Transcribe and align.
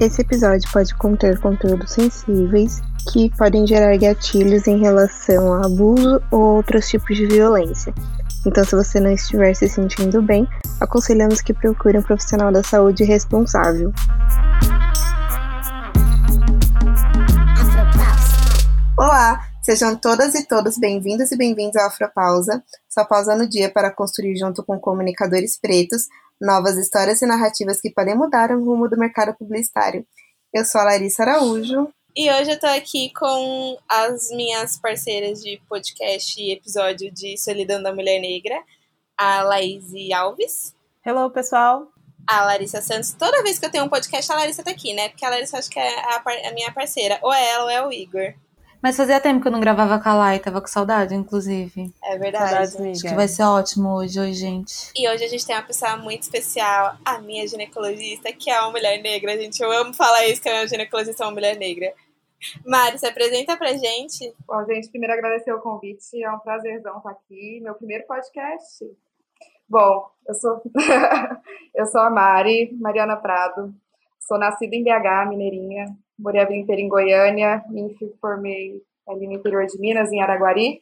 Esse 0.00 0.22
episódio 0.22 0.70
pode 0.72 0.94
conter 0.94 1.40
conteúdos 1.40 1.90
sensíveis 1.90 2.80
que 3.10 3.36
podem 3.36 3.66
gerar 3.66 3.96
gatilhos 3.96 4.68
em 4.68 4.78
relação 4.78 5.52
a 5.52 5.66
abuso 5.66 6.22
ou 6.30 6.40
outros 6.54 6.88
tipos 6.88 7.16
de 7.16 7.26
violência. 7.26 7.92
Então, 8.46 8.62
se 8.64 8.76
você 8.76 9.00
não 9.00 9.10
estiver 9.10 9.52
se 9.54 9.68
sentindo 9.68 10.22
bem, 10.22 10.46
aconselhamos 10.80 11.40
que 11.40 11.52
procure 11.52 11.98
um 11.98 12.02
profissional 12.02 12.52
da 12.52 12.62
saúde 12.62 13.02
responsável. 13.02 13.92
Olá, 18.96 19.48
sejam 19.62 19.96
todas 19.96 20.32
e 20.36 20.46
todos 20.46 20.78
bem-vindos 20.78 21.32
e 21.32 21.36
bem-vindos 21.36 21.74
ao 21.74 21.88
Afropausa, 21.88 22.62
sua 22.88 23.04
pausa 23.04 23.34
no 23.34 23.48
dia 23.48 23.68
para 23.68 23.90
construir 23.90 24.36
junto 24.36 24.62
com 24.62 24.78
comunicadores 24.78 25.58
pretos 25.60 26.04
novas 26.40 26.76
histórias 26.76 27.20
e 27.20 27.26
narrativas 27.26 27.80
que 27.80 27.90
podem 27.90 28.16
mudar 28.16 28.50
o 28.50 28.64
rumo 28.64 28.88
do 28.88 28.98
mercado 28.98 29.34
publicitário. 29.36 30.06
Eu 30.52 30.64
sou 30.64 30.80
a 30.80 30.84
Larissa 30.84 31.22
Araújo. 31.22 31.88
E 32.16 32.30
hoje 32.32 32.52
eu 32.52 32.58
tô 32.58 32.66
aqui 32.66 33.12
com 33.12 33.78
as 33.88 34.30
minhas 34.30 34.78
parceiras 34.78 35.42
de 35.42 35.60
podcast 35.68 36.40
e 36.40 36.52
episódio 36.52 37.12
de 37.12 37.36
Solidão 37.36 37.82
da 37.82 37.94
Mulher 37.94 38.20
Negra, 38.20 38.60
a 39.16 39.42
Laís 39.42 39.84
Alves. 40.14 40.74
Hello, 41.04 41.30
pessoal! 41.30 41.88
A 42.26 42.44
Larissa 42.44 42.82
Santos. 42.82 43.12
Toda 43.12 43.42
vez 43.42 43.58
que 43.58 43.66
eu 43.66 43.70
tenho 43.70 43.84
um 43.84 43.88
podcast, 43.88 44.30
a 44.30 44.36
Larissa 44.36 44.62
tá 44.62 44.70
aqui, 44.70 44.92
né? 44.94 45.08
Porque 45.08 45.24
a 45.24 45.30
Larissa 45.30 45.58
acho 45.58 45.70
que 45.70 45.78
é 45.78 45.98
a, 46.00 46.22
a 46.48 46.52
minha 46.52 46.72
parceira. 46.72 47.18
Ou 47.22 47.32
é 47.32 47.50
ela 47.50 47.64
ou 47.64 47.70
é 47.70 47.86
o 47.86 47.92
Igor. 47.92 48.34
Mas 48.82 48.96
fazia 48.96 49.20
tempo 49.20 49.40
que 49.40 49.48
eu 49.48 49.52
não 49.52 49.60
gravava 49.60 49.98
com 49.98 50.08
a 50.08 50.14
Lai, 50.14 50.38
tava 50.38 50.60
com 50.60 50.68
saudade, 50.68 51.14
inclusive. 51.14 51.92
É 52.02 52.16
verdade. 52.16 52.70
Saudades, 52.70 52.76
Acho 52.76 53.08
que 53.08 53.14
vai 53.14 53.26
ser 53.26 53.42
ótimo 53.42 53.94
hoje, 53.94 54.20
hoje, 54.20 54.34
gente. 54.34 54.92
E 54.96 55.08
hoje 55.08 55.24
a 55.24 55.28
gente 55.28 55.44
tem 55.44 55.56
uma 55.56 55.62
pessoa 55.62 55.96
muito 55.96 56.22
especial, 56.22 56.96
a 57.04 57.18
minha 57.18 57.46
ginecologista, 57.46 58.32
que 58.32 58.50
é 58.50 58.60
uma 58.60 58.70
mulher 58.70 59.02
negra, 59.02 59.36
gente. 59.36 59.60
Eu 59.60 59.72
amo 59.72 59.92
falar 59.92 60.26
isso, 60.28 60.40
que 60.40 60.48
a 60.48 60.52
minha 60.52 60.68
ginecologista 60.68 61.24
é 61.24 61.26
uma 61.26 61.32
mulher 61.32 61.56
negra. 61.56 61.92
Mari, 62.64 62.98
se 62.98 63.06
apresenta 63.06 63.56
pra 63.56 63.72
gente. 63.72 64.32
Bom, 64.46 64.64
gente, 64.64 64.88
primeiro 64.90 65.14
agradecer 65.14 65.52
o 65.52 65.60
convite, 65.60 66.22
é 66.22 66.30
um 66.30 66.38
prazerzão 66.38 66.98
estar 66.98 67.10
aqui, 67.10 67.60
meu 67.60 67.74
primeiro 67.74 68.06
podcast. 68.06 68.84
Bom, 69.68 70.08
eu 70.26 70.34
sou, 70.34 70.62
eu 71.74 71.86
sou 71.86 72.00
a 72.00 72.10
Mari, 72.10 72.72
Mariana 72.80 73.16
Prado, 73.16 73.74
sou 74.20 74.38
nascida 74.38 74.74
em 74.76 74.84
BH, 74.84 75.28
mineirinha, 75.28 75.96
morei 76.18 76.40
a 76.40 76.44
vida 76.44 76.58
inteira 76.58 76.82
em 76.82 76.88
Goiânia, 76.88 77.62
me 77.68 77.96
formei 78.20 78.82
ali 79.08 79.26
no 79.26 79.34
interior 79.34 79.64
de 79.66 79.78
Minas, 79.78 80.12
em 80.12 80.20
Araguari. 80.20 80.80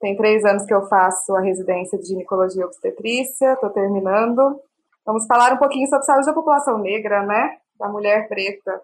Tem 0.00 0.16
três 0.16 0.44
anos 0.44 0.64
que 0.64 0.74
eu 0.74 0.82
faço 0.88 1.34
a 1.34 1.40
residência 1.40 1.98
de 1.98 2.06
ginecologia 2.06 2.62
e 2.62 2.64
obstetrícia, 2.64 3.52
estou 3.52 3.70
terminando. 3.70 4.60
Vamos 5.06 5.26
falar 5.26 5.52
um 5.52 5.58
pouquinho 5.58 5.88
sobre 5.88 6.04
saúde 6.04 6.26
da 6.26 6.32
população 6.32 6.78
negra, 6.78 7.24
né? 7.24 7.56
Da 7.78 7.88
mulher 7.88 8.28
preta, 8.28 8.80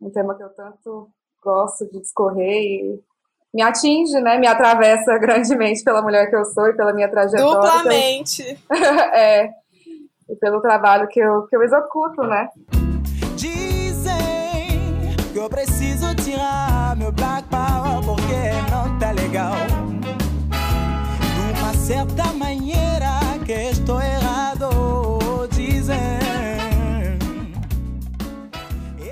um 0.00 0.10
tema 0.10 0.34
que 0.36 0.42
eu 0.42 0.50
tanto 0.50 1.08
gosto 1.42 1.86
de 1.86 2.00
discorrer 2.00 2.62
e 2.62 3.00
me 3.54 3.62
atinge, 3.62 4.20
né? 4.20 4.38
Me 4.38 4.46
atravessa 4.46 5.16
grandemente 5.18 5.82
pela 5.82 6.02
mulher 6.02 6.28
que 6.28 6.36
eu 6.36 6.44
sou 6.44 6.68
e 6.68 6.74
pela 6.74 6.92
minha 6.92 7.08
trajetória. 7.08 7.54
Duplamente. 7.54 8.58
é. 9.14 9.50
E 10.28 10.36
pelo 10.36 10.60
trabalho 10.60 11.08
que 11.08 11.20
eu, 11.20 11.46
que 11.46 11.56
eu 11.56 11.62
executo, 11.62 12.22
né? 12.22 12.48
Eu 15.46 15.50
preciso 15.50 16.12
tirar 16.16 16.96
meu 16.96 17.12
black 17.12 17.48
power 17.48 18.04
porque 18.04 18.50
não 18.68 18.98
tá 18.98 19.12
legal. 19.12 19.54
De 21.36 21.60
uma 21.60 21.72
certa 21.74 22.32
maneira 22.32 23.20
que 23.46 23.52
estou 23.52 24.02
errado, 24.02 24.68
dizem. 25.52 25.96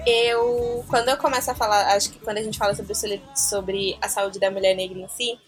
Eu, 0.04 0.84
quando 0.88 1.10
eu 1.10 1.16
começo 1.18 1.52
a 1.52 1.54
falar, 1.54 1.94
acho 1.94 2.10
que 2.10 2.18
quando 2.18 2.38
a 2.38 2.42
gente 2.42 2.58
fala 2.58 2.74
sobre, 2.74 3.22
sobre 3.36 3.96
a 4.02 4.08
saúde 4.08 4.40
da 4.40 4.50
mulher 4.50 4.74
negra 4.74 4.98
em 4.98 5.08
si, 5.08 5.38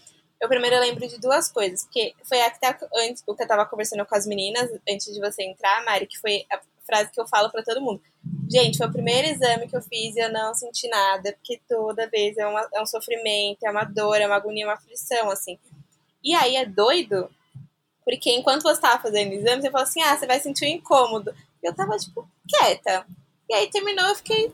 eu 0.41 0.47
primeiro 0.47 0.79
lembro 0.79 1.05
de 1.05 1.19
duas 1.19 1.51
coisas, 1.51 1.83
porque 1.83 2.13
foi 2.23 2.41
até 2.41 2.77
antes, 2.95 3.21
o 3.27 3.35
que 3.35 3.43
eu 3.43 3.47
tava 3.47 3.65
conversando 3.65 4.05
com 4.05 4.15
as 4.15 4.25
meninas 4.25 4.71
antes 4.89 5.13
de 5.13 5.19
você 5.19 5.43
entrar, 5.43 5.83
Mari, 5.83 6.07
que 6.07 6.17
foi 6.17 6.45
frase 6.87 7.11
que 7.11 7.19
eu 7.19 7.27
falo 7.27 7.51
para 7.51 7.61
todo 7.61 7.81
mundo. 7.81 8.01
Gente, 8.49 8.77
foi 8.77 8.87
o 8.87 8.91
primeiro 8.91 9.27
exame 9.27 9.67
que 9.67 9.75
eu 9.75 9.81
fiz 9.81 10.15
e 10.15 10.19
eu 10.19 10.31
não 10.31 10.53
senti 10.53 10.87
nada, 10.87 11.33
porque 11.33 11.61
toda 11.67 12.09
vez 12.09 12.37
é, 12.37 12.47
uma, 12.47 12.67
é 12.73 12.81
um 12.81 12.85
sofrimento, 12.85 13.63
é 13.63 13.69
uma 13.69 13.83
dor, 13.83 14.15
é 14.15 14.25
uma 14.25 14.37
agonia, 14.37 14.65
uma 14.65 14.73
aflição, 14.73 15.29
assim. 15.29 15.59
E 16.23 16.33
aí 16.33 16.55
é 16.55 16.65
doido, 16.65 17.29
porque 18.05 18.31
enquanto 18.31 18.63
você 18.63 18.79
tava 18.79 19.01
fazendo 19.01 19.31
o 19.31 19.33
exame, 19.33 19.61
você 19.61 19.69
falou 19.69 19.85
assim, 19.85 20.01
ah, 20.01 20.17
você 20.17 20.25
vai 20.25 20.39
sentir 20.39 20.65
um 20.65 20.69
incômodo. 20.69 21.35
E 21.61 21.67
eu 21.67 21.75
tava, 21.75 21.97
tipo, 21.97 22.27
quieta. 22.47 23.05
E 23.49 23.53
aí 23.53 23.69
terminou, 23.69 24.05
eu 24.07 24.15
fiquei... 24.15 24.51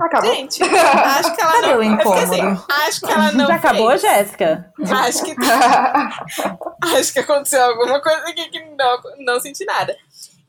Acabou. 0.00 0.34
Gente, 0.34 0.62
acho 0.62 1.34
que 1.34 1.40
ela 1.40 1.52
Cadê 1.52 1.66
não... 1.68 1.78
o 1.78 1.82
incômodo? 1.82 2.20
Assim, 2.20 2.40
acho 2.68 3.00
que 3.00 3.12
ela 3.12 3.32
não 3.32 3.46
Já 3.46 3.54
acabou, 3.54 3.90
fez. 3.90 4.00
Jéssica? 4.00 4.72
Acho 4.90 5.24
que... 5.24 5.34
acho 6.96 7.12
que 7.12 7.18
aconteceu 7.20 7.62
alguma 7.62 8.00
coisa 8.00 8.28
aqui 8.28 8.48
que 8.48 8.60
não, 8.60 9.00
não 9.18 9.40
senti 9.40 9.64
nada. 9.64 9.96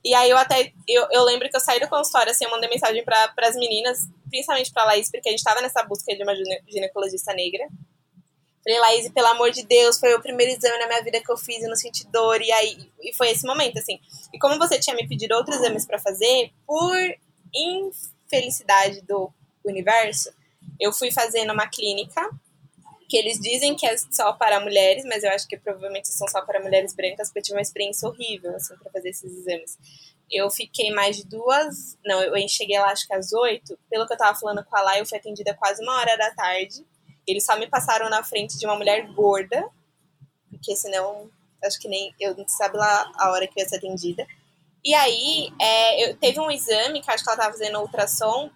E 0.04 0.14
aí 0.14 0.30
eu 0.30 0.38
até, 0.38 0.74
eu, 0.88 1.08
eu 1.12 1.24
lembro 1.24 1.50
que 1.50 1.56
eu 1.56 1.62
saí 1.62 1.80
do 1.80 1.88
consultório, 1.88 2.32
assim, 2.32 2.44
eu 2.44 2.52
mandei 2.52 2.70
mensagem 2.70 3.04
para 3.06 3.32
as 3.38 3.56
meninas, 3.56 4.08
principalmente 4.30 4.72
pra 4.72 4.84
Laís, 4.84 5.10
porque 5.10 5.30
a 5.30 5.32
gente 5.32 5.44
tava 5.44 5.62
nessa 5.62 5.82
busca 5.84 6.14
de 6.14 6.22
uma 6.24 6.34
ginecologista 6.68 7.34
negra. 7.34 7.68
Falei, 8.64 8.80
Laís, 8.80 9.10
pelo 9.12 9.28
amor 9.28 9.52
de 9.52 9.66
Deus, 9.66 9.98
foi 10.00 10.14
o 10.14 10.22
primeiro 10.22 10.52
exame 10.52 10.78
na 10.78 10.88
minha 10.88 11.04
vida 11.04 11.22
que 11.22 11.32
eu 11.32 11.38
fiz 11.38 11.64
e 11.64 11.68
não 11.68 11.76
senti 11.76 12.06
dor, 12.08 12.42
e 12.42 12.52
aí, 12.52 12.90
e 13.02 13.14
foi 13.14 13.30
esse 13.30 13.46
momento, 13.46 13.80
assim. 13.80 14.00
E 14.34 14.40
como 14.40 14.58
você 14.58 14.80
tinha 14.80 14.96
me 14.96 15.08
pedido 15.08 15.36
outros 15.36 15.58
exames 15.58 15.86
para 15.86 16.00
fazer, 16.00 16.52
por 16.66 16.98
infelicidade 17.54 19.02
do 19.02 19.32
universo, 19.64 20.34
eu 20.80 20.92
fui 20.92 21.12
fazer 21.12 21.46
numa 21.46 21.68
clínica 21.68 22.30
que 23.14 23.18
eles 23.18 23.40
dizem 23.40 23.76
que 23.76 23.86
é 23.86 23.96
só 23.96 24.34
para 24.34 24.60
mulheres, 24.60 25.06
mas 25.06 25.24
eu 25.24 25.30
acho 25.30 25.48
que 25.48 25.56
provavelmente 25.56 26.08
são 26.08 26.28
só 26.28 26.42
para 26.42 26.60
mulheres 26.60 26.96
brancas, 26.96 27.28
porque 27.28 27.42
eu 27.42 27.44
tive 27.44 27.58
uma 27.58 27.62
experiência 27.62 28.10
horrível, 28.10 28.56
assim, 28.56 28.76
para 28.76 28.92
fazer 28.92 29.10
esses 29.10 29.32
exames. 29.32 29.78
Eu 30.32 30.50
fiquei 30.50 30.92
mais 30.92 31.18
de 31.18 31.24
duas. 31.24 31.96
Não, 32.04 32.24
eu 32.24 32.50
cheguei 32.50 32.80
lá 32.80 32.88
acho 32.88 33.06
que 33.06 33.14
às 33.14 33.32
oito. 33.32 33.78
Pelo 33.88 34.08
que 34.08 34.14
eu 34.14 34.18
tava 34.18 34.36
falando 34.36 34.66
com 34.66 34.76
a 34.76 34.82
Lá, 34.82 34.98
eu 34.98 35.06
fui 35.06 35.16
atendida 35.16 35.54
quase 35.54 35.84
uma 35.84 35.96
hora 35.96 36.18
da 36.18 36.32
tarde. 36.32 36.84
Eles 37.28 37.46
só 37.46 37.56
me 37.56 37.68
passaram 37.68 38.10
na 38.10 38.24
frente 38.24 38.58
de 38.58 38.66
uma 38.66 38.76
mulher 38.76 39.06
gorda, 39.14 39.64
porque 40.50 40.76
senão 40.76 41.30
acho 41.64 41.80
que 41.80 41.88
nem. 41.88 42.16
Eu 42.20 42.36
não 42.36 42.48
sabe 42.48 42.78
lá 42.78 43.12
a 43.16 43.30
hora 43.30 43.46
que 43.46 43.60
eu 43.60 43.64
ia 43.64 43.70
ser 43.70 43.76
atendida. 43.76 44.26
E 44.84 44.96
aí, 44.96 45.54
é, 45.62 46.10
eu 46.10 46.18
teve 46.18 46.40
um 46.40 46.50
exame, 46.50 47.00
que 47.00 47.12
acho 47.12 47.24
que 47.24 47.30
ela 47.30 47.38
tava 47.38 47.52
fazendo 47.52 47.80
ultrassom, 47.80 48.50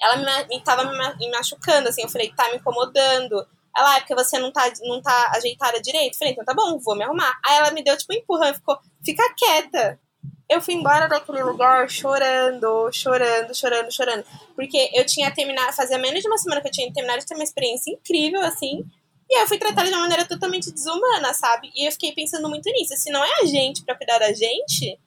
ela 0.00 0.16
me, 0.16 0.48
me 0.48 0.64
tava 0.64 0.90
me 1.18 1.30
machucando, 1.30 1.90
assim, 1.90 2.02
eu 2.02 2.08
falei, 2.08 2.32
tá 2.32 2.48
me 2.48 2.56
incomodando. 2.56 3.46
Ela, 3.78 3.96
é 3.96 4.00
porque 4.00 4.14
você 4.14 4.38
não 4.40 4.50
tá, 4.50 4.68
não 4.82 5.00
tá 5.00 5.32
ajeitada 5.36 5.80
direito. 5.80 6.18
Falei, 6.18 6.32
então 6.32 6.44
tá 6.44 6.52
bom, 6.52 6.78
vou 6.80 6.96
me 6.96 7.04
arrumar. 7.04 7.38
Aí 7.46 7.58
ela 7.58 7.70
me 7.70 7.84
deu, 7.84 7.96
tipo, 7.96 8.12
um 8.12 8.16
empurrão 8.16 8.50
e 8.50 8.54
ficou, 8.54 8.76
fica 9.04 9.22
quieta. 9.36 10.00
Eu 10.48 10.60
fui 10.60 10.74
embora 10.74 11.06
daquele 11.06 11.42
lugar 11.42 11.88
chorando, 11.88 12.90
chorando, 12.90 13.54
chorando, 13.54 13.92
chorando. 13.92 14.24
Porque 14.56 14.90
eu 14.94 15.06
tinha 15.06 15.30
terminado, 15.32 15.76
fazia 15.76 15.98
menos 15.98 16.20
de 16.20 16.26
uma 16.26 16.38
semana 16.38 16.60
que 16.60 16.68
eu 16.68 16.72
tinha 16.72 16.92
terminado 16.92 17.20
de 17.20 17.26
ter 17.26 17.34
uma 17.34 17.44
experiência 17.44 17.92
incrível, 17.92 18.40
assim. 18.40 18.84
E 19.30 19.36
aí 19.36 19.42
eu 19.42 19.46
fui 19.46 19.58
tratada 19.58 19.86
de 19.86 19.94
uma 19.94 20.00
maneira 20.00 20.24
totalmente 20.26 20.72
desumana, 20.72 21.34
sabe? 21.34 21.70
E 21.76 21.86
eu 21.86 21.92
fiquei 21.92 22.12
pensando 22.12 22.48
muito 22.48 22.68
nisso. 22.72 22.96
Se 22.96 23.12
não 23.12 23.22
é 23.22 23.30
a 23.42 23.44
gente 23.44 23.84
pra 23.84 23.94
cuidar 23.94 24.18
da 24.18 24.32
gente, 24.32 24.98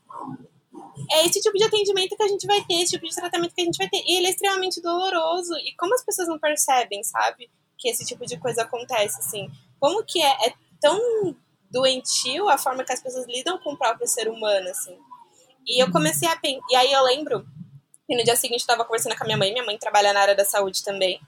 é 1.11 1.25
esse 1.25 1.41
tipo 1.41 1.57
de 1.57 1.63
atendimento 1.63 2.15
que 2.15 2.23
a 2.23 2.27
gente 2.27 2.45
vai 2.45 2.63
ter, 2.63 2.75
esse 2.75 2.91
tipo 2.91 3.07
de 3.07 3.15
tratamento 3.15 3.55
que 3.55 3.61
a 3.61 3.65
gente 3.65 3.77
vai 3.77 3.89
ter. 3.89 4.01
E 4.05 4.17
ele 4.17 4.27
é 4.27 4.29
extremamente 4.29 4.79
doloroso. 4.79 5.53
E 5.65 5.75
como 5.75 5.95
as 5.95 6.05
pessoas 6.05 6.27
não 6.27 6.37
percebem, 6.37 7.03
sabe? 7.03 7.49
Que 7.81 7.89
esse 7.89 8.05
tipo 8.05 8.25
de 8.25 8.37
coisa 8.37 8.61
acontece, 8.61 9.19
assim. 9.19 9.49
Como 9.79 10.03
que 10.05 10.21
é, 10.21 10.47
é 10.47 10.53
tão 10.79 11.35
doentio 11.69 12.47
a 12.47 12.57
forma 12.57 12.83
que 12.83 12.93
as 12.93 13.01
pessoas 13.01 13.25
lidam 13.25 13.57
com 13.57 13.73
o 13.73 13.77
próprio 13.77 14.07
ser 14.07 14.29
humano, 14.29 14.69
assim. 14.69 14.97
E 15.67 15.83
eu 15.83 15.91
comecei 15.91 16.27
a 16.29 16.35
pensar. 16.35 16.61
E 16.69 16.75
aí 16.75 16.91
eu 16.91 17.03
lembro 17.03 17.43
que 18.07 18.15
no 18.15 18.23
dia 18.23 18.35
seguinte 18.35 18.61
eu 18.61 18.67
tava 18.67 18.85
conversando 18.85 19.17
com 19.17 19.23
a 19.23 19.25
minha 19.25 19.37
mãe, 19.37 19.51
minha 19.51 19.65
mãe 19.65 19.77
trabalha 19.77 20.13
na 20.13 20.21
área 20.21 20.35
da 20.35 20.45
saúde 20.45 20.83
também. 20.83 21.19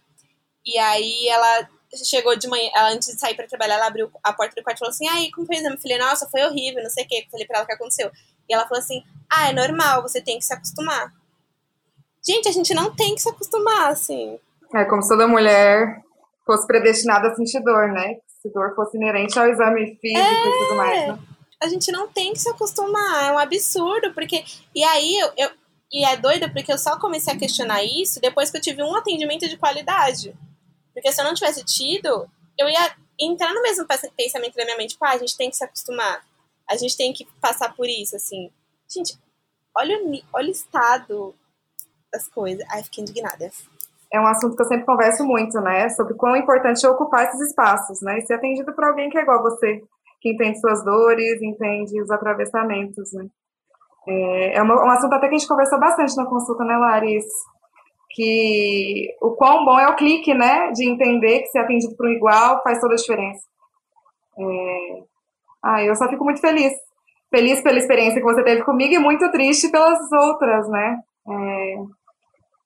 E 0.65 0.77
aí 0.77 1.27
ela 1.27 1.67
chegou 2.05 2.35
de 2.35 2.47
manhã, 2.47 2.69
ela, 2.73 2.89
antes 2.89 3.07
de 3.07 3.19
sair 3.19 3.35
para 3.35 3.47
trabalhar, 3.47 3.75
ela 3.75 3.87
abriu 3.87 4.11
a 4.23 4.31
porta 4.31 4.55
do 4.55 4.63
quarto 4.63 4.77
e 4.77 4.79
falou 4.79 4.91
assim: 4.91 5.07
aí, 5.07 5.31
como 5.31 5.47
foi 5.47 5.55
o 5.55 5.59
exame? 5.59 5.75
Eu 5.75 5.81
falei, 5.81 5.97
nossa, 5.97 6.29
foi 6.29 6.43
horrível, 6.43 6.83
não 6.83 6.89
sei 6.89 7.03
o 7.03 7.07
que. 7.07 7.15
Eu 7.15 7.29
falei 7.31 7.47
pra 7.47 7.57
ela 7.57 7.63
o 7.63 7.67
que 7.67 7.73
aconteceu. 7.73 8.11
E 8.47 8.53
ela 8.53 8.67
falou 8.67 8.79
assim: 8.79 9.03
ah, 9.29 9.49
é 9.49 9.53
normal, 9.53 10.03
você 10.03 10.21
tem 10.21 10.37
que 10.37 10.45
se 10.45 10.53
acostumar. 10.53 11.11
Gente, 12.25 12.47
a 12.47 12.51
gente 12.51 12.73
não 12.73 12.95
tem 12.95 13.15
que 13.15 13.21
se 13.21 13.29
acostumar, 13.29 13.89
assim. 13.89 14.39
É 14.73 14.85
como 14.85 15.05
toda 15.07 15.27
mulher 15.27 16.03
fosse 16.45 16.67
predestinada 16.67 17.29
a 17.29 17.35
sentir 17.35 17.61
dor, 17.63 17.89
né? 17.91 18.15
Se 18.41 18.51
dor 18.51 18.75
fosse 18.75 18.97
inerente 18.97 19.37
ao 19.37 19.47
exame 19.47 19.97
físico 20.01 20.19
é... 20.19 20.47
e 20.47 20.59
tudo 20.59 20.75
mais, 20.75 21.07
né? 21.07 21.19
A 21.61 21.67
gente 21.69 21.91
não 21.91 22.09
tem 22.09 22.33
que 22.33 22.39
se 22.39 22.49
acostumar, 22.49 23.23
é 23.23 23.31
um 23.31 23.37
absurdo, 23.37 24.13
porque. 24.13 24.43
E 24.75 24.83
aí 24.83 25.17
eu, 25.17 25.31
eu. 25.37 25.49
E 25.91 26.03
é 26.03 26.17
doido 26.17 26.51
porque 26.51 26.73
eu 26.73 26.77
só 26.77 26.99
comecei 26.99 27.33
a 27.33 27.37
questionar 27.37 27.83
isso 27.83 28.19
depois 28.19 28.49
que 28.49 28.57
eu 28.57 28.61
tive 28.61 28.83
um 28.83 28.95
atendimento 28.95 29.47
de 29.47 29.57
qualidade. 29.57 30.35
Porque 30.93 31.11
se 31.11 31.21
eu 31.21 31.25
não 31.25 31.33
tivesse 31.33 31.63
tido, 31.63 32.27
eu 32.57 32.67
ia 32.67 32.95
entrar 33.19 33.53
no 33.53 33.61
mesmo 33.61 33.85
pensamento 34.17 34.55
da 34.55 34.65
minha 34.65 34.77
mente, 34.77 34.91
tipo, 34.91 35.05
ah, 35.05 35.11
a 35.11 35.17
gente 35.17 35.37
tem 35.37 35.49
que 35.49 35.55
se 35.55 35.63
acostumar. 35.63 36.25
A 36.69 36.75
gente 36.75 36.97
tem 36.97 37.13
que 37.13 37.25
passar 37.39 37.73
por 37.75 37.87
isso, 37.87 38.15
assim. 38.15 38.51
Gente, 38.89 39.17
olha 39.75 39.97
o, 40.03 40.21
olha 40.33 40.47
o 40.47 40.51
estado 40.51 41.35
das 42.11 42.27
coisas. 42.27 42.65
Ai, 42.69 42.83
fiquei 42.83 43.03
indignada. 43.03 43.51
É 44.13 44.19
um 44.19 44.27
assunto 44.27 44.55
que 44.55 44.61
eu 44.61 44.67
sempre 44.67 44.85
converso 44.85 45.25
muito, 45.25 45.59
né? 45.59 45.89
Sobre 45.89 46.13
quão 46.13 46.35
importante 46.35 46.85
é 46.85 46.89
ocupar 46.89 47.25
esses 47.25 47.49
espaços, 47.49 47.99
né? 48.03 48.19
E 48.19 48.21
ser 48.21 48.35
atendido 48.35 48.71
por 48.75 48.83
alguém 48.83 49.09
que 49.09 49.17
é 49.17 49.23
igual 49.23 49.39
a 49.39 49.49
você, 49.49 49.81
que 50.21 50.29
entende 50.31 50.59
suas 50.59 50.85
dores, 50.85 51.41
entende 51.41 51.99
os 51.99 52.11
atravessamentos, 52.11 53.11
né? 53.11 53.25
É, 54.07 54.57
é 54.57 54.63
um 54.63 54.89
assunto 54.91 55.13
até 55.13 55.27
que 55.27 55.35
a 55.35 55.37
gente 55.39 55.47
conversou 55.47 55.79
bastante 55.79 56.15
na 56.15 56.27
consulta, 56.27 56.63
né, 56.63 56.77
Laris? 56.77 57.25
Que 58.11 59.07
o 59.19 59.31
quão 59.31 59.65
bom 59.65 59.79
é 59.79 59.87
o 59.87 59.95
clique, 59.95 60.31
né? 60.35 60.69
De 60.71 60.87
entender 60.87 61.39
que 61.39 61.47
ser 61.47 61.59
atendido 61.59 61.95
por 61.95 62.05
um 62.05 62.11
igual 62.11 62.61
faz 62.61 62.79
toda 62.79 62.93
a 62.93 62.97
diferença. 62.97 63.43
É... 64.37 65.03
Ah, 65.63 65.83
eu 65.83 65.95
só 65.95 66.07
fico 66.07 66.23
muito 66.23 66.39
feliz. 66.39 66.71
Feliz 67.31 67.61
pela 67.61 67.79
experiência 67.79 68.19
que 68.19 68.31
você 68.31 68.43
teve 68.43 68.61
comigo 68.63 68.93
e 68.93 68.99
muito 68.99 69.31
triste 69.31 69.71
pelas 69.71 69.99
outras, 70.11 70.69
né? 70.69 70.99
É... 71.27 72.02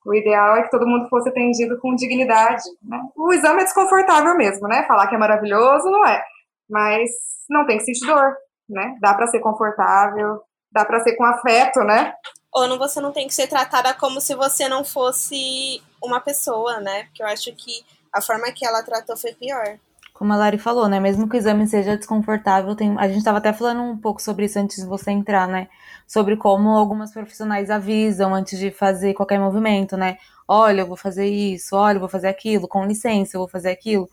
O 0.08 0.16
ideal 0.16 0.56
é 0.56 0.64
que 0.64 0.72
todo 0.72 0.88
mundo 0.88 1.10
fosse 1.10 1.28
atendido 1.28 1.78
com 1.82 1.94
dignidade. 1.94 2.64
Né? 2.82 2.98
O 3.14 3.34
exame 3.34 3.60
é 3.60 3.66
desconfortável 3.66 4.38
mesmo, 4.38 4.66
né? 4.66 4.86
Falar 4.88 5.08
que 5.08 5.16
é 5.16 5.18
maravilhoso 5.18 5.90
não 5.90 6.06
é. 6.08 6.24
Mas 6.70 7.10
não 7.50 7.68
tem 7.68 7.78
que 7.78 7.84
sentir 7.84 8.06
dor, 8.06 8.34
né? 8.70 8.96
Dá 9.02 9.14
para 9.14 9.28
ser 9.28 9.42
confortável, 9.42 10.42
dá 10.72 10.86
para 10.86 11.02
ser 11.02 11.18
com 11.18 11.26
afeto, 11.26 11.82
né? 11.82 12.14
Ou 12.54 12.70
não, 12.70 12.78
você 12.78 13.02
não 13.02 13.12
tem 13.12 13.28
que 13.28 13.36
ser 13.36 13.48
tratada 13.48 13.94
como 13.96 14.22
se 14.22 14.34
você 14.34 14.70
não 14.70 14.86
fosse 14.86 15.84
uma 16.02 16.22
pessoa, 16.22 16.80
né? 16.80 17.04
Porque 17.04 17.22
eu 17.22 17.28
acho 17.28 17.54
que 17.54 17.86
a 18.14 18.22
forma 18.22 18.50
que 18.54 18.66
ela 18.66 18.84
tratou 18.84 19.18
foi 19.18 19.34
pior. 19.34 19.78
Como 20.18 20.34
a 20.34 20.36
Lari 20.36 20.58
falou, 20.58 20.90
né? 20.90 21.00
Mesmo 21.00 21.30
que 21.30 21.36
o 21.36 21.38
exame 21.38 21.68
seja 21.68 21.96
desconfortável, 21.96 22.76
tem... 22.76 22.98
a 22.98 23.08
gente 23.08 23.20
estava 23.20 23.38
até 23.38 23.54
falando 23.54 23.84
um 23.84 23.96
pouco 23.96 24.20
sobre 24.20 24.46
isso 24.46 24.58
antes 24.58 24.78
de 24.78 24.88
você 24.88 25.12
entrar, 25.12 25.48
né? 25.48 25.68
Sobre 26.08 26.36
como 26.36 26.70
algumas 26.70 27.14
profissionais 27.14 27.70
avisam 27.70 28.34
antes 28.34 28.58
de 28.58 28.72
fazer 28.72 29.14
qualquer 29.14 29.40
movimento, 29.40 29.96
né? 29.96 30.18
Olha, 30.48 30.82
eu 30.82 30.88
vou 30.88 30.98
fazer 30.98 31.28
isso, 31.28 31.76
olha, 31.76 31.98
eu 31.98 32.00
vou 32.00 32.10
fazer 32.10 32.30
aquilo, 32.30 32.68
com 32.68 32.84
licença, 32.84 33.38
eu 33.38 33.42
vou 33.42 33.48
fazer 33.48 33.70
aquilo. 33.70 34.10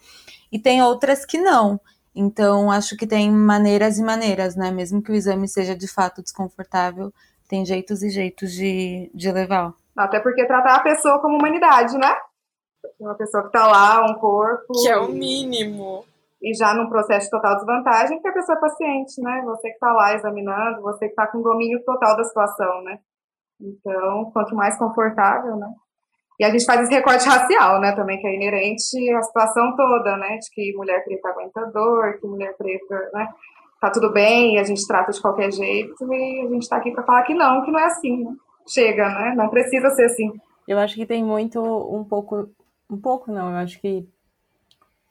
E 0.52 0.58
tem 0.58 0.82
outras 0.82 1.24
que 1.24 1.38
não. 1.38 1.80
Então, 2.14 2.70
acho 2.70 2.98
que 2.98 3.06
tem 3.06 3.30
maneiras 3.30 3.96
e 3.96 4.02
maneiras, 4.02 4.54
né? 4.54 4.70
Mesmo 4.70 5.00
que 5.02 5.10
o 5.10 5.14
exame 5.14 5.48
seja 5.48 5.74
de 5.74 5.88
fato 5.88 6.22
desconfortável, 6.22 7.14
tem 7.48 7.64
jeitos 7.64 8.02
e 8.02 8.10
jeitos 8.10 8.52
de, 8.52 9.10
de 9.14 9.32
levar. 9.32 9.72
Até 9.96 10.20
porque 10.20 10.46
tratar 10.46 10.74
a 10.76 10.80
pessoa 10.80 11.18
como 11.22 11.38
humanidade, 11.38 11.96
né? 11.96 12.14
Uma 12.98 13.14
pessoa 13.14 13.44
que 13.44 13.52
tá 13.52 13.66
lá, 13.66 14.04
um 14.04 14.14
corpo. 14.14 14.72
Que 14.72 14.88
é 14.88 14.96
o 14.96 15.08
mínimo. 15.08 16.04
E 16.42 16.54
já 16.54 16.74
num 16.74 16.88
processo 16.88 17.26
de 17.26 17.30
total 17.30 17.56
desvantagem, 17.56 18.16
porque 18.16 18.28
a 18.28 18.32
pessoa 18.32 18.58
é 18.58 18.60
paciente, 18.60 19.20
né? 19.22 19.42
Você 19.46 19.70
que 19.70 19.78
tá 19.78 19.92
lá 19.92 20.14
examinando, 20.14 20.82
você 20.82 21.08
que 21.08 21.14
tá 21.14 21.26
com 21.26 21.40
domínio 21.40 21.82
total 21.84 22.16
da 22.16 22.24
situação, 22.24 22.82
né? 22.82 22.98
Então, 23.60 24.30
quanto 24.32 24.54
mais 24.54 24.78
confortável, 24.78 25.56
né? 25.56 25.68
E 26.38 26.44
a 26.44 26.50
gente 26.50 26.64
faz 26.64 26.80
esse 26.80 26.92
recorte 26.92 27.28
racial, 27.28 27.80
né, 27.80 27.92
também, 27.92 28.18
que 28.18 28.26
é 28.26 28.34
inerente 28.34 29.10
à 29.12 29.22
situação 29.22 29.76
toda, 29.76 30.16
né, 30.16 30.36
de 30.38 30.50
que 30.50 30.74
mulher 30.76 31.04
preta 31.04 31.28
aguenta 31.28 31.66
dor, 31.72 32.18
que 32.18 32.26
mulher 32.26 32.56
preta, 32.56 33.10
né, 33.12 33.28
tá 33.80 33.90
tudo 33.90 34.12
bem 34.12 34.56
e 34.56 34.58
a 34.58 34.64
gente 34.64 34.84
trata 34.86 35.12
de 35.12 35.20
qualquer 35.20 35.52
jeito 35.52 36.12
e 36.12 36.40
a 36.44 36.48
gente 36.50 36.68
tá 36.68 36.76
aqui 36.76 36.90
para 36.90 37.04
falar 37.04 37.22
que 37.22 37.34
não, 37.34 37.64
que 37.64 37.70
não 37.70 37.78
é 37.78 37.84
assim, 37.84 38.24
né? 38.24 38.32
Chega, 38.66 39.08
né, 39.10 39.34
não 39.36 39.48
precisa 39.48 39.90
ser 39.90 40.06
assim. 40.06 40.32
Eu 40.66 40.78
acho 40.78 40.96
que 40.96 41.06
tem 41.06 41.22
muito, 41.22 41.60
um 41.62 42.02
pouco, 42.02 42.48
um 42.94 43.00
pouco 43.00 43.30
não, 43.32 43.50
eu 43.50 43.56
acho 43.56 43.80
que 43.80 44.08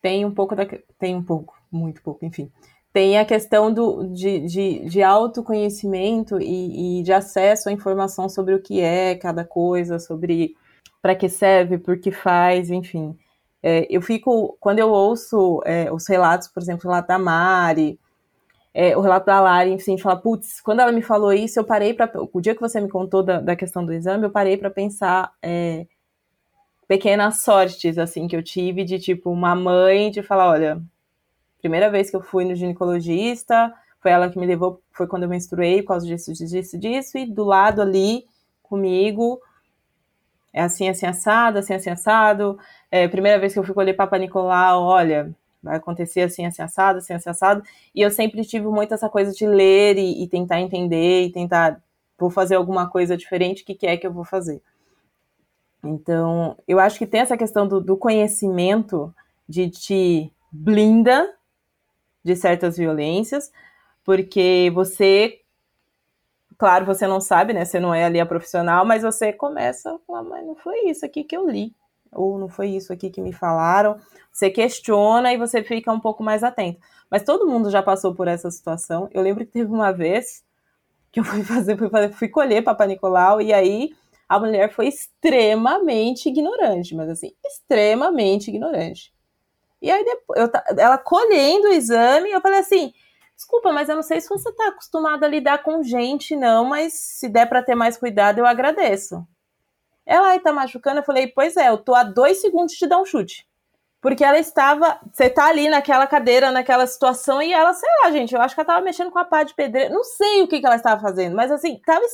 tem 0.01 0.25
um 0.25 0.33
pouco 0.33 0.55
da, 0.55 0.65
tem 0.99 1.15
um 1.15 1.23
pouco, 1.23 1.55
muito 1.71 2.01
pouco, 2.01 2.25
enfim. 2.25 2.51
Tem 2.91 3.17
a 3.17 3.25
questão 3.25 3.73
do, 3.73 4.05
de, 4.07 4.39
de, 4.41 4.85
de 4.85 5.01
autoconhecimento 5.01 6.39
e, 6.39 6.99
e 6.99 7.03
de 7.03 7.11
acesso 7.11 7.69
à 7.69 7.71
informação 7.71 8.29
sobre 8.29 8.53
o 8.53 8.61
que 8.61 8.81
é 8.81 9.15
cada 9.15 9.43
coisa, 9.43 9.99
sobre 9.99 10.55
para 11.01 11.15
que 11.15 11.27
serve, 11.29 11.77
por 11.77 11.97
que 11.99 12.11
faz, 12.11 12.69
enfim. 12.69 13.17
É, 13.61 13.87
eu 13.89 14.01
fico, 14.01 14.57
quando 14.59 14.79
eu 14.79 14.89
ouço 14.89 15.61
é, 15.65 15.91
os 15.91 16.07
relatos, 16.07 16.47
por 16.47 16.61
exemplo, 16.61 16.85
o 16.85 16.91
relato 16.91 17.07
da 17.07 17.17
Mari, 17.19 17.99
é, 18.73 18.97
o 18.97 19.01
relato 19.01 19.27
da 19.27 19.39
Lari, 19.39 19.71
enfim, 19.71 19.97
fala, 19.97 20.15
putz, 20.15 20.59
quando 20.59 20.79
ela 20.79 20.91
me 20.91 21.01
falou 21.01 21.31
isso, 21.31 21.59
eu 21.59 21.63
parei 21.63 21.93
para. 21.93 22.11
O 22.33 22.41
dia 22.41 22.55
que 22.55 22.61
você 22.61 22.81
me 22.81 22.89
contou 22.89 23.21
da, 23.21 23.39
da 23.39 23.55
questão 23.55 23.85
do 23.85 23.93
exame, 23.93 24.25
eu 24.25 24.31
parei 24.31 24.57
para 24.57 24.71
pensar 24.71 25.31
é, 25.41 25.85
pequenas 26.87 27.41
sortes, 27.43 27.97
assim, 27.97 28.27
que 28.27 28.35
eu 28.35 28.43
tive 28.43 28.83
de, 28.83 28.99
tipo, 28.99 29.31
uma 29.31 29.55
mãe 29.55 30.11
de 30.11 30.23
falar: 30.23 30.49
olha, 30.49 30.81
primeira 31.59 31.89
vez 31.89 32.09
que 32.09 32.15
eu 32.15 32.21
fui 32.21 32.45
no 32.45 32.55
ginecologista, 32.55 33.73
foi 34.01 34.11
ela 34.11 34.29
que 34.29 34.37
me 34.37 34.45
levou, 34.45 34.81
foi 34.91 35.07
quando 35.07 35.23
eu 35.23 35.29
menstruei, 35.29 35.81
por 35.81 35.89
causa 35.89 36.05
disso, 36.05 36.33
disso, 36.33 36.77
disso, 36.77 37.17
e 37.17 37.25
do 37.25 37.43
lado 37.43 37.81
ali, 37.81 38.25
comigo, 38.61 39.39
é 40.51 40.61
assim, 40.61 40.87
assim, 40.89 41.05
assado, 41.05 41.59
assim, 41.59 41.73
assim, 41.73 41.89
assado. 41.89 42.59
É, 42.91 43.07
primeira 43.07 43.39
vez 43.39 43.53
que 43.53 43.59
eu 43.59 43.63
fui 43.63 43.73
colher 43.73 43.95
Papa 43.95 44.17
Nicolau, 44.17 44.83
olha, 44.83 45.33
vai 45.61 45.77
acontecer 45.77 46.21
assim, 46.21 46.45
assim, 46.45 46.61
assado, 46.61 46.99
assim, 46.99 47.13
assim, 47.13 47.29
assado. 47.29 47.63
E 47.95 48.01
eu 48.01 48.11
sempre 48.11 48.43
tive 48.45 48.67
muito 48.67 48.93
essa 48.93 49.09
coisa 49.09 49.31
de 49.31 49.47
ler 49.47 49.97
e, 49.97 50.23
e 50.23 50.27
tentar 50.27 50.59
entender 50.59 51.25
e 51.25 51.31
tentar, 51.31 51.81
vou 52.19 52.29
fazer 52.29 52.55
alguma 52.55 52.89
coisa 52.89 53.17
diferente, 53.17 53.63
o 53.63 53.65
que, 53.65 53.73
que 53.73 53.87
é 53.87 53.97
que 53.97 54.05
eu 54.05 54.13
vou 54.13 54.25
fazer? 54.25 54.61
Então, 55.83 56.57
eu 56.67 56.79
acho 56.79 56.97
que 56.97 57.05
tem 57.05 57.21
essa 57.21 57.37
questão 57.37 57.67
do, 57.67 57.81
do 57.81 57.97
conhecimento 57.97 59.13
de 59.47 59.69
te 59.69 60.31
blinda 60.51 61.33
de 62.23 62.35
certas 62.35 62.77
violências, 62.77 63.51
porque 64.03 64.71
você 64.73 65.39
Claro, 66.57 66.85
você 66.85 67.07
não 67.07 67.19
sabe, 67.19 67.51
né? 67.51 67.65
Você 67.65 67.79
não 67.79 67.93
é 67.93 68.05
ali 68.05 68.19
a 68.19 68.25
profissional, 68.25 68.85
mas 68.85 69.03
você 69.03 69.33
começa 69.33 69.93
a 69.93 69.99
falar, 69.99 70.23
mas 70.23 70.45
não 70.45 70.55
foi 70.55 70.85
isso 70.85 71.05
aqui 71.05 71.23
que 71.23 71.35
eu 71.35 71.49
li, 71.49 71.75
ou 72.11 72.37
não 72.37 72.47
foi 72.47 72.69
isso 72.69 72.93
aqui 72.93 73.09
que 73.09 73.19
me 73.19 73.33
falaram. 73.33 73.97
Você 74.31 74.49
questiona 74.49 75.33
e 75.33 75.37
você 75.37 75.63
fica 75.63 75.91
um 75.91 75.99
pouco 75.99 76.23
mais 76.23 76.43
atento. 76.43 76.79
Mas 77.09 77.23
todo 77.23 77.47
mundo 77.47 77.69
já 77.69 77.81
passou 77.83 78.15
por 78.15 78.27
essa 78.27 78.49
situação. 78.49 79.09
Eu 79.11 79.21
lembro 79.21 79.45
que 79.45 79.51
teve 79.51 79.71
uma 79.71 79.91
vez 79.91 80.43
que 81.11 81.19
eu 81.19 81.23
fui 81.23 81.43
fazer, 81.43 81.77
fui, 81.77 81.89
fazer, 81.89 82.13
fui 82.13 82.29
colher 82.29 82.63
Papa 82.63 82.85
Nicolau, 82.85 83.41
e 83.41 83.51
aí 83.53 83.93
a 84.27 84.39
mulher 84.39 84.71
foi 84.71 84.87
extremamente 84.87 86.29
ignorante, 86.29 86.95
mas 86.95 87.09
assim, 87.09 87.33
extremamente 87.45 88.49
ignorante. 88.49 89.13
E 89.81 89.91
aí 89.91 90.03
depois, 90.03 90.39
eu, 90.39 90.49
ela 90.77 90.97
colhendo 90.97 91.67
o 91.67 91.73
exame, 91.73 92.31
eu 92.31 92.41
falei 92.41 92.59
assim, 92.59 92.93
Desculpa, 93.35 93.73
mas 93.73 93.89
eu 93.89 93.95
não 93.95 94.03
sei 94.03 94.21
se 94.21 94.29
você 94.29 94.49
está 94.49 94.67
acostumado 94.69 95.23
a 95.23 95.27
lidar 95.27 95.63
com 95.63 95.83
gente, 95.83 96.35
não, 96.35 96.63
mas 96.65 96.93
se 96.93 97.27
der 97.27 97.47
para 97.47 97.63
ter 97.63 97.75
mais 97.75 97.97
cuidado, 97.97 98.39
eu 98.39 98.45
agradeço. 98.45 99.27
Ela 100.05 100.29
aí 100.29 100.39
tá 100.39 100.53
machucando, 100.53 100.99
eu 100.99 101.03
falei, 101.03 101.27
pois 101.27 101.57
é, 101.57 101.69
eu 101.69 101.77
tô 101.77 101.95
a 101.95 102.03
dois 102.03 102.39
segundos 102.39 102.75
de 102.75 102.87
dar 102.87 102.99
um 102.99 103.05
chute. 103.05 103.47
Porque 104.01 104.23
ela 104.23 104.37
estava. 104.37 104.99
Você 105.11 105.29
tá 105.29 105.47
ali 105.47 105.69
naquela 105.69 106.05
cadeira, 106.05 106.51
naquela 106.51 106.85
situação, 106.85 107.41
e 107.41 107.53
ela, 107.53 107.73
sei 107.73 107.89
lá, 108.03 108.11
gente, 108.11 108.35
eu 108.35 108.41
acho 108.41 108.53
que 108.53 108.59
ela 108.59 108.67
tava 108.67 108.83
mexendo 108.83 109.11
com 109.11 109.19
a 109.19 109.23
pá 109.23 109.43
de 109.43 109.53
pedreiro. 109.53 109.93
Não 109.93 110.03
sei 110.03 110.41
o 110.41 110.47
que, 110.47 110.59
que 110.59 110.65
ela 110.65 110.75
estava 110.75 111.01
fazendo, 111.01 111.35
mas 111.35 111.51
assim, 111.51 111.79
tava. 111.85 112.05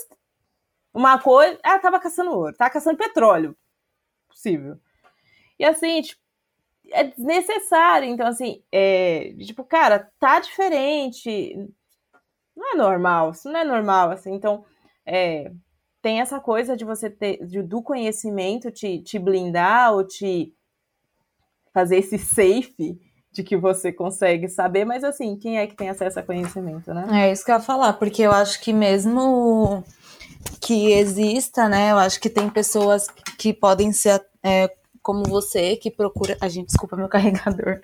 Uma 0.94 1.20
coisa. 1.20 1.60
Ela 1.64 1.80
tava 1.80 2.00
caçando 2.00 2.32
ouro, 2.32 2.56
tava 2.56 2.72
caçando 2.72 2.98
petróleo. 2.98 3.56
Possível. 4.28 4.78
E 5.58 5.66
assim, 5.66 6.02
tipo, 6.02 6.22
é 6.92 7.04
desnecessário. 7.04 8.08
Então, 8.10 8.28
assim, 8.28 8.64
é, 8.72 9.34
tipo, 9.40 9.64
cara, 9.64 10.10
tá 10.20 10.40
diferente. 10.40 11.56
Não 12.56 12.74
é 12.74 12.76
normal, 12.76 13.32
isso 13.32 13.50
não 13.50 13.60
é 13.60 13.64
normal, 13.64 14.12
assim. 14.12 14.34
Então, 14.34 14.66
é, 15.06 15.52
tem 16.02 16.22
essa 16.22 16.40
coisa 16.40 16.76
de 16.76 16.86
você 16.86 17.10
ter, 17.10 17.46
de, 17.46 17.62
do 17.62 17.82
conhecimento 17.82 18.72
te, 18.72 19.02
te 19.02 19.20
blindar 19.20 19.94
ou 19.94 20.06
te 20.06 20.54
fazer 21.74 21.98
esse 21.98 22.18
safe 22.18 23.00
de 23.32 23.44
que 23.44 23.56
você 23.56 23.94
consegue 23.94 24.48
saber, 24.48 24.86
mas 24.86 25.04
assim, 25.04 25.38
quem 25.38 25.60
é 25.60 25.68
que 25.68 25.76
tem 25.76 25.90
acesso 25.90 26.20
a 26.20 26.24
conhecimento, 26.24 26.94
né? 26.94 27.28
É 27.28 27.32
isso 27.32 27.46
que 27.46 27.52
eu 27.52 27.56
ia 27.56 27.62
falar, 27.62 27.94
porque 27.94 28.24
eu 28.24 28.32
acho 28.32 28.60
que 28.60 28.74
mesmo 28.74 29.84
que 30.60 30.92
exista, 30.94 31.68
né, 31.68 31.92
eu 31.92 31.98
acho 31.98 32.20
que 32.20 32.30
tem 32.30 32.50
pessoas 32.50 33.08
que 33.38 33.54
podem 33.54 33.92
ser 33.92 34.22
é, 34.44 34.70
como 35.02 35.24
você, 35.24 35.76
que 35.76 35.90
procura. 35.90 36.38
A 36.40 36.48
gente, 36.48 36.68
desculpa 36.68 36.96
meu 36.96 37.08
carregador. 37.10 37.80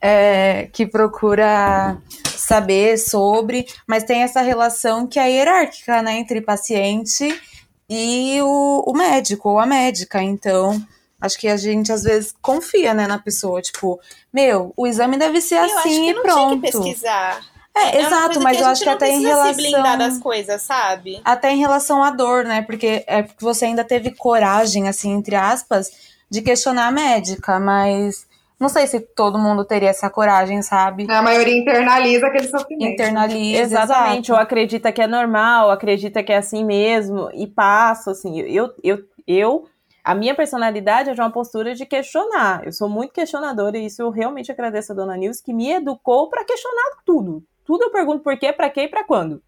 É, 0.00 0.68
que 0.72 0.86
procura 0.86 1.96
saber 2.36 2.98
sobre, 2.98 3.66
mas 3.86 4.04
tem 4.04 4.22
essa 4.22 4.40
relação 4.40 5.06
que 5.06 5.18
é 5.18 5.30
hierárquica, 5.30 6.02
né, 6.02 6.18
entre 6.18 6.40
paciente 6.40 7.40
e 7.88 8.40
o, 8.42 8.84
o 8.86 8.92
médico 8.92 9.50
ou 9.50 9.58
a 9.58 9.66
médica. 9.66 10.22
Então, 10.22 10.80
acho 11.20 11.38
que 11.38 11.48
a 11.48 11.56
gente 11.56 11.92
às 11.92 12.02
vezes 12.02 12.34
confia, 12.42 12.92
né, 12.92 13.06
na 13.06 13.18
pessoa, 13.18 13.62
tipo, 13.62 14.00
meu, 14.32 14.72
o 14.76 14.86
exame 14.86 15.16
deve 15.16 15.40
ser 15.40 15.56
eu 15.56 15.78
assim 15.78 16.10
e 16.10 16.14
pronto. 16.14 16.60
Tinha 16.60 16.72
que 16.72 16.72
pesquisar. 16.72 17.55
É, 17.76 17.98
é 17.98 18.00
exato, 18.00 18.40
mas 18.40 18.58
eu 18.58 18.66
acho 18.66 18.82
que 18.82 18.88
até 18.88 19.10
em 19.10 19.20
relação. 19.20 19.54
Se 19.54 19.60
blindar 19.60 19.98
das 19.98 20.18
coisas, 20.18 20.62
sabe? 20.62 21.20
Até 21.22 21.52
em 21.52 21.58
relação 21.58 22.02
à 22.02 22.10
dor, 22.10 22.44
né? 22.44 22.62
Porque 22.62 23.04
é 23.06 23.22
porque 23.22 23.44
você 23.44 23.66
ainda 23.66 23.84
teve 23.84 24.12
coragem, 24.12 24.88
assim, 24.88 25.12
entre 25.12 25.36
aspas, 25.36 25.90
de 26.30 26.40
questionar 26.40 26.86
a 26.86 26.90
médica, 26.90 27.60
mas 27.60 28.26
não 28.58 28.70
sei 28.70 28.86
se 28.86 29.00
todo 29.00 29.38
mundo 29.38 29.64
teria 29.66 29.90
essa 29.90 30.08
coragem, 30.08 30.62
sabe? 30.62 31.06
A 31.10 31.20
maioria 31.20 31.54
internaliza 31.54 32.26
aquele 32.26 32.48
sofrimento. 32.48 32.92
Internaliza. 32.94 33.62
Exatamente, 33.62 34.30
exato. 34.30 34.32
ou 34.32 34.38
acredita 34.38 34.90
que 34.90 35.02
é 35.02 35.06
normal, 35.06 35.70
acredita 35.70 36.22
que 36.22 36.32
é 36.32 36.38
assim 36.38 36.64
mesmo, 36.64 37.28
e 37.34 37.46
passa, 37.46 38.12
assim, 38.12 38.40
eu, 38.40 38.72
eu, 38.82 39.04
Eu, 39.26 39.66
a 40.02 40.14
minha 40.14 40.34
personalidade 40.34 41.10
é 41.10 41.14
de 41.14 41.20
uma 41.20 41.30
postura 41.30 41.74
de 41.74 41.84
questionar. 41.84 42.64
Eu 42.64 42.72
sou 42.72 42.88
muito 42.88 43.12
questionadora 43.12 43.76
e 43.76 43.86
isso 43.86 44.00
eu 44.00 44.08
realmente 44.08 44.50
agradeço 44.50 44.92
a 44.92 44.94
dona 44.94 45.16
Nilce 45.16 45.42
que 45.42 45.52
me 45.52 45.70
educou 45.72 46.30
para 46.30 46.44
questionar 46.44 47.02
tudo. 47.04 47.42
Tudo 47.66 47.84
eu 47.84 47.90
pergunto 47.90 48.22
por 48.22 48.38
quê, 48.38 48.52
para 48.52 48.70
quê 48.70 48.82
e 48.82 48.88
para 48.88 49.04
quando. 49.04 49.42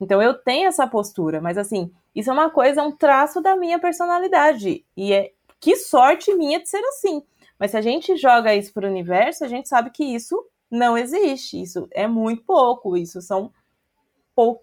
Então 0.00 0.20
eu 0.20 0.34
tenho 0.34 0.68
essa 0.68 0.86
postura, 0.86 1.40
mas 1.40 1.56
assim, 1.56 1.90
isso 2.14 2.30
é 2.30 2.32
uma 2.32 2.50
coisa, 2.50 2.82
um 2.82 2.92
traço 2.92 3.40
da 3.40 3.56
minha 3.56 3.78
personalidade. 3.78 4.84
E 4.96 5.12
é 5.12 5.32
que 5.60 5.76
sorte 5.76 6.34
minha 6.34 6.60
de 6.60 6.68
ser 6.68 6.84
assim. 6.84 7.22
Mas 7.58 7.70
se 7.70 7.76
a 7.76 7.80
gente 7.80 8.16
joga 8.16 8.54
isso 8.54 8.72
para 8.72 8.86
o 8.86 8.90
universo, 8.90 9.44
a 9.44 9.48
gente 9.48 9.68
sabe 9.68 9.90
que 9.90 10.04
isso 10.04 10.44
não 10.70 10.98
existe. 10.98 11.60
Isso 11.60 11.88
é 11.92 12.06
muito 12.06 12.42
pouco. 12.42 12.96
Isso 12.96 13.22
são 13.22 13.52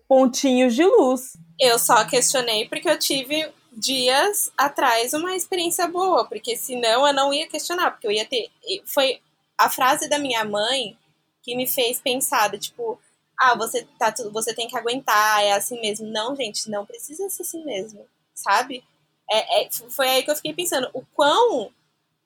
pontinhos 0.08 0.76
de 0.76 0.84
luz. 0.84 1.38
Eu 1.60 1.80
só 1.80 2.06
questionei 2.06 2.68
porque 2.68 2.90
eu 2.90 3.00
tive 3.00 3.50
dias 3.72 4.52
atrás 4.58 5.14
uma 5.14 5.36
experiência 5.36 5.88
boa, 5.88 6.28
porque 6.28 6.58
senão 6.58 7.08
eu 7.08 7.14
não 7.14 7.34
ia 7.34 7.48
questionar, 7.48 7.92
porque 7.92 8.06
eu 8.06 8.12
ia 8.12 8.26
ter. 8.26 8.50
Foi 8.86 9.20
a 9.58 9.70
frase 9.70 10.10
da 10.10 10.20
minha 10.20 10.44
mãe 10.44 10.98
que 11.42 11.56
me 11.56 11.68
fez 11.68 12.00
pensar, 12.00 12.52
tipo, 12.60 13.00
ah, 13.40 13.56
você 13.58 13.88
tá 13.98 14.12
tudo, 14.12 14.32
você 14.32 14.54
tem 14.54 14.68
que 14.68 14.78
aguentar, 14.78 15.44
é 15.44 15.54
assim 15.54 15.80
mesmo. 15.82 16.08
Não, 16.08 16.36
gente, 16.36 16.70
não 16.70 16.86
precisa 16.86 17.30
ser 17.30 17.42
assim 17.42 17.64
mesmo, 17.66 18.06
sabe? 18.34 18.84
É, 19.30 19.64
é, 19.64 19.70
foi 19.90 20.08
aí 20.08 20.24
que 20.24 20.32
eu 20.32 20.36
fiquei 20.36 20.54
pensando, 20.54 20.90
o 20.94 21.04
quão 21.16 21.72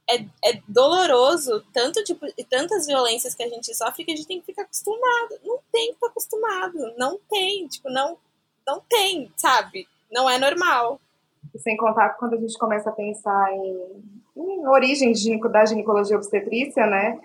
é, 0.09 0.17
é 0.43 0.61
doloroso, 0.67 1.63
tanto 1.73 2.03
tipo, 2.03 2.25
tantas 2.49 2.85
violências 2.85 3.33
que 3.33 3.43
a 3.43 3.49
gente 3.49 3.73
sofre 3.73 4.03
que 4.03 4.11
a 4.11 4.15
gente 4.15 4.27
tem 4.27 4.39
que 4.39 4.45
ficar 4.45 4.63
acostumado. 4.63 5.39
Não 5.43 5.59
tem 5.71 5.87
que 5.89 5.93
estar 5.93 6.07
acostumado, 6.07 6.93
não 6.97 7.19
tem, 7.29 7.67
tipo, 7.67 7.89
não, 7.89 8.17
não 8.67 8.81
tem, 8.81 9.31
sabe? 9.35 9.87
Não 10.11 10.29
é 10.29 10.37
normal. 10.37 10.99
E 11.53 11.59
sem 11.59 11.77
contar 11.77 12.09
que 12.09 12.19
quando 12.19 12.33
a 12.35 12.39
gente 12.39 12.57
começa 12.57 12.89
a 12.89 12.93
pensar 12.93 13.53
em, 13.53 14.03
em 14.35 14.67
origens 14.67 15.23
da 15.51 15.65
ginecologia 15.65 16.17
obstetrícia, 16.17 16.85
né? 16.85 17.19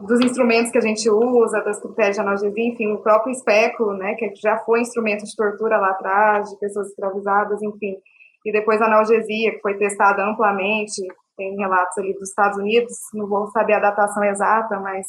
Dos 0.00 0.20
instrumentos 0.20 0.70
que 0.70 0.78
a 0.78 0.82
gente 0.82 1.08
usa, 1.08 1.62
das 1.62 1.80
critérios 1.80 2.16
de 2.16 2.20
analgesia, 2.20 2.64
enfim, 2.64 2.92
o 2.92 2.98
próprio 2.98 3.32
especo, 3.32 3.92
né, 3.92 4.14
que 4.14 4.30
já 4.36 4.58
foi 4.58 4.80
instrumento 4.80 5.24
de 5.24 5.34
tortura 5.34 5.78
lá 5.78 5.90
atrás, 5.90 6.50
de 6.50 6.58
pessoas 6.58 6.88
escravizadas, 6.88 7.62
enfim, 7.62 7.96
e 8.44 8.52
depois 8.52 8.80
a 8.80 8.86
analgesia, 8.86 9.52
que 9.52 9.60
foi 9.60 9.76
testada 9.76 10.24
amplamente, 10.24 11.02
tem 11.36 11.56
relatos 11.56 11.98
ali 11.98 12.12
dos 12.14 12.28
Estados 12.28 12.58
Unidos, 12.58 12.92
não 13.14 13.26
vou 13.26 13.46
saber 13.48 13.74
a 13.74 13.80
datação 13.80 14.24
exata, 14.24 14.78
mas 14.80 15.06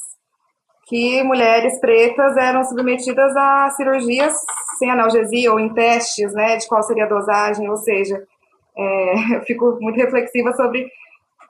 que 0.87 1.21
mulheres 1.23 1.79
pretas 1.79 2.37
eram 2.37 2.63
submetidas 2.63 3.35
a 3.35 3.69
cirurgias 3.71 4.33
sem 4.79 4.89
analgesia 4.89 5.51
ou 5.51 5.59
em 5.59 5.73
testes, 5.73 6.33
né, 6.33 6.57
de 6.57 6.67
qual 6.67 6.81
seria 6.81 7.05
a 7.05 7.09
dosagem, 7.09 7.69
ou 7.69 7.77
seja, 7.77 8.21
é, 8.77 9.35
eu 9.37 9.41
fico 9.41 9.77
muito 9.81 9.97
reflexiva 9.97 10.51
sobre 10.53 10.89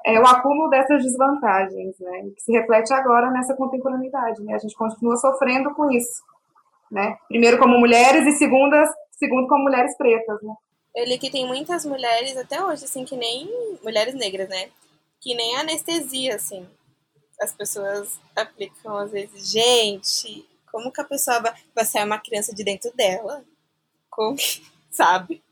é, 0.08 0.20
o 0.20 0.26
acúmulo 0.26 0.70
dessas 0.70 1.04
desvantagens, 1.04 2.00
né, 2.00 2.30
que 2.34 2.42
se 2.42 2.52
reflete 2.54 2.94
agora 2.94 3.30
nessa 3.30 3.54
contemporaneidade, 3.54 4.42
né, 4.42 4.54
a 4.56 4.58
gente 4.58 4.76
continua 4.76 5.18
sofrendo 5.18 5.74
com 5.76 5.92
isso, 5.92 6.24
né, 6.90 7.18
primeiro 7.28 7.60
como 7.60 7.78
mulheres 7.78 8.26
e 8.26 8.38
segundas, 8.38 8.90
segundo 9.12 9.48
como 9.50 9.64
mulheres 9.64 9.98
pretas, 9.98 10.42
né. 10.42 10.54
Eu 10.96 11.06
li 11.06 11.20
que 11.20 11.30
tem 11.30 11.46
muitas 11.46 11.86
mulheres 11.86 12.38
até 12.38 12.64
hoje, 12.64 12.86
assim, 12.86 13.04
que 13.04 13.18
nem 13.18 13.48
mulheres 13.84 14.14
negras, 14.16 14.48
né, 14.48 14.70
que 15.20 15.36
nem 15.36 15.58
anestesia, 15.58 16.36
assim, 16.36 16.66
as 17.42 17.54
pessoas 17.54 18.18
aplicam 18.34 18.96
às 18.96 19.12
vezes, 19.12 19.52
gente, 19.52 20.48
como 20.72 20.92
que 20.92 21.02
a 21.02 21.06
pessoa 21.06 21.42
vai, 21.42 21.54
vai 21.76 21.86
sair 21.86 22.06
uma 22.06 22.18
criança 22.18 22.56
de 22.56 22.64
dentro 22.64 22.92
dela? 22.96 23.44
Como, 24.10 24.38
sabe? 24.90 25.44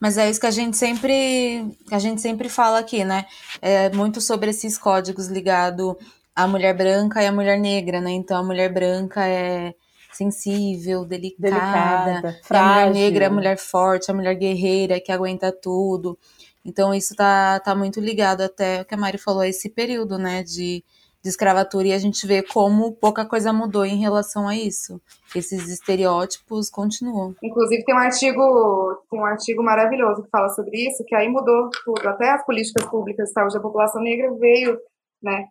Mas 0.00 0.16
é 0.16 0.30
isso 0.30 0.40
que 0.40 0.46
a 0.46 0.50
gente 0.50 0.76
sempre 0.76 1.74
a 1.90 1.98
gente 1.98 2.20
sempre 2.20 2.48
fala 2.48 2.78
aqui, 2.78 3.04
né? 3.04 3.26
É 3.60 3.90
muito 3.90 4.20
sobre 4.20 4.50
esses 4.50 4.78
códigos 4.78 5.26
ligados 5.26 5.96
à 6.34 6.46
mulher 6.46 6.76
branca 6.76 7.22
e 7.22 7.26
à 7.26 7.32
mulher 7.32 7.58
negra, 7.58 8.00
né? 8.00 8.10
Então 8.12 8.36
a 8.38 8.42
mulher 8.42 8.72
branca 8.72 9.26
é 9.26 9.74
sensível, 10.12 11.04
delicada, 11.04 12.20
delicada 12.20 12.40
a 12.50 12.64
mulher 12.64 12.90
negra 12.92 13.24
é 13.24 13.26
a 13.28 13.30
mulher 13.30 13.58
forte, 13.58 14.10
a 14.10 14.14
mulher 14.14 14.34
guerreira 14.34 15.00
que 15.00 15.12
aguenta 15.12 15.52
tudo. 15.52 16.18
Então 16.64 16.94
isso 16.94 17.14
tá, 17.14 17.60
tá 17.60 17.74
muito 17.74 18.00
ligado 18.00 18.42
até 18.42 18.82
o 18.82 18.84
que 18.84 18.94
a 18.94 18.96
Mari 18.98 19.18
falou, 19.18 19.44
esse 19.44 19.68
período, 19.68 20.18
né, 20.18 20.42
de 20.42 20.84
de 21.22 21.28
escravatura 21.28 21.88
e 21.88 21.92
a 21.92 21.98
gente 21.98 22.26
vê 22.26 22.42
como 22.42 22.92
pouca 22.92 23.26
coisa 23.26 23.52
mudou 23.52 23.84
em 23.84 24.00
relação 24.00 24.48
a 24.48 24.56
isso. 24.56 25.00
Esses 25.34 25.68
estereótipos 25.68 26.70
continuam. 26.70 27.34
Inclusive 27.42 27.84
tem 27.84 27.94
um 27.94 27.98
artigo, 27.98 29.02
tem 29.10 29.20
um 29.20 29.24
artigo 29.24 29.62
maravilhoso 29.62 30.22
que 30.22 30.30
fala 30.30 30.48
sobre 30.50 30.88
isso, 30.88 31.04
que 31.04 31.14
aí 31.14 31.28
mudou 31.28 31.70
tudo, 31.84 32.08
até 32.08 32.30
as 32.30 32.44
políticas 32.46 32.88
públicas 32.88 33.28
de 33.28 33.32
saúde 33.32 33.54
da 33.54 33.60
população 33.60 34.02
negra 34.02 34.32
veio, 34.34 34.78
né, 35.22 35.46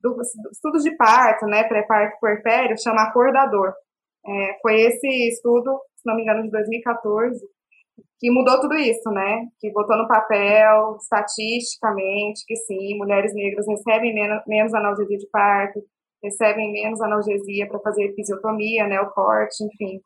do, 0.00 0.14
do 0.14 0.50
estudos 0.50 0.82
de 0.82 0.96
parto, 0.96 1.46
né, 1.46 1.64
pré-parto 1.64 2.18
puerpério, 2.18 2.80
chama 2.80 3.02
acordador. 3.02 3.74
É, 4.26 4.58
foi 4.62 4.80
esse 4.80 5.06
estudo, 5.28 5.78
se 5.96 6.06
não 6.06 6.16
me 6.16 6.22
engano, 6.22 6.42
de 6.42 6.50
2014, 6.50 7.40
que 8.20 8.30
mudou 8.30 8.60
tudo 8.60 8.74
isso, 8.74 9.10
né? 9.10 9.46
Que 9.58 9.72
botou 9.72 9.96
no 9.96 10.06
papel, 10.06 10.98
estatisticamente, 11.00 12.44
que 12.46 12.54
sim, 12.54 12.98
mulheres 12.98 13.34
negras 13.34 13.66
recebem 13.66 14.14
menos, 14.14 14.42
menos 14.46 14.74
analgesia 14.74 15.16
de 15.16 15.26
parto, 15.28 15.82
recebem 16.22 16.70
menos 16.70 17.00
analgesia 17.00 17.66
para 17.66 17.80
fazer 17.80 18.04
episiotomia, 18.04 18.86
né? 18.86 19.00
O 19.00 19.10
corte, 19.10 19.64
enfim. 19.64 20.02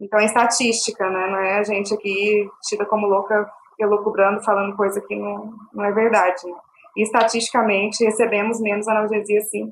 Então 0.00 0.18
é 0.18 0.24
estatística, 0.24 1.08
né? 1.08 1.28
Não 1.28 1.38
é 1.38 1.58
a 1.60 1.62
gente 1.62 1.94
aqui 1.94 2.50
tida 2.68 2.84
como 2.84 3.06
louca, 3.06 3.48
elucubrando, 3.78 4.42
falando 4.42 4.76
coisa 4.76 5.00
que 5.00 5.14
não, 5.14 5.54
não 5.72 5.84
é 5.84 5.92
verdade. 5.92 6.44
Né? 6.44 6.56
E 6.96 7.02
estatisticamente 7.04 8.04
recebemos 8.04 8.60
menos 8.60 8.88
analgesia, 8.88 9.40
sim. 9.42 9.70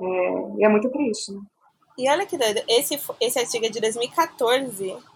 É, 0.00 0.58
e 0.58 0.64
é 0.64 0.68
muito 0.68 0.90
triste, 0.90 1.32
né? 1.32 1.40
E 1.96 2.10
olha 2.10 2.26
que 2.26 2.36
doido, 2.36 2.60
esse, 2.68 3.00
esse 3.20 3.38
artigo 3.38 3.64
é 3.64 3.70
de 3.70 3.80
2014 3.80 5.15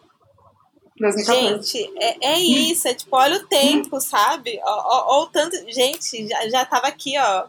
Gente, 1.24 1.92
é, 1.98 2.34
é 2.34 2.38
isso, 2.38 2.86
é 2.86 2.94
tipo, 2.94 3.16
olha 3.16 3.36
o 3.36 3.46
tempo, 3.46 4.00
sabe? 4.00 4.60
Olha 4.62 5.22
o 5.22 5.26
tanto. 5.26 5.56
Gente, 5.72 6.28
já, 6.28 6.48
já 6.48 6.66
tava 6.66 6.88
aqui, 6.88 7.18
ó, 7.18 7.48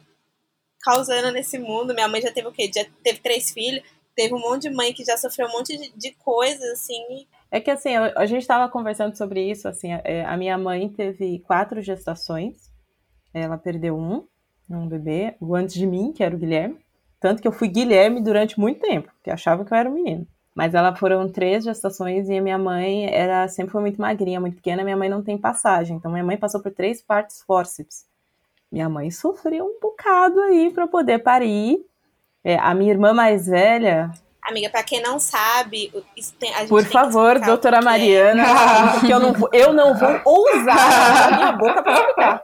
causando 0.81 1.31
nesse 1.31 1.59
mundo. 1.59 1.93
Minha 1.93 2.07
mãe 2.07 2.21
já 2.21 2.31
teve 2.31 2.47
o 2.47 2.51
quê? 2.51 2.71
Já 2.73 2.85
teve 3.03 3.19
três 3.19 3.51
filhos, 3.51 3.83
teve 4.15 4.33
um 4.33 4.39
monte 4.39 4.63
de 4.63 4.69
mãe 4.69 4.93
que 4.93 5.03
já 5.03 5.17
sofreu 5.17 5.47
um 5.47 5.51
monte 5.51 5.77
de, 5.77 5.91
de 5.97 6.11
coisas, 6.11 6.63
assim. 6.71 7.27
É 7.51 7.59
que 7.59 7.69
assim, 7.69 7.95
a 7.95 8.25
gente 8.25 8.41
estava 8.41 8.71
conversando 8.71 9.17
sobre 9.17 9.43
isso, 9.43 9.67
assim, 9.67 9.91
a, 9.91 10.01
é, 10.05 10.23
a 10.23 10.37
minha 10.37 10.57
mãe 10.57 10.87
teve 10.87 11.39
quatro 11.39 11.81
gestações, 11.81 12.71
ela 13.33 13.57
perdeu 13.57 13.97
um, 13.97 14.25
um 14.69 14.87
bebê, 14.87 15.35
o 15.41 15.53
antes 15.53 15.75
de 15.75 15.85
mim, 15.85 16.13
que 16.13 16.23
era 16.23 16.33
o 16.33 16.39
Guilherme. 16.39 16.79
Tanto 17.19 17.41
que 17.41 17.47
eu 17.47 17.51
fui 17.51 17.67
Guilherme 17.67 18.21
durante 18.21 18.59
muito 18.59 18.79
tempo, 18.79 19.11
porque 19.13 19.29
achava 19.29 19.65
que 19.65 19.73
eu 19.73 19.77
era 19.77 19.89
um 19.89 19.93
menino. 19.93 20.25
Mas 20.53 20.73
ela 20.73 20.93
foram 20.95 21.29
três 21.29 21.63
gestações 21.63 22.27
e 22.29 22.37
a 22.37 22.41
minha 22.41 22.57
mãe 22.57 23.05
era 23.13 23.47
sempre 23.47 23.71
foi 23.71 23.81
muito 23.81 24.01
magrinha, 24.01 24.39
muito 24.39 24.55
pequena. 24.55 24.83
Minha 24.83 24.97
mãe 24.97 25.09
não 25.09 25.23
tem 25.23 25.37
passagem, 25.37 25.95
então 25.95 26.11
minha 26.11 26.23
mãe 26.23 26.37
passou 26.37 26.61
por 26.61 26.71
três 26.71 27.01
partos 27.01 27.41
fórceps. 27.41 28.05
Minha 28.71 28.89
mãe 28.89 29.09
sofreu 29.11 29.65
um 29.65 29.79
bocado 29.81 30.39
aí 30.41 30.69
para 30.71 30.87
poder 30.87 31.19
parir. 31.19 31.85
É, 32.43 32.57
a 32.57 32.73
minha 32.73 32.91
irmã 32.91 33.13
mais 33.13 33.45
velha. 33.45 34.11
Amiga, 34.43 34.69
para 34.69 34.83
quem 34.83 35.01
não 35.01 35.19
sabe, 35.19 35.91
tem, 36.39 36.51
por 36.67 36.83
favor, 36.85 37.39
doutora 37.39 37.79
Mariana, 37.81 38.43
porque 38.99 39.13
eu 39.13 39.19
não 39.19 39.33
vou, 39.33 39.49
eu 39.53 39.71
não 39.71 39.93
vou 39.93 40.19
ousar 40.25 41.27
a 41.27 41.37
minha 41.37 41.51
boca 41.51 41.83
para 41.83 41.93
explicar. 41.93 42.43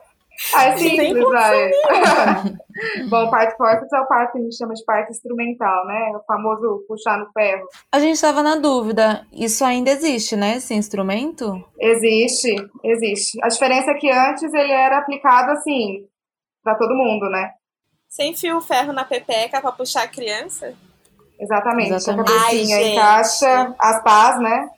É 0.53 0.77
simples, 0.77 1.23
vai. 1.23 1.71
Bom, 3.09 3.29
parte 3.29 3.55
forte 3.57 3.85
é 3.93 3.99
o 3.99 4.07
parte 4.07 4.33
que 4.33 4.39
a 4.39 4.41
gente 4.41 4.55
chama 4.55 4.73
de 4.73 4.83
parte 4.85 5.11
instrumental, 5.11 5.85
né? 5.87 6.11
O 6.15 6.23
famoso 6.25 6.85
puxar 6.87 7.17
no 7.17 7.31
ferro. 7.31 7.67
A 7.91 7.99
gente 7.99 8.15
estava 8.15 8.43
na 8.43 8.55
dúvida, 8.55 9.25
isso 9.31 9.63
ainda 9.63 9.89
existe, 9.89 10.35
né? 10.35 10.57
Esse 10.57 10.73
instrumento? 10.73 11.63
Existe, 11.79 12.55
existe. 12.83 13.39
A 13.43 13.47
diferença 13.47 13.91
é 13.91 13.95
que 13.95 14.09
antes 14.11 14.53
ele 14.53 14.71
era 14.71 14.99
aplicado 14.99 15.51
assim, 15.51 16.05
para 16.63 16.75
todo 16.75 16.95
mundo, 16.95 17.29
né? 17.29 17.51
Sem 18.07 18.35
fio 18.35 18.61
ferro 18.61 18.93
na 18.93 19.03
pepeca 19.03 19.61
para 19.61 19.71
puxar 19.71 20.03
a 20.03 20.07
criança? 20.07 20.73
Exatamente. 21.39 21.93
Exatamente. 21.93 22.31
A 22.31 22.35
cabecinha 22.35 22.77
Ai, 22.77 22.93
encaixa 22.93 23.75
as 23.79 24.03
pás, 24.03 24.39
né? 24.39 24.69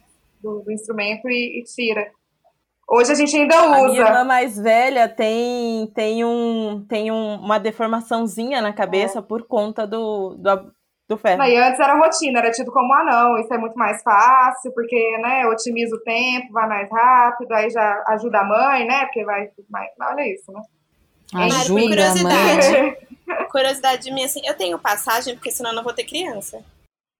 Do, 0.42 0.62
do 0.62 0.72
instrumento 0.72 1.28
e, 1.30 1.60
e 1.60 1.64
tira. 1.64 2.12
Hoje 2.90 3.12
a 3.12 3.16
gente 3.16 3.38
ainda 3.38 3.56
usa. 3.56 3.76
A 3.76 3.88
minha 3.88 4.02
irmã 4.02 4.24
mais 4.24 4.58
velha 4.58 5.08
tem, 5.08 5.86
tem, 5.94 6.26
um, 6.26 6.84
tem 6.90 7.12
um, 7.12 7.36
uma 7.36 7.60
deformaçãozinha 7.60 8.62
na 8.62 8.74
cabeça 8.74 9.20
é. 9.20 9.22
por 9.22 9.44
conta 9.44 9.86
do, 9.86 10.34
do, 10.40 10.72
do 11.08 11.16
ferro. 11.16 11.44
e 11.44 11.56
antes 11.56 11.80
era 11.80 11.96
rotina, 12.00 12.40
era 12.40 12.50
tido 12.50 12.72
como, 12.72 12.92
ah, 12.96 13.04
não, 13.04 13.38
isso 13.38 13.54
é 13.54 13.60
muito 13.60 13.76
mais 13.78 14.02
fácil, 14.02 14.72
porque, 14.74 15.18
né, 15.22 15.46
otimiza 15.46 15.96
o 15.96 16.00
tempo, 16.00 16.52
vai 16.52 16.68
mais 16.68 16.90
rápido, 16.92 17.52
aí 17.52 17.70
já 17.70 18.04
ajuda 18.08 18.40
a 18.40 18.44
mãe, 18.44 18.88
né, 18.88 19.06
porque 19.06 19.24
vai 19.24 19.48
mais... 19.70 19.90
Olha 20.02 20.34
isso, 20.34 20.52
né? 20.52 20.62
Ajuda 21.32 21.82
curiosidade, 21.82 22.98
curiosidade 23.52 24.12
minha, 24.12 24.26
assim, 24.26 24.42
eu 24.44 24.58
tenho 24.58 24.80
passagem, 24.80 25.36
porque 25.36 25.52
senão 25.52 25.70
eu 25.70 25.76
não 25.76 25.84
vou 25.84 25.94
ter 25.94 26.06
criança. 26.06 26.64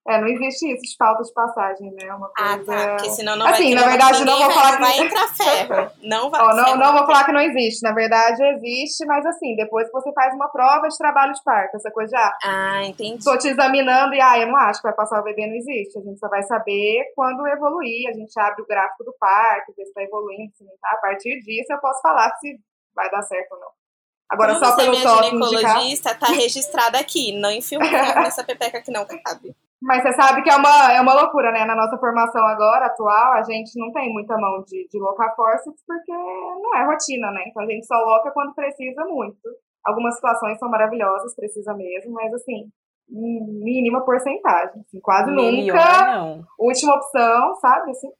É, 0.08 0.20
não 0.20 0.28
existe 0.28 0.66
isso 0.74 0.82
de 0.82 0.96
falta 0.98 1.22
de 1.24 1.32
passagem, 1.34 1.92
né? 1.92 2.12
Uma 2.16 2.32
Ah, 2.40 2.56
coisa... 2.56 2.66
tá. 2.66 2.88
Porque 2.96 3.10
senão 3.12 3.36
não 3.36 3.46
Assim, 3.46 3.76
vai 3.76 3.84
na 3.84 3.90
verdade, 3.90 4.26
não 4.26 4.38
vou 4.38 4.46
vai, 4.48 4.56
falar 4.56 4.80
vai 4.80 4.94
que- 4.94 5.02
entrar 5.04 5.28
ferro. 5.28 5.92
Não 6.02 6.30
vai 6.32 6.42
Ó, 6.42 6.56
não, 6.56 6.76
não 6.78 6.94
vou 6.98 7.06
falar 7.06 7.26
que 7.26 7.32
não 7.32 7.42
existe. 7.42 7.84
Na 7.84 7.94
verdade, 7.94 8.42
existe, 8.44 9.06
mas 9.06 9.24
assim, 9.26 9.56
depois 9.56 9.86
que 9.88 9.92
você 9.94 10.12
faz 10.14 10.34
uma 10.34 10.48
prova 10.48 10.88
de 10.88 10.98
trabalho 10.98 11.34
de 11.34 11.44
parto, 11.44 11.76
essa 11.76 11.92
coisa 11.92 12.10
de, 12.10 12.16
ah, 12.18 12.38
Ah, 12.44 12.84
entendi. 12.86 13.18
estou 13.20 13.38
te 13.38 13.50
examinando 13.50 14.16
e, 14.16 14.22
ah, 14.22 14.40
eu 14.40 14.48
não 14.48 14.56
acho 14.56 14.82
que 14.82 14.88
vai 14.88 14.96
passar 14.96 15.20
o 15.20 15.24
bebê, 15.24 15.46
não 15.46 15.56
existe. 15.56 16.00
A 16.00 16.02
gente 16.02 16.18
só 16.20 16.28
vai 16.30 16.42
saber 16.44 17.04
quando 17.16 17.46
evoluir. 17.48 18.10
A 18.10 18.14
gente 18.14 18.32
abre 18.40 18.64
o 18.64 18.66
gráfico 18.66 19.04
do 19.04 19.14
parto, 19.20 19.74
ver 19.78 19.84
se 19.84 19.90
está 19.90 20.02
evoluindo, 20.02 20.52
se 20.56 20.64
não 20.64 20.74
tá. 20.82 20.90
A 20.94 20.98
partir 21.02 21.40
disso, 21.42 21.72
eu 21.72 21.78
posso 21.80 22.02
falar 22.02 22.32
se 22.38 22.58
vai 22.96 23.10
dar 23.12 23.22
certo 23.22 23.52
ou 23.52 23.60
não. 23.60 23.68
Agora, 24.32 24.54
Como 24.54 24.66
só 24.66 24.76
pelo 24.76 24.92
toque 25.02 25.36
indicar... 25.36 25.60
ginecologista, 25.60 26.16
tá 26.16 26.28
registrado 26.28 26.98
aqui. 26.98 27.32
Não 27.40 27.52
enfia 27.52 27.80
ferro 27.80 28.22
nessa 28.22 28.44
pepeca 28.44 28.82
que 28.82 28.90
não 28.92 29.06
cabe. 29.06 29.54
Mas 29.82 30.04
você 30.04 30.14
sabe 30.14 30.42
que 30.44 30.50
é 30.50 30.56
uma, 30.56 30.92
é 30.92 31.00
uma 31.00 31.14
loucura, 31.14 31.52
né? 31.52 31.64
Na 31.66 31.76
nossa 31.76 31.98
formação 31.98 32.46
agora, 32.46 32.88
atual, 32.88 33.34
a 33.34 33.44
gente 33.44 33.80
não 33.80 33.92
tem 33.94 34.12
muita 34.12 34.38
mão 34.38 34.62
de, 34.68 34.88
de 34.90 35.00
locar 35.00 35.34
forceps 35.36 35.82
porque 35.88 36.12
não 36.12 36.76
é 36.76 36.86
rotina, 36.86 37.32
né? 37.32 37.44
Então 37.48 37.64
a 37.64 37.66
gente 37.66 37.86
só 37.86 37.96
loca 37.96 38.30
quando 38.32 38.54
precisa 38.54 39.06
muito. 39.06 39.40
Algumas 39.86 40.16
situações 40.16 40.60
são 40.60 40.70
maravilhosas, 40.70 41.34
precisa 41.34 41.74
mesmo, 41.74 42.12
mas 42.12 42.34
assim, 42.34 42.70
mínima 43.10 44.02
porcentagem. 44.04 44.82
Assim, 44.86 45.00
quase 45.00 45.32
Melhor 45.32 45.76
nunca. 45.78 46.12
não. 46.16 46.44
Última 46.60 46.96
opção, 46.96 47.56
sabe? 47.56 47.92
Assim, 47.92 48.12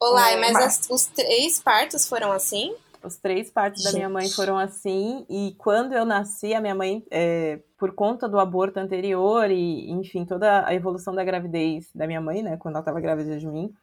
Olá, 0.00 0.32
É, 0.32 0.36
mas 0.36 0.52
mas- 0.52 0.64
as- 0.80 0.90
os 0.90 1.06
três 1.06 1.62
partos 1.62 2.08
foram 2.08 2.30
assim? 2.32 2.74
Os 3.04 3.16
três 3.16 3.50
partos 3.50 3.82
da 3.82 3.92
minha 3.92 4.08
mãe 4.08 4.26
Gente. 4.26 4.36
foram 4.36 4.56
assim, 4.56 5.26
e 5.28 5.54
quando 5.58 5.92
eu 5.92 6.04
nasci, 6.04 6.54
a 6.54 6.60
minha 6.60 6.74
mãe, 6.74 7.04
é, 7.10 7.58
por 7.76 7.92
conta 7.94 8.28
do 8.28 8.38
aborto 8.38 8.78
anterior 8.78 9.50
e, 9.50 9.90
enfim, 9.90 10.24
toda 10.24 10.64
a 10.66 10.72
evolução 10.74 11.14
da 11.14 11.24
gravidez 11.24 11.90
da 11.94 12.06
minha 12.06 12.20
mãe, 12.20 12.42
né, 12.42 12.56
quando 12.56 12.74
ela 12.74 12.82
estava 12.82 13.00
grávida 13.00 13.38
de 13.38 13.46
mim, 13.46 13.74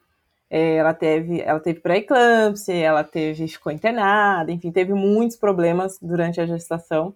é, 0.49 0.75
ela 0.75 0.93
teve, 0.93 1.41
ela 1.41 1.59
teve 1.59 1.79
pré-eclâmpsia, 1.79 2.73
ela 2.73 3.03
teve, 3.03 3.47
ficou 3.47 3.71
internada, 3.71 4.51
enfim, 4.51 4.71
teve 4.71 4.93
muitos 4.93 5.37
problemas 5.37 5.97
durante 6.01 6.41
a 6.41 6.45
gestação. 6.45 7.13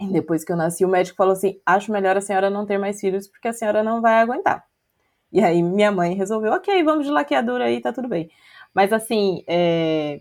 E 0.00 0.06
depois 0.08 0.42
que 0.42 0.50
eu 0.50 0.56
nasci, 0.56 0.84
o 0.84 0.88
médico 0.88 1.16
falou 1.16 1.34
assim: 1.34 1.60
acho 1.64 1.92
melhor 1.92 2.16
a 2.16 2.20
senhora 2.20 2.50
não 2.50 2.66
ter 2.66 2.78
mais 2.78 3.00
filhos, 3.00 3.28
porque 3.28 3.48
a 3.48 3.52
senhora 3.52 3.82
não 3.82 4.00
vai 4.00 4.14
aguentar. 4.14 4.64
E 5.32 5.40
aí 5.42 5.62
minha 5.62 5.92
mãe 5.92 6.14
resolveu, 6.14 6.52
ok, 6.52 6.82
vamos 6.82 7.06
de 7.06 7.12
laqueadura 7.12 7.64
aí, 7.64 7.80
tá 7.80 7.92
tudo 7.92 8.08
bem. 8.08 8.30
Mas 8.72 8.92
assim, 8.92 9.44
é, 9.46 10.20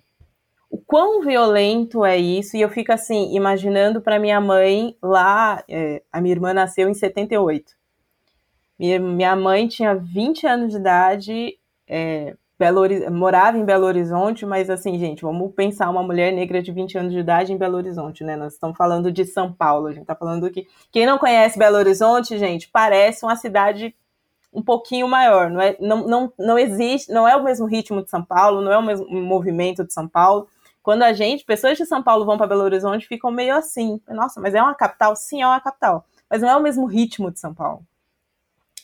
o 0.73 0.77
quão 0.79 1.21
violento 1.21 2.03
é 2.03 2.17
isso, 2.17 2.57
e 2.57 2.61
eu 2.61 2.67
fico 2.67 2.91
assim, 2.91 3.35
imaginando 3.35 4.01
para 4.01 4.17
minha 4.17 4.41
mãe 4.41 4.97
lá, 5.03 5.63
é, 5.69 6.01
a 6.11 6.19
minha 6.19 6.33
irmã 6.33 6.51
nasceu 6.51 6.89
em 6.89 6.95
78. 6.95 7.73
Minha, 8.79 8.99
minha 8.99 9.35
mãe 9.35 9.67
tinha 9.67 9.93
20 9.93 10.47
anos 10.47 10.71
de 10.71 10.79
idade, 10.79 11.59
é, 11.87 12.35
Belo, 12.57 12.81
morava 13.11 13.55
em 13.55 13.63
Belo 13.63 13.85
Horizonte, 13.85 14.47
mas 14.47 14.67
assim, 14.67 14.97
gente, 14.97 15.21
vamos 15.21 15.53
pensar 15.53 15.91
uma 15.91 16.01
mulher 16.01 16.33
negra 16.33 16.59
de 16.59 16.71
20 16.71 16.97
anos 16.97 17.13
de 17.13 17.19
idade 17.19 17.53
em 17.53 17.57
Belo 17.57 17.77
Horizonte, 17.77 18.23
né? 18.23 18.35
Nós 18.35 18.53
estamos 18.53 18.75
falando 18.75 19.11
de 19.11 19.25
São 19.25 19.53
Paulo, 19.53 19.85
a 19.85 19.91
gente 19.93 20.07
tá 20.07 20.15
falando 20.15 20.49
que 20.49 20.65
quem 20.91 21.05
não 21.05 21.19
conhece 21.19 21.59
Belo 21.59 21.77
Horizonte, 21.77 22.39
gente, 22.39 22.67
parece 22.67 23.23
uma 23.23 23.35
cidade 23.35 23.93
um 24.51 24.63
pouquinho 24.63 25.07
maior, 25.07 25.51
não 25.51 25.61
é, 25.61 25.77
não, 25.79 26.07
não, 26.07 26.33
não 26.35 26.57
existe, 26.57 27.11
não 27.11 27.27
é 27.27 27.35
o 27.35 27.43
mesmo 27.43 27.67
ritmo 27.67 28.03
de 28.03 28.09
São 28.09 28.23
Paulo, 28.23 28.59
não 28.59 28.71
é 28.71 28.77
o 28.79 28.83
mesmo 28.83 29.07
movimento 29.07 29.83
de 29.83 29.93
São 29.93 30.07
Paulo. 30.07 30.47
Quando 30.83 31.03
a 31.03 31.13
gente, 31.13 31.45
pessoas 31.45 31.77
de 31.77 31.85
São 31.85 32.03
Paulo 32.03 32.25
vão 32.25 32.37
para 32.37 32.45
Belo 32.45 32.63
Horizonte, 32.63 33.07
ficam 33.07 33.31
meio 33.31 33.55
assim, 33.55 34.01
nossa, 34.09 34.41
mas 34.41 34.53
é 34.53 34.61
uma 34.61 34.75
capital? 34.75 35.15
Sim, 35.15 35.41
é 35.41 35.47
uma 35.47 35.61
capital, 35.61 36.05
mas 36.29 36.41
não 36.41 36.49
é 36.49 36.55
o 36.57 36.61
mesmo 36.61 36.85
ritmo 36.85 37.31
de 37.31 37.39
São 37.39 37.53
Paulo. 37.53 37.83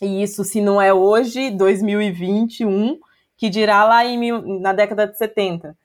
E 0.00 0.22
isso, 0.22 0.42
se 0.42 0.62
não 0.62 0.80
é 0.80 0.94
hoje, 0.94 1.50
2021, 1.50 2.98
que 3.36 3.50
dirá 3.50 3.84
lá 3.84 4.04
em 4.04 4.32
na 4.60 4.72
década 4.72 5.06
de 5.06 5.18
70. 5.18 5.76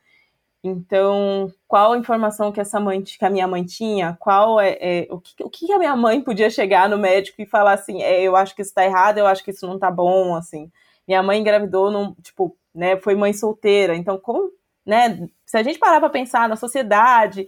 Então, 0.64 1.52
qual 1.68 1.92
a 1.92 1.98
informação 1.98 2.52
que 2.52 2.60
essa 2.60 2.80
mãe, 2.80 3.02
que 3.04 3.24
a 3.24 3.30
minha 3.30 3.48
mãe 3.48 3.64
tinha? 3.64 4.18
Qual 4.20 4.60
é, 4.60 4.78
é 4.80 5.08
o, 5.12 5.20
que, 5.20 5.44
o 5.44 5.50
que 5.50 5.72
a 5.72 5.78
minha 5.78 5.96
mãe 5.96 6.22
podia 6.22 6.50
chegar 6.50 6.90
no 6.90 6.98
médico 6.98 7.42
e 7.42 7.46
falar 7.46 7.74
assim, 7.74 8.02
é, 8.02 8.24
eu 8.24 8.36
acho 8.36 8.56
que 8.56 8.62
isso 8.62 8.74
tá 8.74 8.84
errado, 8.84 9.18
eu 9.18 9.28
acho 9.28 9.44
que 9.44 9.52
isso 9.52 9.68
não 9.68 9.78
tá 9.78 9.92
bom, 9.92 10.34
assim. 10.36 10.72
Minha 11.08 11.22
mãe 11.22 11.40
engravidou, 11.40 11.92
num, 11.92 12.14
tipo, 12.16 12.58
né, 12.74 12.98
foi 12.98 13.16
mãe 13.16 13.32
solteira. 13.34 13.96
Então, 13.96 14.18
como, 14.18 14.50
né, 14.86 15.30
se 15.46 15.58
a 15.58 15.64
gente 15.64 15.80
parar 15.80 16.00
para 16.00 16.10
pensar 16.10 16.50
na 16.50 16.56
sociedade, 16.56 17.48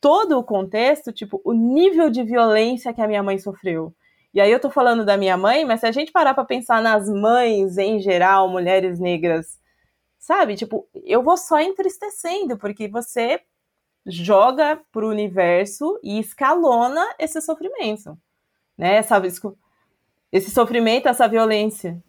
todo 0.00 0.38
o 0.38 0.44
contexto, 0.44 1.12
tipo, 1.12 1.40
o 1.44 1.52
nível 1.52 2.10
de 2.10 2.22
violência 2.22 2.92
que 2.92 3.00
a 3.00 3.06
minha 3.06 3.22
mãe 3.22 3.38
sofreu. 3.38 3.94
E 4.32 4.40
aí 4.40 4.50
eu 4.50 4.60
tô 4.60 4.68
falando 4.68 5.04
da 5.04 5.16
minha 5.16 5.36
mãe, 5.36 5.64
mas 5.64 5.80
se 5.80 5.86
a 5.86 5.92
gente 5.92 6.10
parar 6.10 6.34
para 6.34 6.44
pensar 6.44 6.82
nas 6.82 7.08
mães 7.08 7.78
em 7.78 8.00
geral, 8.00 8.48
mulheres 8.48 8.98
negras, 8.98 9.58
sabe? 10.18 10.56
Tipo, 10.56 10.88
eu 11.04 11.22
vou 11.22 11.36
só 11.36 11.60
entristecendo, 11.60 12.58
porque 12.58 12.88
você 12.88 13.40
joga 14.06 14.80
pro 14.90 15.08
universo 15.08 15.98
e 16.02 16.18
escalona 16.18 17.02
esse 17.18 17.40
sofrimento, 17.40 18.18
né? 18.76 18.96
Essa, 18.96 19.22
esse 20.32 20.50
sofrimento, 20.50 21.08
essa 21.08 21.28
violência. 21.28 22.02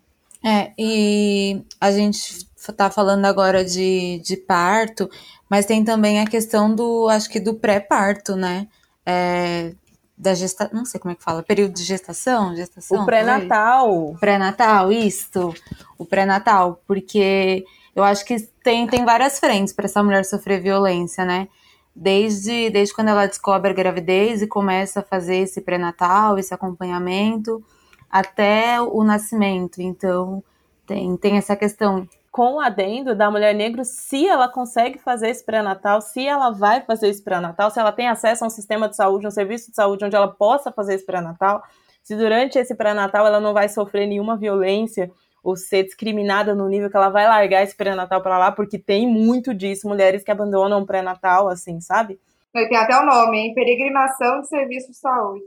É, 0.43 0.73
e 0.77 1.63
a 1.79 1.91
gente 1.91 2.44
tá 2.75 2.89
falando 2.89 3.25
agora 3.25 3.63
de, 3.63 4.19
de 4.23 4.37
parto, 4.37 5.09
mas 5.49 5.65
tem 5.65 5.83
também 5.83 6.19
a 6.19 6.25
questão 6.25 6.73
do, 6.73 7.07
acho 7.09 7.29
que 7.29 7.39
do 7.39 7.55
pré-parto, 7.55 8.35
né? 8.35 8.67
É, 9.05 9.73
da 10.17 10.33
gesta... 10.33 10.69
não 10.73 10.85
sei 10.85 10.99
como 10.99 11.11
é 11.11 11.15
que 11.15 11.23
fala, 11.23 11.43
período 11.43 11.73
de 11.73 11.83
gestação, 11.83 12.55
gestação. 12.55 13.03
O 13.03 13.05
pré-natal. 13.05 14.15
Pré-natal, 14.19 14.91
isto. 14.91 15.53
O 15.97 16.05
pré-natal, 16.05 16.81
porque 16.87 17.65
eu 17.95 18.03
acho 18.03 18.25
que 18.25 18.39
tem, 18.63 18.87
tem 18.87 19.05
várias 19.05 19.39
frentes 19.39 19.73
para 19.73 19.85
essa 19.85 20.03
mulher 20.03 20.25
sofrer 20.25 20.61
violência, 20.61 21.23
né? 21.23 21.47
Desde, 21.95 22.69
desde 22.69 22.93
quando 22.93 23.07
ela 23.09 23.25
descobre 23.25 23.71
a 23.71 23.73
gravidez 23.73 24.41
e 24.41 24.47
começa 24.47 24.99
a 24.99 25.03
fazer 25.03 25.37
esse 25.37 25.61
pré-natal, 25.61 26.37
esse 26.37 26.53
acompanhamento, 26.53 27.63
até 28.09 28.81
o 28.81 29.03
nascimento. 29.03 29.81
Então, 29.81 30.43
tem, 30.85 31.15
tem 31.17 31.37
essa 31.37 31.55
questão. 31.55 32.07
Com 32.35 32.55
o 32.55 32.59
adendo 32.59 33.15
da 33.15 33.31
mulher 33.31 33.55
negra, 33.55 33.85
se 33.85 34.27
ela 34.27 34.49
consegue 34.49 34.99
fazer 34.99 35.29
esse 35.29 35.41
pré-natal, 35.41 36.01
se 36.01 36.27
ela 36.27 36.49
vai 36.49 36.81
fazer 36.81 37.07
esse 37.07 37.23
pré-natal, 37.23 37.71
se 37.71 37.79
ela 37.79 37.93
tem 37.93 38.09
acesso 38.09 38.43
a 38.43 38.47
um 38.47 38.49
sistema 38.49 38.89
de 38.89 38.97
saúde, 38.97 39.25
um 39.25 39.31
serviço 39.31 39.69
de 39.69 39.75
saúde 39.77 40.03
onde 40.03 40.17
ela 40.17 40.27
possa 40.27 40.69
fazer 40.69 40.95
esse 40.95 41.05
pré-natal, 41.05 41.63
se 42.03 42.13
durante 42.13 42.59
esse 42.59 42.75
pré-natal 42.75 43.25
ela 43.25 43.39
não 43.39 43.53
vai 43.53 43.69
sofrer 43.69 44.05
nenhuma 44.05 44.35
violência 44.35 45.09
ou 45.41 45.55
ser 45.55 45.83
discriminada 45.83 46.53
no 46.53 46.67
nível 46.67 46.89
que 46.89 46.97
ela 46.97 47.07
vai 47.07 47.25
largar 47.25 47.63
esse 47.63 47.73
pré-natal 47.73 48.21
para 48.21 48.37
lá, 48.37 48.51
porque 48.51 48.77
tem 48.77 49.07
muito 49.07 49.53
disso, 49.53 49.87
mulheres 49.87 50.21
que 50.21 50.29
abandonam 50.29 50.81
o 50.81 50.85
pré-natal, 50.85 51.47
assim, 51.47 51.79
sabe? 51.79 52.19
Tem 52.51 52.75
até 52.75 52.99
o 52.99 53.05
nome, 53.05 53.37
hein? 53.37 53.53
Peregrinação 53.53 54.41
de 54.41 54.49
serviço 54.49 54.91
de 54.91 54.97
saúde. 54.97 55.45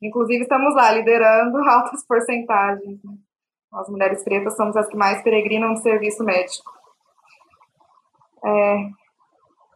Inclusive, 0.00 0.44
estamos 0.44 0.76
lá 0.76 0.92
liderando 0.92 1.58
altas 1.68 2.06
porcentagens. 2.06 3.00
Nós, 3.72 3.88
mulheres 3.88 4.24
pretas, 4.24 4.56
somos 4.56 4.76
as 4.76 4.88
que 4.88 4.96
mais 4.96 5.22
peregrinam 5.22 5.74
de 5.74 5.82
serviço 5.82 6.24
médico. 6.24 6.70
É... 8.44 8.88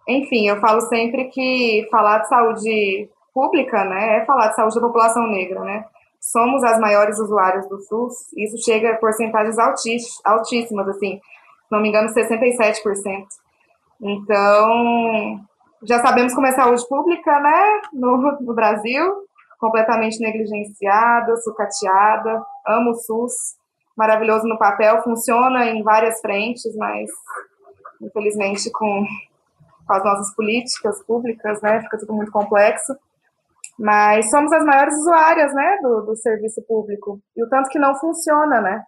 Enfim, 0.09 0.49
eu 0.49 0.61
falo 0.61 0.81
sempre 0.83 1.27
que 1.27 1.87
falar 1.91 2.19
de 2.19 2.29
saúde 2.29 3.09
pública 3.33 3.85
né, 3.85 4.19
é 4.19 4.25
falar 4.25 4.49
de 4.49 4.57
saúde 4.57 4.75
da 4.75 4.81
população 4.81 5.27
negra, 5.27 5.61
né? 5.61 5.85
Somos 6.21 6.63
as 6.65 6.79
maiores 6.79 7.19
usuárias 7.19 7.69
do 7.69 7.79
SUS, 7.81 8.33
isso 8.37 8.65
chega 8.65 8.93
a 8.93 8.97
porcentagens 8.97 9.59
altíssimas, 10.25 10.89
assim, 10.89 11.19
se 11.19 11.71
não 11.71 11.81
me 11.81 11.89
engano, 11.89 12.09
67%. 12.09 13.27
Então, 14.01 15.41
já 15.83 16.01
sabemos 16.01 16.35
como 16.35 16.47
é 16.47 16.53
saúde 16.53 16.87
pública, 16.89 17.41
né, 17.41 17.81
no, 17.93 18.17
no 18.41 18.55
Brasil, 18.55 19.15
completamente 19.59 20.19
negligenciada, 20.21 21.37
sucateada, 21.37 22.43
amo 22.67 22.93
o 22.93 22.95
SUS, 22.95 23.33
maravilhoso 23.97 24.47
no 24.47 24.59
papel, 24.59 25.03
funciona 25.03 25.67
em 25.67 25.83
várias 25.83 26.21
frentes, 26.21 26.75
mas 26.77 27.11
infelizmente 28.01 28.71
com, 28.71 29.05
com 29.87 29.93
as 29.93 30.05
nossas 30.05 30.35
políticas 30.35 31.03
públicas, 31.05 31.61
né, 31.63 31.81
fica 31.83 31.99
tudo 31.99 32.13
muito 32.13 32.33
complexo. 32.33 32.95
Mas 33.79 34.31
somos 34.31 34.53
as 34.53 34.65
maiores 34.65 34.97
usuárias, 34.99 35.53
né, 35.53 35.79
do, 35.83 36.03
do 36.03 36.17
serviço 36.17 36.63
público. 36.63 37.21
E 37.37 37.43
o 37.43 37.49
tanto 37.49 37.69
que 37.69 37.79
não 37.79 37.95
funciona, 37.97 38.61
né? 38.61 38.85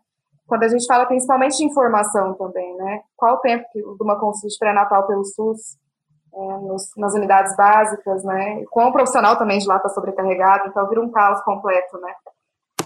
Quando 0.47 0.63
a 0.63 0.69
gente 0.69 0.87
fala 0.87 1.07
principalmente 1.07 1.57
de 1.57 1.65
informação 1.65 2.35
também, 2.35 2.77
né? 2.77 3.01
Qual 3.17 3.35
o 3.35 3.41
tempo 3.41 3.67
de 3.75 3.83
uma 4.01 4.17
consulta 4.17 4.55
pré-natal 4.61 5.05
pelo 5.05 5.25
SUS, 5.25 5.77
é, 6.33 7.01
nas 7.01 7.15
unidades 7.15 7.57
básicas, 7.57 8.23
né? 8.23 8.63
Com 8.71 8.85
o 8.85 8.93
profissional 8.93 9.37
também 9.37 9.59
de 9.59 9.67
lá 9.67 9.77
está 9.77 9.89
sobrecarregado, 9.89 10.69
então 10.69 10.89
vira 10.89 11.01
um 11.01 11.11
caos 11.11 11.41
completo, 11.43 11.99
né? 11.99 12.15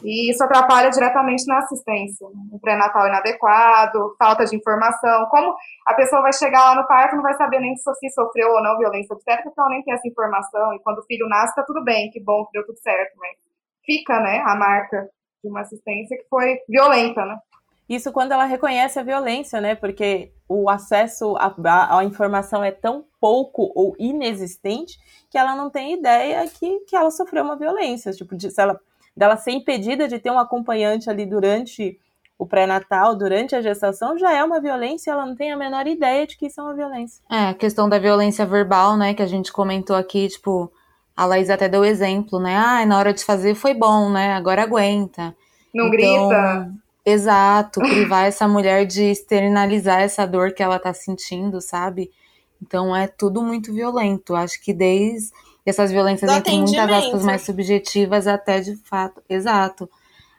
E 0.02 0.30
isso 0.30 0.42
atrapalha 0.42 0.90
diretamente 0.90 1.46
na 1.46 1.58
assistência. 1.58 2.26
Um 2.26 2.58
pré-natal 2.58 3.06
inadequado, 3.06 4.14
falta 4.18 4.44
de 4.44 4.56
informação. 4.56 5.26
Como 5.26 5.54
a 5.86 5.94
pessoa 5.94 6.22
vai 6.22 6.32
chegar 6.32 6.70
lá 6.70 6.74
no 6.74 6.86
parto 6.86 7.16
não 7.16 7.22
vai 7.22 7.34
saber 7.34 7.60
nem 7.60 7.76
se 7.76 8.10
sofreu 8.10 8.50
ou 8.50 8.62
não 8.62 8.78
violência 8.78 9.14
obstétrica, 9.14 9.50
porque 9.50 9.60
ela 9.60 9.70
nem 9.70 9.82
tem 9.82 9.94
essa 9.94 10.08
informação. 10.08 10.74
E 10.74 10.78
quando 10.80 10.98
o 10.98 11.04
filho 11.04 11.28
nasce, 11.28 11.54
tá 11.54 11.62
tudo 11.62 11.84
bem, 11.84 12.10
que 12.10 12.20
bom 12.20 12.44
que 12.46 12.52
deu 12.52 12.66
tudo 12.66 12.78
certo, 12.78 13.16
mas 13.18 13.36
fica, 13.84 14.20
né, 14.20 14.42
a 14.46 14.54
marca 14.54 15.08
de 15.42 15.50
uma 15.50 15.60
assistência 15.60 16.16
que 16.16 16.28
foi 16.28 16.58
violenta, 16.68 17.24
né? 17.24 17.38
Isso 17.90 18.12
quando 18.12 18.30
ela 18.30 18.44
reconhece 18.44 19.00
a 19.00 19.02
violência, 19.02 19.60
né? 19.60 19.74
Porque 19.74 20.32
o 20.48 20.70
acesso 20.70 21.34
à, 21.36 22.04
informação 22.04 22.62
é 22.62 22.70
tão 22.70 23.04
pouco 23.20 23.72
ou 23.74 23.96
inexistente 23.98 24.96
que 25.28 25.36
ela 25.36 25.56
não 25.56 25.68
tem 25.68 25.94
ideia 25.94 26.46
que, 26.46 26.80
que 26.80 26.94
ela 26.94 27.10
sofreu 27.10 27.42
uma 27.42 27.56
violência. 27.56 28.12
Tipo, 28.12 28.36
de, 28.36 28.48
se 28.48 28.62
ela, 28.62 28.78
dela 29.16 29.36
ser 29.36 29.52
impedida 29.52 30.08
de 30.08 30.18
ter 30.18 30.30
um 30.30 30.38
acompanhante 30.38 31.08
ali 31.08 31.26
durante 31.26 31.98
o 32.38 32.46
pré-natal, 32.46 33.14
durante 33.14 33.54
a 33.54 33.60
gestação, 33.60 34.18
já 34.18 34.32
é 34.32 34.42
uma 34.42 34.60
violência, 34.60 35.10
ela 35.10 35.26
não 35.26 35.36
tem 35.36 35.52
a 35.52 35.56
menor 35.56 35.86
ideia 35.86 36.26
de 36.26 36.38
que 36.38 36.46
isso 36.46 36.58
é 36.58 36.64
uma 36.64 36.74
violência. 36.74 37.22
É, 37.30 37.48
a 37.48 37.54
questão 37.54 37.86
da 37.86 37.98
violência 37.98 38.46
verbal, 38.46 38.96
né, 38.96 39.12
que 39.12 39.22
a 39.22 39.26
gente 39.26 39.52
comentou 39.52 39.94
aqui, 39.94 40.26
tipo, 40.26 40.72
a 41.14 41.26
Laís 41.26 41.50
até 41.50 41.68
deu 41.68 41.84
exemplo, 41.84 42.40
né? 42.40 42.56
Ah, 42.56 42.86
na 42.86 42.98
hora 42.98 43.12
de 43.12 43.22
fazer 43.22 43.54
foi 43.54 43.74
bom, 43.74 44.08
né? 44.08 44.32
Agora 44.32 44.62
aguenta. 44.62 45.36
Não 45.74 45.88
então, 45.88 46.28
grita. 46.28 46.72
Exato, 47.04 47.80
privar 47.80 48.24
essa 48.24 48.48
mulher 48.48 48.86
de 48.86 49.02
externalizar 49.04 50.00
essa 50.00 50.26
dor 50.26 50.52
que 50.54 50.62
ela 50.62 50.78
tá 50.78 50.94
sentindo, 50.94 51.60
sabe? 51.60 52.10
Então 52.62 52.96
é 52.96 53.06
tudo 53.06 53.42
muito 53.42 53.70
violento. 53.70 54.34
Acho 54.34 54.58
que 54.62 54.72
desde 54.72 55.30
essas 55.64 55.90
violências 55.90 56.30
entre 56.30 56.56
muitas 56.56 56.90
aspas 56.90 57.24
mais 57.24 57.42
subjetivas 57.42 58.26
até 58.26 58.60
de 58.60 58.76
fato, 58.76 59.22
exato, 59.28 59.88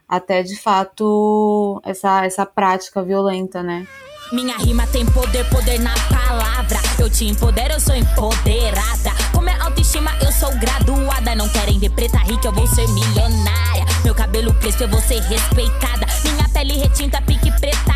até 0.08 0.44
de 0.44 0.56
fato 0.56 1.82
essa 1.86 2.26
essa 2.26 2.46
prática 2.46 3.02
violenta, 3.04 3.62
né? 3.62 3.88
Minha 4.32 4.56
rima 4.58 4.88
tem 4.88 5.06
poder, 5.08 5.44
poder 5.50 5.78
na 5.80 5.94
palavra. 6.10 6.80
Eu 6.98 7.10
te 7.10 7.26
empodero, 7.26 7.74
eu 7.74 7.80
sou 7.82 7.94
empoderada. 7.94 9.12
Com 9.34 9.42
minha 9.42 9.62
autoestima, 9.62 10.10
eu 10.24 10.32
sou 10.32 10.50
graduada. 10.58 11.36
Não 11.36 11.50
querem 11.50 11.78
ver 11.78 11.90
preta 11.90 12.20
rica, 12.20 12.48
eu 12.48 12.54
vou 12.54 12.66
ser 12.66 12.88
milionária. 12.88 13.86
Meu 14.06 14.16
cabelo 14.16 14.54
crespo, 14.54 14.84
eu 14.84 14.88
vou 14.88 15.02
ser 15.02 15.20
respeitada. 15.24 16.06
Minha 16.24 16.48
pele 16.48 16.78
retinta, 16.78 17.22
pique 17.24 17.52
preta. 17.60 17.91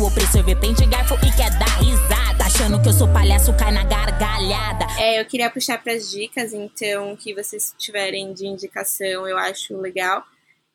O 0.00 0.06
opressor 0.06 0.42
vê 0.42 0.56
pente, 0.56 0.86
garfo 0.86 1.14
e 1.16 1.36
quer 1.36 1.50
dar 1.58 1.76
risada. 1.78 2.44
Achando 2.46 2.80
que 2.80 2.88
eu 2.88 2.92
sou 2.94 3.06
palhaço, 3.12 3.54
cai 3.54 3.70
na 3.70 3.84
gargalhada. 3.84 4.86
É, 4.98 5.20
eu 5.20 5.26
queria 5.26 5.50
puxar 5.50 5.76
pras 5.76 6.10
dicas, 6.10 6.54
então, 6.54 7.14
que 7.16 7.34
vocês 7.34 7.74
tiverem 7.76 8.32
de 8.32 8.46
indicação, 8.46 9.28
eu 9.28 9.36
acho 9.36 9.76
legal. 9.76 10.24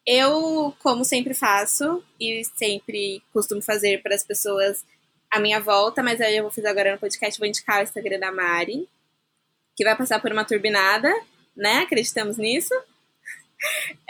Eu, 0.06 0.76
como 0.78 1.04
sempre 1.04 1.34
faço, 1.34 2.04
e 2.22 2.44
sempre 2.56 3.24
costumo 3.34 3.64
fazer 3.64 4.04
para 4.04 4.14
as 4.14 4.24
pessoas 4.24 4.86
a 5.32 5.40
minha 5.40 5.60
volta, 5.60 6.04
mas 6.04 6.22
aí 6.22 6.38
eu 6.38 6.44
vou 6.44 6.52
fazer 6.52 6.68
agora 6.68 6.92
no 6.92 7.00
podcast, 7.00 7.40
vou 7.40 7.48
indicar 7.48 7.80
o 7.80 7.84
Instagram 7.84 8.20
da 8.20 8.32
Mari, 8.32 8.88
que 9.76 9.84
vai 9.84 9.96
passar 9.98 10.22
por 10.22 10.32
uma 10.32 10.46
turbinada, 10.46 11.12
né? 11.58 11.80
Acreditamos 11.80 12.38
nisso. 12.38 12.76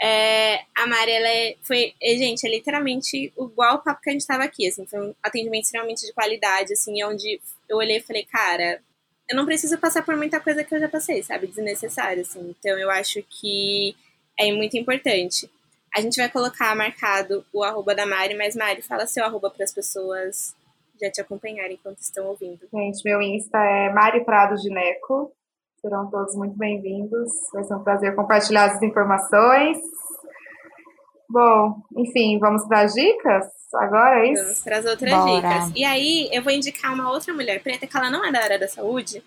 É, 0.00 0.60
a 0.74 0.86
Mari, 0.86 1.10
ela 1.10 1.28
é, 1.28 1.56
foi, 1.62 1.94
gente, 2.02 2.46
é 2.46 2.50
literalmente 2.50 3.32
igual 3.38 3.76
o 3.76 3.82
papo 3.82 4.00
que 4.00 4.10
a 4.10 4.12
gente 4.12 4.26
tava 4.26 4.44
aqui, 4.44 4.68
assim, 4.68 4.86
foi 4.86 5.00
um 5.00 5.14
atendimento 5.22 5.64
extremamente 5.64 6.06
de 6.06 6.12
qualidade, 6.12 6.72
assim, 6.72 7.02
onde 7.04 7.40
eu 7.68 7.76
olhei 7.76 7.98
e 7.98 8.02
falei, 8.02 8.24
cara, 8.24 8.80
eu 9.28 9.36
não 9.36 9.46
preciso 9.46 9.78
passar 9.78 10.04
por 10.04 10.16
muita 10.16 10.40
coisa 10.40 10.62
que 10.62 10.74
eu 10.74 10.80
já 10.80 10.88
passei, 10.88 11.22
sabe, 11.22 11.46
desnecessário, 11.46 12.22
assim, 12.22 12.54
então 12.58 12.78
eu 12.78 12.90
acho 12.90 13.22
que 13.22 13.96
é 14.38 14.52
muito 14.52 14.76
importante. 14.76 15.50
A 15.94 16.00
gente 16.00 16.16
vai 16.16 16.28
colocar 16.28 16.76
marcado 16.76 17.44
o 17.52 17.64
arroba 17.64 17.94
da 17.94 18.04
Mari, 18.04 18.34
mas 18.34 18.54
Mari, 18.54 18.82
fala 18.82 19.06
seu 19.06 19.24
arroba 19.24 19.50
para 19.50 19.64
as 19.64 19.72
pessoas 19.72 20.54
já 21.00 21.10
te 21.10 21.20
acompanhar 21.20 21.70
enquanto 21.70 21.98
estão 21.98 22.26
ouvindo. 22.26 22.60
Gente, 22.72 23.02
meu 23.04 23.20
Insta 23.20 23.58
é 23.58 23.92
Mari 23.92 24.24
Prado 24.24 24.56
Gineco. 24.56 25.32
Serão 25.86 26.10
todos 26.10 26.34
muito 26.34 26.58
bem-vindos. 26.58 27.30
Vai 27.52 27.62
ser 27.62 27.76
um 27.76 27.84
prazer 27.84 28.12
compartilhar 28.16 28.72
as 28.72 28.82
informações. 28.82 29.78
Bom, 31.30 31.80
enfim, 31.96 32.40
vamos 32.40 32.66
para 32.66 32.80
as 32.80 32.92
dicas? 32.92 33.46
Agora 33.72 34.18
é 34.18 34.32
isso? 34.32 34.42
Vamos 34.42 34.60
para 34.64 34.78
as 34.78 34.84
outras 34.84 35.12
Bora. 35.12 35.36
dicas. 35.36 35.72
E 35.76 35.84
aí, 35.84 36.28
eu 36.32 36.42
vou 36.42 36.52
indicar 36.52 36.92
uma 36.92 37.12
outra 37.12 37.32
mulher 37.32 37.62
preta, 37.62 37.86
que 37.86 37.96
ela 37.96 38.10
não 38.10 38.24
é 38.24 38.32
da 38.32 38.42
área 38.42 38.58
da 38.58 38.66
saúde, 38.66 39.22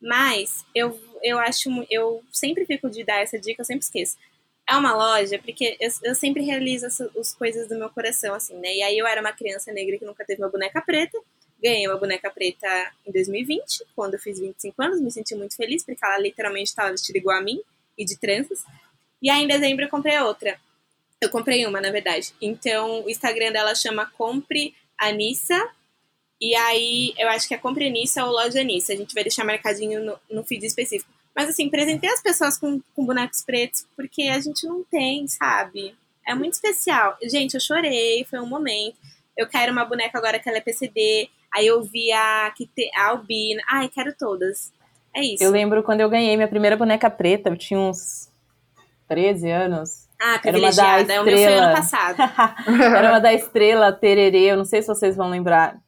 mas 0.00 0.64
eu, 0.72 0.96
eu 1.24 1.40
acho, 1.40 1.68
eu 1.90 2.22
sempre 2.30 2.64
fico 2.64 2.88
de 2.88 3.02
dar 3.02 3.20
essa 3.20 3.36
dica, 3.36 3.62
eu 3.62 3.66
sempre 3.66 3.82
esqueço 3.82 4.16
é 4.68 4.76
uma 4.76 4.94
loja, 4.94 5.38
porque 5.38 5.76
eu, 5.80 5.90
eu 6.02 6.14
sempre 6.14 6.42
realizo 6.42 6.86
as, 6.86 7.00
as, 7.00 7.34
coisas 7.34 7.68
do 7.68 7.78
meu 7.78 7.88
coração, 7.88 8.34
assim, 8.34 8.56
né? 8.56 8.74
E 8.74 8.82
aí 8.82 8.98
eu 8.98 9.06
era 9.06 9.20
uma 9.20 9.32
criança 9.32 9.72
negra 9.72 9.96
que 9.96 10.04
nunca 10.04 10.24
teve 10.24 10.42
uma 10.42 10.50
boneca 10.50 10.82
preta. 10.82 11.16
Ganhei 11.62 11.86
uma 11.86 11.96
boneca 11.96 12.30
preta 12.30 12.66
em 13.06 13.12
2020, 13.12 13.84
quando 13.94 14.14
eu 14.14 14.20
fiz 14.20 14.38
25 14.38 14.82
anos. 14.82 15.00
Me 15.00 15.10
senti 15.10 15.34
muito 15.34 15.56
feliz, 15.56 15.84
porque 15.84 16.04
ela 16.04 16.18
literalmente 16.18 16.68
estava 16.68 16.90
vestida 16.90 17.18
igual 17.18 17.38
a 17.38 17.42
mim 17.42 17.60
e 17.96 18.04
de 18.04 18.18
tranças. 18.18 18.64
E 19.22 19.30
aí 19.30 19.44
em 19.44 19.48
dezembro 19.48 19.84
eu 19.84 19.88
comprei 19.88 20.18
outra. 20.20 20.58
Eu 21.20 21.30
comprei 21.30 21.66
uma, 21.66 21.80
na 21.80 21.90
verdade. 21.90 22.32
Então 22.40 23.04
o 23.04 23.10
Instagram 23.10 23.52
dela 23.52 23.74
chama 23.74 24.06
Compre 24.06 24.74
Anissa. 24.98 25.58
E 26.40 26.54
aí 26.54 27.14
eu 27.18 27.28
acho 27.28 27.48
que 27.48 27.54
é 27.54 27.58
Compre 27.58 27.86
Anissa 27.86 28.24
ou 28.24 28.32
Loja 28.32 28.60
Anissa. 28.60 28.92
A 28.92 28.96
gente 28.96 29.14
vai 29.14 29.24
deixar 29.24 29.44
marcadinho 29.44 30.04
no, 30.04 30.18
no 30.30 30.44
feed 30.44 30.66
específico. 30.66 31.10
Mas 31.34 31.48
assim, 31.48 31.68
presentei 31.68 32.10
as 32.10 32.22
pessoas 32.22 32.58
com, 32.58 32.80
com 32.94 33.04
bonecos 33.04 33.42
pretos 33.42 33.86
porque 33.96 34.22
a 34.24 34.38
gente 34.40 34.66
não 34.66 34.84
tem, 34.84 35.26
sabe? 35.26 35.94
É 36.26 36.34
muito 36.34 36.54
especial. 36.54 37.16
Gente, 37.22 37.54
eu 37.54 37.60
chorei, 37.60 38.24
foi 38.24 38.40
um 38.40 38.46
momento. 38.46 38.96
Eu 39.36 39.46
quero 39.46 39.70
uma 39.70 39.84
boneca 39.84 40.18
agora 40.18 40.38
que 40.38 40.48
ela 40.48 40.58
é 40.58 40.62
PCD. 40.62 41.30
Aí 41.54 41.66
eu 41.66 41.82
vi 41.82 42.12
a, 42.12 42.52
a 42.96 43.08
Albina. 43.08 43.62
Ai, 43.68 43.88
quero 43.88 44.14
todas. 44.16 44.72
É 45.14 45.20
isso. 45.20 45.42
Eu 45.42 45.50
lembro 45.50 45.82
quando 45.82 46.00
eu 46.00 46.10
ganhei 46.10 46.36
minha 46.36 46.48
primeira 46.48 46.76
boneca 46.76 47.08
preta, 47.08 47.48
eu 47.48 47.56
tinha 47.56 47.80
uns 47.80 48.30
13 49.08 49.50
anos. 49.50 50.06
Ah, 50.20 50.38
privilegiada. 50.38 51.12
É 51.12 51.20
o 51.20 51.24
meu 51.24 51.48
ano 51.48 51.74
passado. 51.74 52.16
Era 52.96 53.10
uma 53.10 53.20
da 53.20 53.32
estrela 53.32 53.92
Tererê. 53.92 54.50
Eu 54.50 54.56
não 54.56 54.64
sei 54.64 54.82
se 54.82 54.88
vocês 54.88 55.16
vão 55.16 55.28
lembrar. 55.28 55.78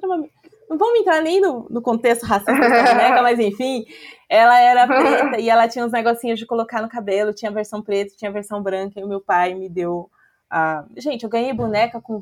Não 0.00 0.78
vamos 0.78 1.00
entrar 1.00 1.20
nem 1.20 1.40
no, 1.40 1.66
no 1.68 1.82
contexto 1.82 2.24
racista 2.24 2.52
da 2.52 2.68
boneca, 2.94 3.22
mas 3.22 3.38
enfim, 3.38 3.84
ela 4.28 4.58
era 4.60 4.86
preta 4.86 5.40
e 5.40 5.50
ela 5.50 5.66
tinha 5.66 5.84
uns 5.84 5.92
negocinhos 5.92 6.38
de 6.38 6.46
colocar 6.46 6.80
no 6.80 6.88
cabelo, 6.88 7.34
tinha 7.34 7.50
versão 7.50 7.82
preta, 7.82 8.14
tinha 8.16 8.30
versão 8.30 8.62
branca, 8.62 9.00
e 9.00 9.04
o 9.04 9.08
meu 9.08 9.20
pai 9.20 9.54
me 9.54 9.68
deu 9.68 10.08
a. 10.48 10.84
Gente, 10.96 11.24
eu 11.24 11.28
ganhei 11.28 11.52
boneca 11.52 12.00
com 12.00 12.20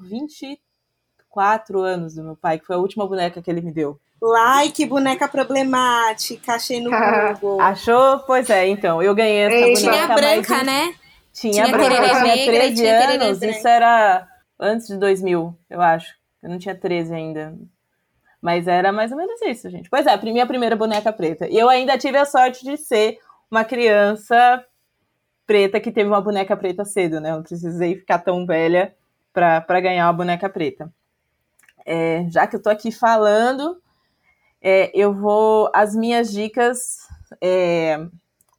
24 1.39 1.81
anos 1.81 2.15
do 2.15 2.25
meu 2.25 2.37
pai, 2.37 2.59
que 2.59 2.67
foi 2.67 2.77
a 2.77 2.79
última 2.79 3.07
boneca 3.07 3.41
que 3.41 3.51
ele 3.51 3.61
me 3.61 3.73
deu. 3.73 3.99
Like, 4.21 4.85
boneca 4.85 5.29
problemática, 5.29 6.55
achei 6.55 6.81
no 6.81 6.91
Google. 7.41 7.61
Achou? 7.61 8.19
Pois 8.21 8.51
é, 8.51 8.67
então, 8.67 9.01
eu 9.01 9.15
ganhei 9.15 9.39
essa 9.39 9.55
Ei, 9.55 9.75
boneca. 9.75 10.05
Tinha 10.05 10.15
branca, 10.15 10.65
né? 10.65 10.95
Tinha, 11.33 11.53
tinha 11.53 11.69
branca, 11.69 11.95
eu 11.95 12.23
tinha 12.23 12.47
13 12.47 12.75
tinha 12.75 13.11
anos, 13.11 13.43
isso 13.43 13.69
era 13.69 14.27
antes 14.59 14.89
de 14.89 14.97
2000, 14.97 15.57
eu 15.71 15.81
acho. 15.81 16.15
Eu 16.43 16.51
não 16.51 16.59
tinha 16.59 16.75
13 16.75 17.15
ainda. 17.15 17.55
Mas 18.41 18.67
era 18.67 18.93
mais 18.93 19.13
ou 19.13 19.19
menos 19.19 19.41
isso, 19.43 19.71
gente. 19.71 19.89
Pois 19.89 20.07
é, 20.07 20.13
a 20.13 20.17
minha 20.17 20.47
primeira 20.47 20.75
boneca 20.75 21.13
preta. 21.13 21.49
E 21.49 21.57
eu 21.57 21.69
ainda 21.69 21.97
tive 21.97 22.19
a 22.19 22.25
sorte 22.25 22.65
de 22.65 22.77
ser 22.77 23.19
uma 23.51 23.65
criança 23.65 24.65
preta 25.47 25.81
que 25.81 25.91
teve 25.91 26.09
uma 26.09 26.21
boneca 26.21 26.57
preta 26.57 26.85
cedo, 26.85 27.21
né? 27.21 27.31
Eu 27.31 27.37
não 27.37 27.43
precisei 27.43 27.97
ficar 27.97 28.19
tão 28.19 28.45
velha 28.45 28.95
para 29.33 29.81
ganhar 29.81 30.07
uma 30.07 30.13
boneca 30.13 30.49
preta. 30.49 30.93
É, 31.91 32.29
já 32.29 32.47
que 32.47 32.55
eu 32.55 32.61
tô 32.61 32.69
aqui 32.69 32.93
falando, 32.93 33.81
é, 34.61 34.91
eu 34.95 35.15
vou. 35.15 35.71
As 35.75 35.97
minhas 35.97 36.31
dicas. 36.31 36.99
É, 37.41 37.97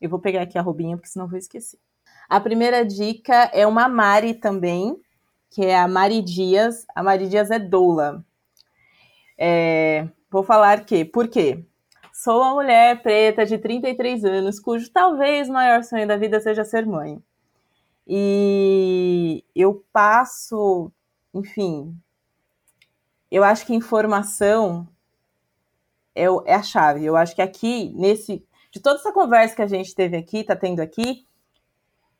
eu 0.02 0.10
vou 0.10 0.18
pegar 0.18 0.42
aqui 0.42 0.58
a 0.58 0.64
robinha, 0.64 0.98
porque 0.98 1.10
senão 1.10 1.28
vou 1.28 1.38
esquecer. 1.38 1.80
A 2.28 2.40
primeira 2.40 2.84
dica 2.84 3.52
é 3.54 3.68
uma 3.68 3.88
Mari 3.88 4.34
também, 4.34 5.00
que 5.52 5.64
é 5.64 5.78
a 5.78 5.88
Mari 5.88 6.24
Dias. 6.24 6.88
A 6.96 7.04
Mari 7.04 7.28
Dias 7.28 7.52
é 7.52 7.60
doula. 7.60 8.26
É, 9.38 10.08
vou 10.32 10.42
falar 10.42 10.84
que, 10.84 11.06
por 11.06 11.28
quê? 11.28 11.64
Sou 12.12 12.42
uma 12.42 12.56
mulher 12.56 13.00
preta 13.04 13.46
de 13.46 13.60
33 13.60 14.26
anos, 14.26 14.60
cujo 14.60 14.90
talvez 14.92 15.48
maior 15.48 15.84
sonho 15.84 16.08
da 16.08 16.18
vida 16.18 16.40
seja 16.40 16.66
ser 16.66 16.84
mãe. 16.84 17.22
E 18.08 19.44
eu 19.56 19.86
passo, 19.94 20.92
enfim, 21.32 21.96
eu 23.32 23.44
acho 23.44 23.66
que 23.66 23.74
informação 23.74 24.88
é, 26.16 26.26
é 26.46 26.56
a 26.56 26.64
chave. 26.64 27.06
Eu 27.06 27.16
acho 27.16 27.36
que 27.36 27.42
aqui, 27.42 27.94
nesse, 27.96 28.44
de 28.72 28.80
toda 28.80 29.00
essa 29.00 29.12
conversa 29.12 29.56
que 29.56 29.62
a 29.62 29.68
gente 29.68 29.94
teve 29.94 30.18
aqui, 30.18 30.44
tá 30.44 30.56
tendo 30.56 30.80
aqui, 30.80 31.26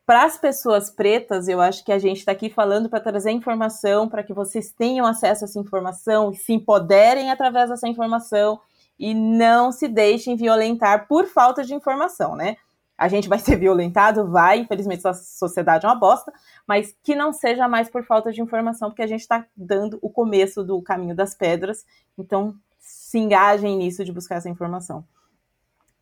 para 0.06 0.24
as 0.24 0.36
pessoas 0.36 0.90
pretas, 0.90 1.46
eu 1.46 1.60
acho 1.60 1.84
que 1.84 1.92
a 1.92 1.98
gente 1.98 2.18
está 2.18 2.32
aqui 2.32 2.50
falando 2.50 2.88
para 2.88 2.98
trazer 2.98 3.30
informação, 3.30 4.08
para 4.08 4.24
que 4.24 4.32
vocês 4.32 4.72
tenham 4.72 5.06
acesso 5.06 5.44
a 5.44 5.46
essa 5.46 5.60
informação 5.60 6.32
e 6.32 6.36
se 6.36 6.52
empoderem 6.52 7.30
através 7.30 7.70
dessa 7.70 7.86
informação 7.86 8.60
e 8.98 9.14
não 9.14 9.70
se 9.70 9.86
deixem 9.86 10.36
violentar 10.36 11.06
por 11.06 11.26
falta 11.26 11.62
de 11.62 11.74
informação, 11.74 12.34
né? 12.34 12.56
A 13.00 13.08
gente 13.08 13.28
vai 13.28 13.38
ser 13.40 13.56
violentado, 13.56 14.30
vai, 14.30 14.58
infelizmente 14.58 15.06
a 15.08 15.14
sociedade 15.14 15.86
é 15.86 15.88
uma 15.88 15.94
bosta, 15.94 16.32
mas 16.66 16.94
que 17.02 17.14
não 17.14 17.32
seja 17.32 17.66
mais 17.66 17.88
por 17.88 18.04
falta 18.04 18.30
de 18.30 18.42
informação, 18.42 18.90
porque 18.90 19.02
a 19.02 19.06
gente 19.06 19.20
está 19.20 19.46
dando 19.56 19.98
o 20.02 20.10
começo 20.10 20.62
do 20.62 20.80
caminho 20.82 21.16
das 21.16 21.34
pedras, 21.34 21.86
então 22.18 22.54
se 22.78 23.18
engajem 23.18 23.76
nisso 23.76 24.04
de 24.04 24.12
buscar 24.12 24.36
essa 24.36 24.48
informação. 24.48 25.04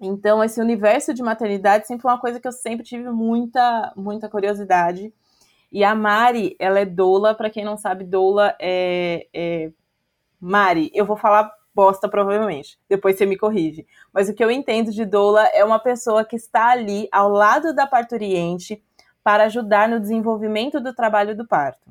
Então, 0.00 0.42
esse 0.44 0.61
universo 0.61 1.12
de 1.12 1.22
maternidade 1.22 1.87
sempre 1.87 2.02
foi 2.02 2.11
uma 2.11 2.20
coisa 2.20 2.38
que 2.38 2.46
eu 2.46 2.52
sempre 2.52 2.84
tive 2.84 3.11
muita, 3.11 3.92
muita 3.96 4.28
curiosidade. 4.28 5.12
E 5.72 5.82
a 5.82 5.94
Mari, 5.94 6.56
ela 6.58 6.78
é 6.78 6.84
doula, 6.84 7.34
para 7.34 7.50
quem 7.50 7.64
não 7.64 7.76
sabe, 7.76 8.04
doula 8.04 8.54
é, 8.61 9.26
é... 9.34 9.72
Mari, 10.40 10.90
eu 10.94 11.04
vou 11.04 11.16
falar 11.16 11.52
provavelmente, 12.08 12.76
depois 12.88 13.16
você 13.16 13.24
me 13.24 13.36
corrige. 13.36 13.86
Mas 14.12 14.28
o 14.28 14.34
que 14.34 14.42
eu 14.42 14.50
entendo 14.50 14.90
de 14.90 15.04
doula 15.04 15.44
é 15.54 15.64
uma 15.64 15.78
pessoa 15.78 16.24
que 16.24 16.34
está 16.34 16.70
ali 16.70 17.08
ao 17.12 17.28
lado 17.28 17.72
da 17.72 17.86
parturiente 17.86 18.82
para 19.22 19.44
ajudar 19.44 19.88
no 19.88 20.00
desenvolvimento 20.00 20.80
do 20.80 20.92
trabalho 20.92 21.36
do 21.36 21.46
parto. 21.46 21.88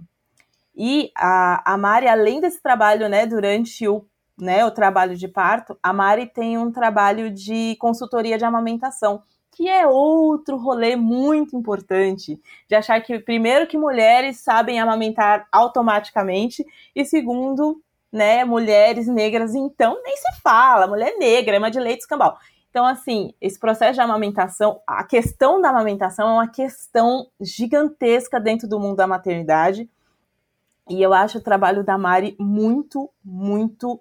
E 0.76 1.12
a, 1.16 1.74
a 1.74 1.78
Mari, 1.78 2.08
além 2.08 2.42
desse 2.42 2.62
trabalho, 2.62 3.08
né, 3.08 3.26
durante 3.26 3.88
o, 3.88 4.06
né, 4.38 4.66
o 4.66 4.72
trabalho 4.72 5.16
de 5.16 5.28
parto, 5.28 5.78
a 5.82 5.94
Mari 5.94 6.28
tem 6.28 6.58
um 6.58 6.72
trabalho 6.72 7.32
de 7.32 7.76
consultoria 7.80 8.38
de 8.38 8.44
amamentação, 8.44 9.24
que 9.52 9.70
é 9.70 9.88
outro 9.88 10.58
rolê 10.58 10.96
muito 10.96 11.56
importante, 11.56 12.40
de 12.68 12.76
achar 12.76 13.00
que, 13.02 13.20
primeiro, 13.20 13.66
que 13.66 13.78
mulheres 13.78 14.40
sabem 14.42 14.80
amamentar 14.80 15.48
automaticamente, 15.52 16.66
e 16.96 17.06
segundo, 17.06 17.82
né, 18.12 18.46
mulheres 18.46 19.08
negras, 19.08 19.54
então 19.54 20.02
nem 20.04 20.16
se 20.18 20.42
fala, 20.42 20.88
mulher 20.88 21.18
negra, 21.18 21.56
é 21.56 21.60
uma 21.60 21.72
de 21.72 21.80
leite 21.80 22.02
escambau. 22.02 22.38
Então, 22.70 22.86
assim, 22.86 23.34
esse 23.42 23.60
processo 23.60 23.94
de 23.96 24.02
amamentação, 24.02 24.82
a 24.86 25.04
questão 25.04 25.62
da 25.62 25.70
amamentação 25.70 26.30
é 26.30 26.34
uma 26.34 26.48
questão 26.48 27.28
gigantesca 27.40 28.40
dentro 28.40 28.68
do 28.68 28.80
mundo 28.80 28.98
da 28.98 29.08
maternidade, 29.08 29.90
e 30.90 31.02
eu 31.02 31.14
acho 31.14 31.40
o 31.40 31.44
trabalho 31.44 31.84
da 31.84 31.98
Mari 31.98 32.36
muito, 32.40 33.10
muito 33.24 34.00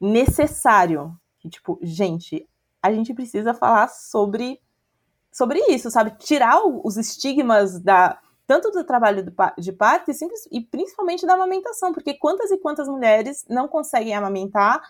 necessário. 0.00 1.16
Que, 1.38 1.48
tipo, 1.48 1.78
gente, 1.82 2.46
a 2.82 2.92
gente 2.92 3.14
precisa 3.14 3.54
falar 3.54 3.88
sobre 3.88 4.60
sobre 5.32 5.60
isso, 5.68 5.90
sabe? 5.90 6.10
Tirar 6.18 6.60
os 6.66 6.96
estigmas 6.96 7.80
da 7.80 8.18
tanto 8.50 8.72
do 8.72 8.82
trabalho 8.82 9.24
de 9.56 9.72
parto 9.72 10.10
e, 10.10 10.14
e 10.50 10.60
principalmente 10.60 11.24
da 11.24 11.34
amamentação, 11.34 11.92
porque 11.92 12.14
quantas 12.14 12.50
e 12.50 12.58
quantas 12.58 12.88
mulheres 12.88 13.46
não 13.48 13.68
conseguem 13.68 14.12
amamentar, 14.12 14.82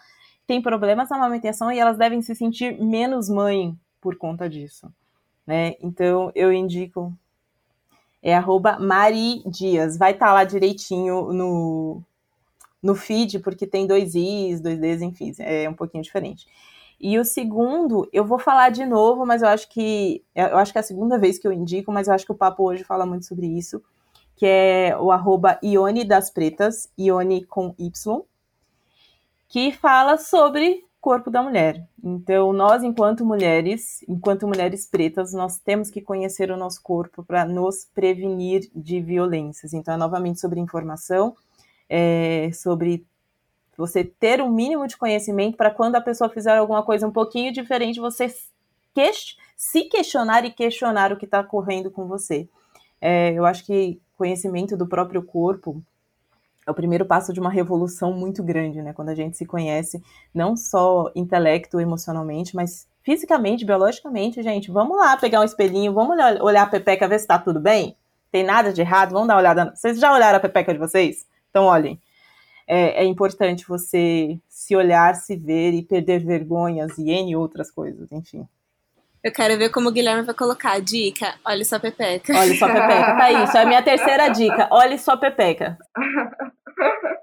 têm 0.47 0.63
problemas 0.63 1.11
na 1.11 1.17
amamentação 1.17 1.71
e 1.71 1.79
elas 1.79 1.99
devem 1.99 2.23
se 2.23 2.35
sentir 2.35 2.83
menos 2.83 3.29
mãe 3.29 3.79
por 4.01 4.17
conta 4.17 4.49
disso, 4.49 4.91
né? 5.47 5.75
Então 5.83 6.33
eu 6.35 6.51
indico 6.51 7.13
é 8.23 8.35
arroba 8.35 8.79
Mari 8.79 9.43
Dias, 9.45 9.99
vai 9.99 10.13
estar 10.13 10.29
tá 10.29 10.33
lá 10.33 10.45
direitinho 10.45 11.31
no 11.31 12.03
no 12.83 12.95
feed, 12.95 13.41
porque 13.41 13.67
tem 13.67 13.87
dois 13.87 14.15
Is, 14.15 14.63
dois 14.63 14.79
Ds, 14.79 15.03
enfim, 15.03 15.35
é 15.39 15.69
um 15.69 15.75
pouquinho 15.75 16.03
diferente. 16.03 16.47
E 17.01 17.19
o 17.19 17.25
segundo, 17.25 18.07
eu 18.13 18.25
vou 18.25 18.39
falar 18.39 18.69
de 18.71 18.85
novo, 18.85 19.25
mas 19.25 19.41
eu 19.41 19.49
acho 19.49 19.69
que 19.71 20.23
eu 20.35 20.59
acho 20.59 20.71
que 20.71 20.79
é 20.79 20.81
a 20.81 20.85
segunda 20.85 21.19
vez 21.19 21.39
que 21.39 21.49
eu 21.49 21.53
indico, 21.53 21.91
mas 21.91 22.09
eu 22.09 22.15
acho 22.15 22.27
que 22.27 22.33
o 22.33 22.37
papo 22.37 22.63
hoje 22.63 22.85
fala 22.85 23.07
muito 23.07 23.25
sobre 23.25 23.47
isso, 23.47 23.83
que 24.37 24.45
é 24.45 24.97
o 24.99 25.11
arroba 25.11 25.59
Ione 25.63 26.05
das 26.05 26.31
Pretas, 26.31 26.91
Ione 26.99 27.45
com 27.47 27.75
Y, 27.79 28.23
que 29.49 29.73
fala 29.73 30.19
sobre 30.19 30.85
corpo 31.01 31.31
da 31.31 31.43
mulher. 31.43 31.89
Então, 32.05 32.53
nós, 32.53 32.83
enquanto 32.83 33.25
mulheres, 33.25 34.05
enquanto 34.07 34.47
mulheres 34.47 34.85
pretas, 34.87 35.33
nós 35.33 35.59
temos 35.59 35.91
que 35.91 36.03
conhecer 36.03 36.51
o 36.51 36.57
nosso 36.57 36.83
corpo 36.83 37.25
para 37.25 37.45
nos 37.45 37.87
prevenir 37.95 38.71
de 38.75 39.01
violências. 39.01 39.73
Então, 39.73 39.95
é 39.95 39.97
novamente 39.97 40.39
sobre 40.39 40.61
informação, 40.61 41.35
é, 41.89 42.51
sobre 42.53 43.07
você 43.77 44.05
ter 44.05 44.43
um 44.43 44.51
mínimo 44.51 44.87
de 44.87 44.97
conhecimento 44.97 45.57
para 45.57 45.71
quando 45.71 45.97
a 45.97 46.01
pessoa 46.01 46.29
fizer 46.29 46.57
alguma 46.57 46.83
coisa 46.83 47.07
um 47.07 47.13
pouquinho 47.13 47.53
diferente, 47.53 48.01
você 48.01 48.29
que 48.95 49.13
se 49.57 49.85
questionar 49.85 50.45
e 50.45 50.51
questionar 50.51 51.13
o 51.13 51.17
que 51.17 51.25
está 51.25 51.41
ocorrendo 51.41 51.91
com 51.91 52.07
você. 52.07 52.49
É, 53.01 53.33
eu 53.33 53.45
acho 53.45 53.65
que 53.65 54.01
conhecimento 54.17 54.77
do 54.77 54.87
próprio 54.87 55.23
corpo 55.23 55.83
é 56.67 56.71
o 56.71 56.75
primeiro 56.75 57.07
passo 57.07 57.33
de 57.33 57.41
uma 57.41 57.51
revolução 57.51 58.13
muito 58.13 58.43
grande, 58.43 58.83
né? 58.83 58.93
Quando 58.93 59.09
a 59.09 59.15
gente 59.15 59.37
se 59.37 59.47
conhece, 59.47 60.03
não 60.35 60.57
só 60.57 61.11
intelecto, 61.15 61.81
emocionalmente, 61.81 62.55
mas 62.55 62.87
fisicamente, 63.03 63.65
biologicamente, 63.65 64.43
gente. 64.43 64.71
Vamos 64.71 64.97
lá 64.97 65.17
pegar 65.17 65.41
um 65.41 65.45
espelhinho, 65.45 65.93
vamos 65.93 66.17
olhar 66.41 66.63
a 66.63 66.67
pepeca, 66.67 67.09
ver 67.09 67.19
se 67.19 67.25
está 67.25 67.39
tudo 67.39 67.61
bem. 67.61 67.97
Tem 68.31 68.45
nada 68.45 68.73
de 68.73 68.81
errado, 68.81 69.13
vamos 69.13 69.29
dar 69.29 69.35
uma 69.35 69.41
olhada. 69.41 69.73
Vocês 69.75 69.99
já 69.99 70.13
olharam 70.13 70.37
a 70.37 70.41
pepeca 70.41 70.73
de 70.73 70.79
vocês? 70.79 71.27
Então, 71.51 71.65
olhem 71.65 72.01
é, 72.71 73.03
é, 73.03 73.05
importante 73.05 73.67
você 73.67 74.39
se 74.49 74.77
olhar, 74.77 75.17
se 75.17 75.37
ver 75.37 75.73
e 75.73 75.83
perder 75.83 76.25
vergonhas 76.25 76.97
e 76.99 77.11
N 77.11 77.35
outras 77.35 77.69
coisas, 77.69 78.11
enfim. 78.13 78.47
Eu 79.25 79.33
quero 79.33 79.59
ver 79.59 79.71
como 79.71 79.89
o 79.89 79.93
Guilherme 79.93 80.23
vai 80.23 80.35
colocar 80.35 80.73
a 80.73 80.79
dica. 80.79 81.35
Olhe 81.45 81.65
sua 81.65 81.81
pepeca. 81.81 82.33
Olhe 82.39 82.57
sua 82.57 82.69
pepeca, 82.69 83.17
tá 83.17 83.33
isso. 83.33 83.57
É 83.57 83.63
a 83.63 83.67
minha 83.67 83.83
terceira 83.83 84.29
dica. 84.29 84.69
Olhe 84.71 84.97
sua 84.99 85.17
pepeca. 85.17 85.77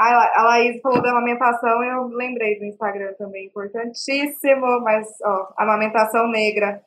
A 0.00 0.44
Laís 0.44 0.80
falou 0.80 1.02
da 1.02 1.10
amamentação, 1.10 1.82
eu 1.82 2.06
lembrei 2.06 2.56
do 2.56 2.66
Instagram 2.66 3.14
também, 3.18 3.46
importantíssimo, 3.46 4.80
mas 4.84 5.08
ó, 5.24 5.52
amamentação 5.58 6.28
negra. 6.28 6.80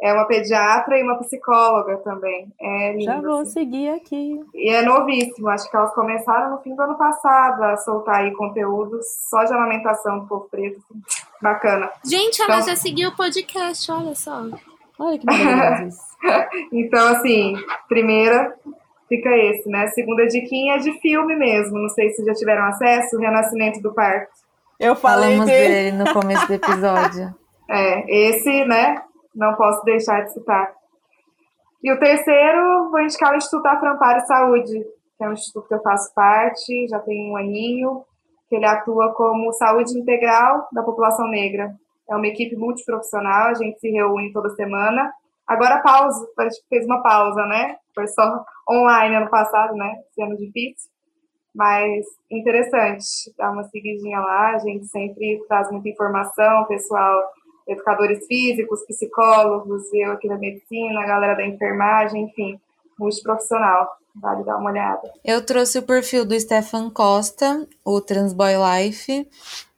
É 0.00 0.12
uma 0.12 0.26
pediatra 0.26 0.98
e 0.98 1.02
uma 1.02 1.18
psicóloga 1.18 1.96
também. 1.98 2.52
É 2.60 2.92
lindo, 2.92 3.04
Já 3.04 3.20
vou 3.20 3.40
assim. 3.40 3.52
seguir 3.52 3.88
aqui. 3.88 4.40
E 4.54 4.68
é 4.68 4.82
novíssimo, 4.82 5.48
acho 5.48 5.70
que 5.70 5.76
elas 5.76 5.94
começaram 5.94 6.50
no 6.50 6.58
fim 6.58 6.74
do 6.74 6.82
ano 6.82 6.96
passado 6.96 7.62
a 7.62 7.76
soltar 7.78 8.16
aí 8.16 8.32
conteúdos 8.34 9.06
só 9.30 9.44
de 9.44 9.54
amamentação 9.54 10.18
do 10.18 10.26
povo 10.26 10.48
preto. 10.50 10.76
Assim. 10.78 11.00
Bacana. 11.40 11.90
Gente, 12.04 12.42
ela 12.42 12.56
então... 12.56 12.68
já 12.68 12.76
seguiu 12.76 13.10
o 13.10 13.16
podcast, 13.16 13.90
olha 13.90 14.14
só. 14.14 14.42
Olha 14.98 15.18
que 15.18 15.26
maravilhoso. 15.26 15.98
então, 16.72 17.08
assim, 17.08 17.54
primeira 17.88 18.54
fica 19.08 19.30
esse, 19.36 19.68
né? 19.68 19.88
Segunda 19.88 20.26
diquinha 20.26 20.74
é 20.74 20.78
de 20.78 20.92
filme 21.00 21.36
mesmo. 21.36 21.78
Não 21.78 21.88
sei 21.88 22.10
se 22.10 22.24
já 22.24 22.34
tiveram 22.34 22.64
acesso, 22.64 23.16
o 23.16 23.20
Renascimento 23.20 23.80
do 23.80 23.92
Parto. 23.92 24.30
Eu 24.78 24.94
falei 24.94 25.30
Falamos 25.30 25.46
dele 25.46 25.92
no 25.96 26.12
começo 26.12 26.46
do 26.46 26.54
episódio. 26.54 27.34
é, 27.68 28.28
esse, 28.28 28.64
né? 28.64 29.02
Não 29.36 29.54
posso 29.54 29.84
deixar 29.84 30.22
de 30.22 30.32
citar. 30.32 30.74
E 31.82 31.92
o 31.92 31.98
terceiro, 31.98 32.90
vou 32.90 33.00
indicar 33.00 33.32
o 33.32 33.36
Instituto 33.36 33.66
Aframparo 33.66 34.26
Saúde, 34.26 34.82
que 35.16 35.24
é 35.24 35.28
um 35.28 35.32
instituto 35.32 35.68
que 35.68 35.74
eu 35.74 35.82
faço 35.82 36.12
parte, 36.14 36.88
já 36.88 36.98
tem 36.98 37.30
um 37.30 37.36
aninho, 37.36 38.04
que 38.48 38.56
ele 38.56 38.66
atua 38.66 39.12
como 39.14 39.52
saúde 39.52 39.98
integral 39.98 40.68
da 40.72 40.82
população 40.82 41.28
negra. 41.28 41.74
É 42.08 42.14
uma 42.14 42.26
equipe 42.26 42.56
multiprofissional, 42.56 43.48
a 43.48 43.54
gente 43.54 43.78
se 43.80 43.90
reúne 43.90 44.32
toda 44.32 44.50
semana. 44.50 45.12
Agora 45.46 45.80
pausa, 45.80 46.26
a 46.38 46.42
gente 46.44 46.62
fez 46.68 46.84
uma 46.86 47.02
pausa, 47.02 47.44
né? 47.46 47.76
Foi 47.94 48.06
só 48.08 48.44
online 48.68 49.16
ano 49.16 49.30
passado, 49.30 49.74
né? 49.74 49.94
Esse 50.10 50.22
ano 50.22 50.36
difícil. 50.36 50.90
Mas 51.54 52.04
interessante, 52.30 53.04
dá 53.38 53.50
uma 53.50 53.64
seguidinha 53.64 54.20
lá, 54.20 54.50
a 54.50 54.58
gente 54.58 54.86
sempre 54.86 55.42
traz 55.48 55.70
muita 55.70 55.88
informação, 55.88 56.62
o 56.62 56.66
pessoal 56.66 57.22
educadores 57.66 58.26
físicos, 58.26 58.84
psicólogos, 58.86 59.82
eu 59.92 60.12
aqui 60.12 60.28
da 60.28 60.36
medicina, 60.36 61.00
a 61.00 61.06
galera 61.06 61.34
da 61.34 61.46
enfermagem, 61.46 62.24
enfim, 62.24 62.60
multiprofissional. 62.98 63.96
Vale 64.14 64.44
dar 64.44 64.56
uma 64.56 64.70
olhada. 64.70 65.12
Eu 65.24 65.44
trouxe 65.44 65.78
o 65.78 65.82
perfil 65.82 66.24
do 66.24 66.38
Stefan 66.38 66.88
Costa, 66.88 67.68
o 67.84 68.00
Transboy 68.00 68.54
Life. 68.54 69.28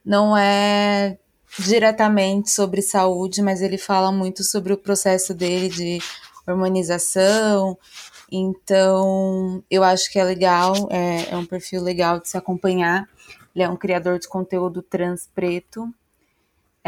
Não 0.04 0.36
é 0.36 1.18
diretamente 1.58 2.50
sobre 2.50 2.80
saúde, 2.80 3.42
mas 3.42 3.60
ele 3.62 3.76
fala 3.76 4.12
muito 4.12 4.44
sobre 4.44 4.72
o 4.72 4.78
processo 4.78 5.34
dele 5.34 5.68
de 5.68 5.98
hormonização. 6.46 7.76
Então, 8.30 9.62
eu 9.70 9.82
acho 9.82 10.10
que 10.12 10.18
é 10.18 10.24
legal, 10.24 10.74
é, 10.90 11.30
é 11.32 11.36
um 11.36 11.46
perfil 11.46 11.82
legal 11.82 12.20
de 12.20 12.28
se 12.28 12.36
acompanhar. 12.36 13.08
Ele 13.54 13.64
é 13.64 13.68
um 13.68 13.76
criador 13.76 14.18
de 14.18 14.28
conteúdo 14.28 14.82
trans 14.82 15.28
preto. 15.34 15.88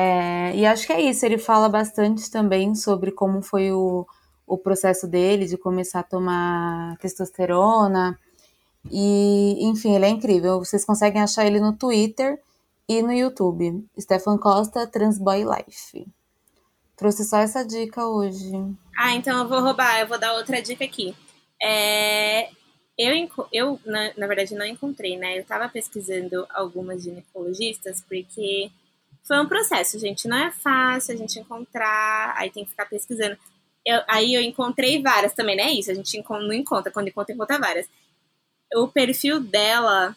É, 0.01 0.57
e 0.57 0.65
acho 0.65 0.87
que 0.87 0.93
é 0.95 1.01
isso. 1.03 1.27
Ele 1.27 1.37
fala 1.37 1.69
bastante 1.69 2.31
também 2.31 2.75
sobre 2.75 3.13
como 3.13 3.43
foi 3.43 3.71
o, 3.71 4.07
o 4.47 4.57
processo 4.57 5.07
dele 5.07 5.47
de 5.47 5.59
começar 5.59 6.01
a 6.01 6.05
tomar 6.05 6.97
testosterona. 6.99 8.19
E, 8.91 9.59
enfim, 9.61 9.95
ele 9.95 10.07
é 10.07 10.09
incrível. 10.09 10.59
Vocês 10.59 10.87
conseguem 10.87 11.21
achar 11.21 11.45
ele 11.45 11.61
no 11.61 11.77
Twitter 11.77 12.41
e 12.89 13.03
no 13.03 13.13
YouTube. 13.13 13.85
Stefan 14.01 14.39
Costa, 14.39 14.87
Transboy 14.87 15.45
Life. 15.45 16.07
Trouxe 16.97 17.25
só 17.25 17.37
essa 17.37 17.63
dica 17.63 18.07
hoje. 18.07 18.53
Ah, 18.97 19.15
então 19.15 19.39
eu 19.39 19.49
vou 19.49 19.61
roubar, 19.61 20.01
eu 20.01 20.07
vou 20.07 20.19
dar 20.19 20.33
outra 20.35 20.63
dica 20.63 20.85
aqui. 20.85 21.15
É, 21.63 22.49
eu, 22.97 23.29
eu 23.53 23.81
na, 23.85 24.13
na 24.17 24.27
verdade, 24.27 24.55
não 24.55 24.65
encontrei, 24.65 25.19
né? 25.19 25.39
Eu 25.39 25.45
tava 25.45 25.69
pesquisando 25.69 26.47
algumas 26.55 27.03
ginecologistas, 27.03 28.03
porque 28.09 28.71
foi 29.27 29.39
um 29.41 29.47
processo, 29.49 29.99
gente. 29.99 30.27
Não 30.29 30.37
é 30.37 30.51
fácil 30.51 31.15
a 31.15 31.17
gente 31.17 31.39
encontrar, 31.39 32.35
aí 32.37 32.51
tem 32.51 32.65
que 32.65 32.71
ficar 32.71 32.87
pesquisando. 32.87 33.37
Eu, 33.85 34.01
aí 34.09 34.35
eu 34.35 34.41
encontrei 34.43 35.03
várias 35.03 35.33
também, 35.33 35.57
não 35.57 35.65
é 35.65 35.71
isso? 35.71 35.91
A 35.91 35.95
gente 35.95 36.23
não 36.29 36.53
encontra, 36.53 36.93
quando 36.93 37.09
encontra, 37.09 37.35
encontra 37.35 37.59
várias. 37.59 37.89
O 38.75 38.89
perfil 38.89 39.41
dela, 39.41 40.15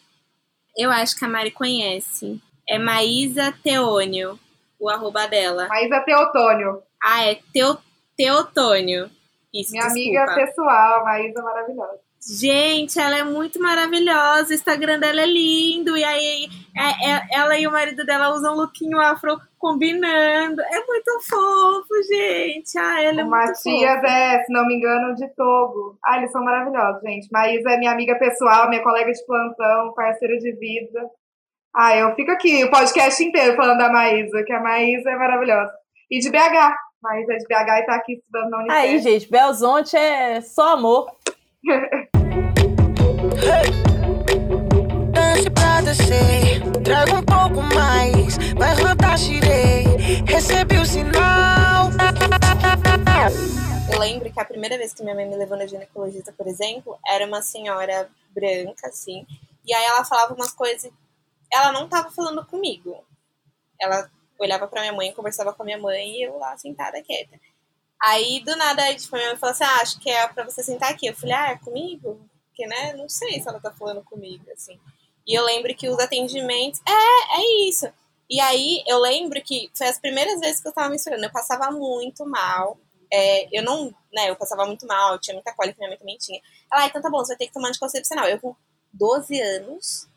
eu 0.76 0.90
acho 0.90 1.16
que 1.16 1.24
a 1.24 1.28
Mari 1.28 1.50
conhece. 1.50 2.40
É 2.68 2.78
Maísa 2.78 3.52
Teônio, 3.62 4.38
o 4.78 4.88
arroba 4.88 5.26
dela. 5.26 5.68
Maísa 5.68 6.00
Teotônio. 6.00 6.82
Ah, 7.02 7.24
é 7.24 7.38
Teo, 7.52 7.78
Teotônio. 8.16 9.10
Isso, 9.52 9.72
Minha 9.72 9.86
desculpa. 9.86 10.20
amiga 10.20 10.34
pessoal, 10.34 11.04
Maísa 11.04 11.42
maravilhosa. 11.42 12.03
Gente, 12.26 12.98
ela 12.98 13.18
é 13.18 13.22
muito 13.22 13.60
maravilhosa, 13.60 14.50
o 14.50 14.54
Instagram 14.54 14.98
dela 14.98 15.20
é 15.20 15.26
lindo, 15.26 15.94
e 15.94 16.02
aí 16.02 16.48
é, 16.74 17.10
é, 17.10 17.22
ela 17.32 17.58
e 17.58 17.66
o 17.66 17.70
marido 17.70 18.02
dela 18.06 18.34
usam 18.34 18.54
um 18.54 18.56
lookinho 18.56 18.98
afro 18.98 19.38
combinando. 19.58 20.62
É 20.62 20.86
muito 20.86 21.20
fofo, 21.28 22.02
gente. 22.08 22.78
Ah, 22.78 23.02
ela 23.02 23.20
é 23.20 23.24
o 23.24 23.28
muito 23.28 23.30
Matias 23.30 23.94
fofa. 23.94 24.06
é, 24.08 24.42
se 24.42 24.52
não 24.52 24.66
me 24.66 24.74
engano, 24.74 25.14
de 25.14 25.28
Togo. 25.34 25.98
Ah, 26.02 26.16
eles 26.16 26.32
são 26.32 26.42
maravilhosos, 26.42 27.02
gente. 27.02 27.28
Maísa 27.30 27.70
é 27.70 27.76
minha 27.76 27.92
amiga 27.92 28.18
pessoal, 28.18 28.70
minha 28.70 28.82
colega 28.82 29.12
de 29.12 29.26
plantão, 29.26 29.92
parceira 29.92 30.38
de 30.38 30.52
vida. 30.52 31.06
Ah, 31.76 31.94
eu 31.94 32.14
fico 32.14 32.30
aqui 32.30 32.64
o 32.64 32.70
podcast 32.70 33.22
inteiro 33.22 33.54
falando 33.54 33.78
da 33.78 33.92
Maísa, 33.92 34.42
que 34.44 34.52
a 34.52 34.60
Maísa 34.60 35.10
é 35.10 35.16
maravilhosa. 35.16 35.72
E 36.10 36.20
de 36.20 36.30
BH. 36.30 36.74
Maísa 37.02 37.34
é 37.34 37.36
de 37.36 37.46
BH 37.46 37.80
e 37.80 37.86
tá 37.86 37.94
aqui 37.96 38.14
estudando 38.14 38.48
na 38.48 38.58
Unicef. 38.60 38.78
Aí, 38.78 38.98
gente, 38.98 39.30
Belzonte 39.30 39.94
é 39.94 40.40
só 40.40 40.72
amor. 40.72 41.06
Dance 45.12 45.50
pra 45.54 45.80
descer, 45.80 46.60
traga 46.84 47.14
um 47.14 47.22
pouco 47.22 47.62
mais, 47.74 48.36
vai 48.54 48.74
rodar 48.74 49.16
girei, 49.16 49.84
recebi 50.26 50.76
o 50.76 50.84
sinal. 50.84 51.88
Eu 53.90 53.98
lembro 53.98 54.30
que 54.30 54.38
a 54.38 54.44
primeira 54.44 54.76
vez 54.76 54.92
que 54.92 55.02
minha 55.02 55.14
mãe 55.14 55.26
me 55.26 55.36
levou 55.36 55.56
na 55.56 55.66
ginecologista, 55.66 56.30
por 56.32 56.46
exemplo, 56.46 56.98
era 57.06 57.26
uma 57.26 57.40
senhora 57.40 58.10
branca, 58.34 58.88
assim, 58.88 59.26
e 59.64 59.72
aí 59.72 59.86
ela 59.86 60.04
falava 60.04 60.34
umas 60.34 60.52
coisas. 60.52 60.92
Ela 61.50 61.72
não 61.72 61.88
tava 61.88 62.10
falando 62.10 62.44
comigo. 62.44 63.02
Ela 63.80 64.10
olhava 64.38 64.68
pra 64.68 64.82
minha 64.82 64.92
mãe, 64.92 65.14
conversava 65.14 65.54
com 65.54 65.62
a 65.62 65.66
minha 65.66 65.78
mãe 65.78 66.10
e 66.10 66.24
eu 66.24 66.36
lá 66.36 66.58
sentada 66.58 67.02
quieta. 67.02 67.40
Aí, 68.06 68.40
do 68.44 68.54
nada, 68.56 68.94
tipo, 68.94 69.16
minha 69.16 69.28
mãe 69.30 69.38
falou 69.38 69.52
assim: 69.52 69.64
ah, 69.64 69.80
acho 69.80 69.98
que 69.98 70.10
é 70.10 70.28
pra 70.28 70.44
você 70.44 70.62
sentar 70.62 70.90
aqui. 70.90 71.06
Eu 71.06 71.14
falei: 71.16 71.34
ah, 71.34 71.50
é 71.52 71.58
comigo? 71.58 72.20
Porque, 72.48 72.66
né, 72.66 72.92
não 72.94 73.08
sei 73.08 73.40
se 73.40 73.48
ela 73.48 73.60
tá 73.60 73.72
falando 73.72 74.02
comigo, 74.04 74.44
assim. 74.52 74.78
E 75.26 75.34
eu 75.34 75.44
lembro 75.44 75.74
que 75.74 75.88
os 75.88 75.98
atendimentos. 75.98 76.80
É, 76.86 77.40
é 77.40 77.68
isso. 77.68 77.86
E 78.28 78.40
aí, 78.40 78.82
eu 78.86 78.98
lembro 78.98 79.40
que 79.42 79.70
foi 79.74 79.88
as 79.88 79.98
primeiras 79.98 80.40
vezes 80.40 80.60
que 80.60 80.68
eu 80.68 80.72
tava 80.72 80.90
menstruando. 80.90 81.24
Eu 81.24 81.32
passava 81.32 81.70
muito 81.70 82.26
mal. 82.26 82.78
É, 83.12 83.48
eu 83.56 83.62
não, 83.62 83.86
né, 84.12 84.28
eu 84.28 84.36
passava 84.36 84.66
muito 84.66 84.86
mal, 84.86 85.18
tinha 85.20 85.34
muita 85.34 85.54
cólica, 85.54 85.78
minha 85.78 85.90
mãe 85.90 85.98
também 85.98 86.16
tinha. 86.18 86.40
Ela, 86.72 86.82
ah, 86.82 86.86
então 86.86 87.00
tá 87.00 87.08
bom, 87.08 87.18
você 87.18 87.28
vai 87.28 87.36
ter 87.38 87.46
que 87.46 87.52
tomar 87.52 87.68
anticoncepcional. 87.68 88.26
Eu 88.26 88.40
com 88.40 88.54
12 88.92 89.40
anos. 89.40 90.08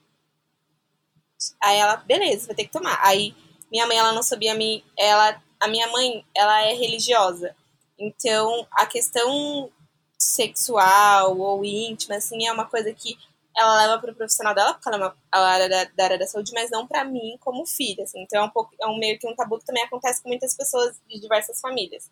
Aí 1.64 1.78
ela, 1.78 1.98
beleza, 1.98 2.48
vai 2.48 2.56
ter 2.56 2.66
que 2.66 2.72
tomar. 2.72 3.00
Aí 3.02 3.36
minha 3.72 3.86
mãe, 3.88 3.98
ela 3.98 4.14
não 4.14 4.24
sabia 4.24 4.54
me. 4.56 4.84
Ela, 4.98 5.42
a 5.60 5.68
minha 5.68 5.88
mãe, 5.88 6.26
ela 6.36 6.64
é 6.64 6.74
religiosa. 6.74 7.56
Então, 7.98 8.68
a 8.72 8.86
questão 8.86 9.72
sexual 10.18 11.38
ou 11.38 11.64
íntima, 11.64 12.16
assim, 12.16 12.48
é 12.48 12.52
uma 12.52 12.66
coisa 12.66 12.94
que 12.94 13.18
ela 13.56 13.76
leva 13.82 14.00
pro 14.00 14.14
profissional 14.14 14.54
dela, 14.54 14.74
porque 14.74 14.88
ela 14.88 14.98
é, 14.98 15.00
uma, 15.00 15.18
ela 15.34 15.60
é 15.60 15.70
da, 15.70 15.84
da 15.86 16.04
área 16.04 16.20
da 16.20 16.28
saúde, 16.28 16.52
mas 16.54 16.70
não 16.70 16.86
para 16.86 17.04
mim 17.04 17.38
como 17.40 17.66
filha, 17.66 18.04
assim. 18.04 18.22
Então, 18.22 18.42
é 18.42 18.46
um, 18.46 18.50
pouco, 18.50 18.76
é 18.80 18.86
um 18.88 18.98
meio 18.98 19.18
que 19.18 19.28
um 19.28 19.36
tabu 19.36 19.58
que 19.58 19.66
também 19.66 19.84
acontece 19.84 20.22
com 20.22 20.30
muitas 20.30 20.56
pessoas 20.56 20.96
de 21.10 21.20
diversas 21.20 21.60
famílias. 21.60 22.10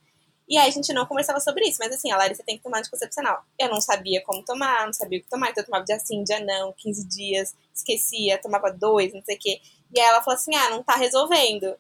E 0.48 0.58
aí 0.58 0.68
a 0.68 0.72
gente 0.72 0.94
não 0.94 1.06
conversava 1.06 1.40
sobre 1.40 1.68
isso, 1.68 1.78
mas 1.80 1.92
assim, 1.92 2.12
a 2.12 2.18
Larissa 2.18 2.44
tem 2.44 2.58
que 2.58 2.64
tomar 2.64 2.80
anticoncepcional. 2.80 3.44
Eu 3.60 3.70
não 3.70 3.82
sabia 3.82 4.24
como 4.24 4.44
tomar, 4.44 4.86
não 4.86 4.94
sabia 4.94 5.20
o 5.20 5.24
que 5.24 5.30
tomar, 5.30 5.50
então 5.50 5.62
eu 5.62 5.66
tomava 5.66 5.86
dia 5.86 6.00
sim, 6.00 6.24
dia 6.24 6.40
não, 6.40 6.72
15 6.74 7.08
dias, 7.08 7.56
esquecia, 7.74 8.40
tomava 8.40 8.72
dois, 8.72 9.12
não 9.14 9.24
sei 9.24 9.36
o 9.36 9.40
quê. 9.40 9.60
E 9.94 10.00
aí 10.00 10.06
ela 10.08 10.22
falou 10.22 10.36
assim: 10.36 10.56
ah, 10.56 10.70
não 10.70 10.84
tá 10.84 10.96
resolvendo. 10.96 11.76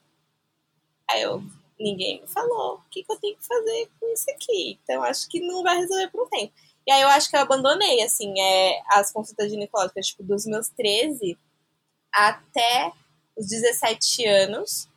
Aí 1.09 1.21
eu, 1.21 1.43
ninguém 1.79 2.21
me 2.21 2.27
falou 2.27 2.75
o 2.75 2.89
que, 2.89 3.03
que 3.03 3.11
eu 3.11 3.17
tenho 3.17 3.37
que 3.37 3.45
fazer 3.45 3.89
com 3.99 4.07
isso 4.13 4.29
aqui. 4.31 4.79
Então 4.83 5.03
acho 5.03 5.27
que 5.29 5.39
não 5.39 5.63
vai 5.63 5.77
resolver 5.77 6.09
por 6.09 6.23
um 6.23 6.29
tempo. 6.29 6.53
E 6.87 6.91
aí 6.91 7.01
eu 7.01 7.07
acho 7.09 7.29
que 7.29 7.35
eu 7.35 7.41
abandonei, 7.41 8.01
assim, 8.01 8.39
é, 8.39 8.81
as 8.89 9.11
consultas 9.11 9.49
ginecológicas, 9.49 10.07
tipo, 10.07 10.23
dos 10.23 10.45
meus 10.45 10.69
13 10.69 11.37
até 12.13 12.91
os 13.35 13.47
17 13.47 14.25
anos, 14.25 14.87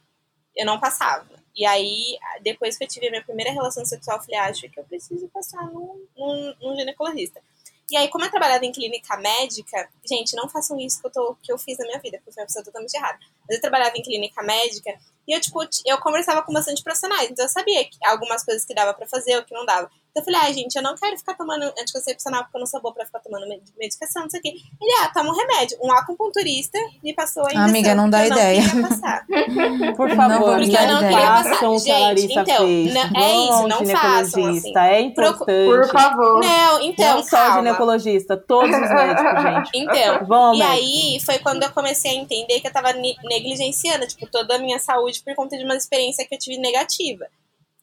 eu 0.54 0.66
não 0.66 0.78
passava. 0.78 1.38
E 1.56 1.66
aí, 1.66 2.18
depois 2.42 2.76
que 2.76 2.84
eu 2.84 2.88
tive 2.88 3.08
a 3.08 3.10
minha 3.10 3.24
primeira 3.24 3.50
relação 3.50 3.84
sexual, 3.84 4.18
eu 4.18 4.22
falei, 4.22 4.38
acho 4.38 4.68
que 4.68 4.78
eu 4.78 4.84
preciso 4.84 5.28
passar 5.28 5.66
num, 5.72 6.06
num, 6.16 6.54
num 6.60 6.76
ginecologista. 6.76 7.42
E 7.90 7.96
aí, 7.96 8.08
como 8.08 8.24
eu 8.24 8.30
trabalhava 8.30 8.64
em 8.66 8.72
clínica 8.72 9.16
médica, 9.16 9.88
gente, 10.06 10.36
não 10.36 10.48
façam 10.48 10.78
isso 10.78 11.00
que 11.00 11.06
eu, 11.06 11.10
tô, 11.10 11.36
que 11.42 11.50
eu 11.50 11.58
fiz 11.58 11.78
na 11.78 11.86
minha 11.86 11.98
vida, 11.98 12.18
porque 12.18 12.32
foi 12.32 12.42
uma 12.42 12.46
pessoa 12.46 12.64
totalmente 12.64 12.94
errada. 12.94 13.18
Mas 13.48 13.56
eu 13.56 13.60
trabalhava 13.62 13.96
em 13.96 14.02
clínica 14.02 14.42
médica 14.42 14.90
e 15.26 15.32
eu, 15.32 15.40
tipo, 15.40 15.60
eu 15.86 15.98
conversava 15.98 16.42
com 16.42 16.52
bastante 16.52 16.82
profissionais. 16.82 17.30
Então 17.30 17.44
eu 17.44 17.48
sabia 17.48 17.84
que 17.84 17.96
algumas 18.04 18.44
coisas 18.44 18.64
que 18.64 18.74
dava 18.74 18.92
pra 18.92 19.06
fazer, 19.06 19.38
o 19.38 19.44
que 19.44 19.54
não 19.54 19.64
dava. 19.64 19.90
Então 20.18 20.20
eu 20.20 20.24
falei, 20.24 20.40
ai, 20.40 20.50
ah, 20.50 20.54
gente, 20.54 20.74
eu 20.76 20.82
não 20.82 20.94
quero 20.96 21.16
ficar 21.16 21.34
tomando 21.34 21.62
anticoncepcional 21.78 22.42
porque 22.44 22.56
eu 22.56 22.60
não 22.60 22.66
sou 22.66 22.80
boa 22.80 22.92
pra 22.94 23.06
ficar 23.06 23.20
tomando 23.20 23.46
medicação, 23.78 24.22
não 24.22 24.30
sei 24.30 24.40
o 24.40 24.42
quê. 24.42 24.52
Ele, 24.80 24.92
ah, 25.02 25.10
toma 25.14 25.30
um 25.30 25.36
remédio. 25.36 25.78
Um 25.82 25.92
acupunturista 25.92 26.78
me 27.02 27.14
passou 27.14 27.44
a 27.44 27.46
injeção. 27.46 27.64
Amiga, 27.68 27.94
não 27.94 28.10
dá 28.10 28.26
ideia. 28.26 28.62
Por 29.96 30.10
favor, 30.14 30.56
porque 30.58 30.76
eu 30.76 30.88
não 30.88 30.98
queria 31.00 31.26
passar. 31.26 31.78
Gente, 31.78 32.32
então, 32.32 32.66
não, 32.66 33.20
é 33.22 33.36
isso, 33.36 33.68
não 33.68 33.86
façam 33.86 34.46
assim. 34.46 34.72
É 34.76 35.00
importante. 35.00 35.66
Por 35.66 35.88
favor. 35.90 36.40
Não, 36.44 36.80
então, 36.82 37.16
Não 37.16 37.22
só 37.22 37.36
calma. 37.36 37.56
ginecologista, 37.58 38.36
todos 38.36 38.74
os 38.74 38.88
médicos, 38.88 39.42
gente. 39.42 39.70
Então, 39.74 40.26
Vão, 40.26 40.54
e 40.54 40.58
médico. 40.58 40.74
aí 40.74 41.20
foi 41.24 41.38
quando 41.38 41.62
eu 41.62 41.70
comecei 41.70 42.10
a 42.12 42.14
entender 42.14 42.60
que 42.60 42.66
eu 42.66 42.72
tava 42.72 42.92
ne- 42.92 43.16
negligenciando, 43.24 44.06
tipo, 44.06 44.26
toda 44.30 44.56
a 44.56 44.58
minha 44.58 44.78
saúde 44.78 45.22
por 45.24 45.34
conta 45.34 45.56
de 45.56 45.64
uma 45.64 45.76
experiência 45.76 46.26
que 46.26 46.34
eu 46.34 46.38
tive 46.38 46.58
negativa. 46.58 47.26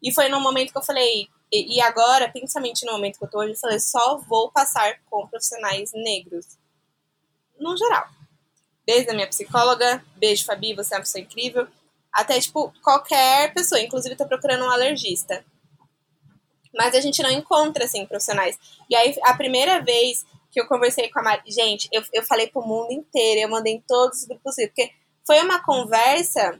E 0.02 0.14
foi 0.14 0.30
no 0.30 0.40
momento 0.40 0.72
que 0.72 0.78
eu 0.78 0.84
falei, 0.84 1.28
e, 1.52 1.78
e 1.78 1.82
agora, 1.82 2.30
principalmente 2.30 2.86
no 2.86 2.94
momento 2.94 3.18
que 3.18 3.26
eu 3.26 3.30
tô 3.30 3.40
hoje, 3.40 3.54
eu 3.54 3.58
falei, 3.58 3.80
só 3.80 4.18
vou 4.18 4.52
passar 4.52 5.00
com 5.10 5.28
profissionais 5.28 5.92
negros. 5.94 6.58
No 7.60 7.78
geral. 7.78 8.08
Desde 8.86 9.10
a 9.10 9.14
minha 9.14 9.28
psicóloga, 9.28 10.04
beijo, 10.18 10.46
Fabi, 10.46 10.76
você 10.76 10.94
é 10.94 10.98
uma 10.98 11.04
pessoa 11.04 11.22
incrível, 11.22 11.68
até, 12.14 12.40
tipo, 12.40 12.74
qualquer 12.84 13.54
pessoa. 13.54 13.82
Inclusive, 13.82 14.16
tô 14.16 14.26
procurando 14.26 14.64
um 14.64 14.70
alergista. 14.70 15.44
Mas 16.74 16.94
a 16.94 17.02
gente 17.02 17.22
não 17.24 17.30
encontra, 17.30 17.86
assim, 17.86 18.06
profissionais. 18.06 18.58
E 18.90 18.96
aí, 18.96 19.16
a 19.24 19.34
primeira 19.34 19.82
vez 19.82 20.26
que 20.52 20.62
eu 20.62 20.68
conversei 20.68 21.10
com 21.10 21.20
a 21.20 21.24
Mari, 21.24 21.44
gente, 21.52 21.90
eu, 21.92 22.04
eu 22.14 22.24
falei 22.24 22.48
pro 22.48 22.66
mundo 22.66 22.92
inteiro, 22.92 23.42
eu 23.42 23.50
mandei 23.50 23.74
em 23.74 23.82
todos 23.82 24.20
os 24.20 24.26
grupos, 24.26 24.56
porque 24.56 24.92
foi 25.26 25.42
uma 25.42 25.62
conversa. 25.64 26.58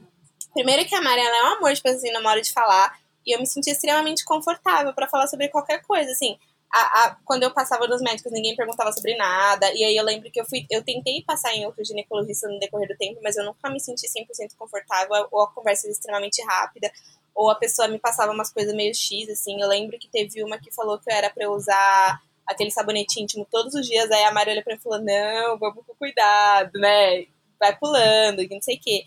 Primeiro 0.52 0.86
que 0.86 0.94
a 0.94 1.00
Mari, 1.00 1.20
ela 1.20 1.36
é 1.36 1.42
um 1.44 1.56
amor 1.56 1.70
pessoa, 1.70 1.94
assim, 1.94 2.10
na 2.10 2.28
hora 2.28 2.42
de 2.42 2.52
falar. 2.52 2.98
E 3.26 3.34
eu 3.34 3.40
me 3.40 3.46
senti 3.46 3.70
extremamente 3.70 4.24
confortável 4.24 4.94
para 4.94 5.08
falar 5.08 5.26
sobre 5.26 5.48
qualquer 5.48 5.82
coisa, 5.82 6.10
assim. 6.12 6.38
A, 6.72 7.04
a, 7.04 7.16
quando 7.24 7.42
eu 7.42 7.52
passava 7.52 7.86
nos 7.86 8.00
médicos, 8.00 8.32
ninguém 8.32 8.54
perguntava 8.54 8.92
sobre 8.92 9.16
nada. 9.16 9.72
E 9.74 9.82
aí 9.84 9.96
eu 9.96 10.04
lembro 10.04 10.30
que 10.30 10.40
eu 10.40 10.44
fui. 10.44 10.66
Eu 10.70 10.84
tentei 10.84 11.22
passar 11.22 11.54
em 11.54 11.66
outro 11.66 11.84
ginecologista 11.84 12.48
no 12.48 12.58
decorrer 12.58 12.88
do 12.88 12.96
tempo, 12.96 13.20
mas 13.22 13.36
eu 13.36 13.44
nunca 13.44 13.68
me 13.70 13.80
senti 13.80 14.06
100% 14.06 14.56
confortável. 14.56 15.26
Ou 15.30 15.42
a 15.42 15.50
conversa 15.52 15.86
era 15.86 15.92
extremamente 15.92 16.42
rápida, 16.44 16.90
ou 17.34 17.50
a 17.50 17.54
pessoa 17.54 17.88
me 17.88 17.98
passava 17.98 18.32
umas 18.32 18.52
coisas 18.52 18.74
meio 18.74 18.94
X, 18.94 19.28
assim. 19.28 19.60
Eu 19.60 19.68
lembro 19.68 19.98
que 19.98 20.08
teve 20.08 20.42
uma 20.42 20.58
que 20.58 20.72
falou 20.72 20.98
que 20.98 21.10
eu 21.10 21.14
era 21.14 21.30
pra 21.30 21.44
eu 21.44 21.52
usar 21.52 22.20
aquele 22.46 22.70
sabonete 22.70 23.20
íntimo 23.20 23.46
todos 23.50 23.74
os 23.74 23.86
dias. 23.86 24.10
Aí 24.10 24.22
a 24.24 24.32
Mari 24.32 24.52
olhou 24.52 24.62
pra 24.62 24.74
mim 24.74 24.78
e 24.78 24.82
falou: 24.82 25.00
Não, 25.00 25.58
vamos 25.58 25.84
com 25.84 25.94
cuidado, 25.94 26.78
né? 26.78 27.26
Vai 27.58 27.76
pulando, 27.76 28.42
e 28.42 28.48
não 28.48 28.62
sei 28.62 28.76
o 28.76 28.80
quê. 28.80 29.04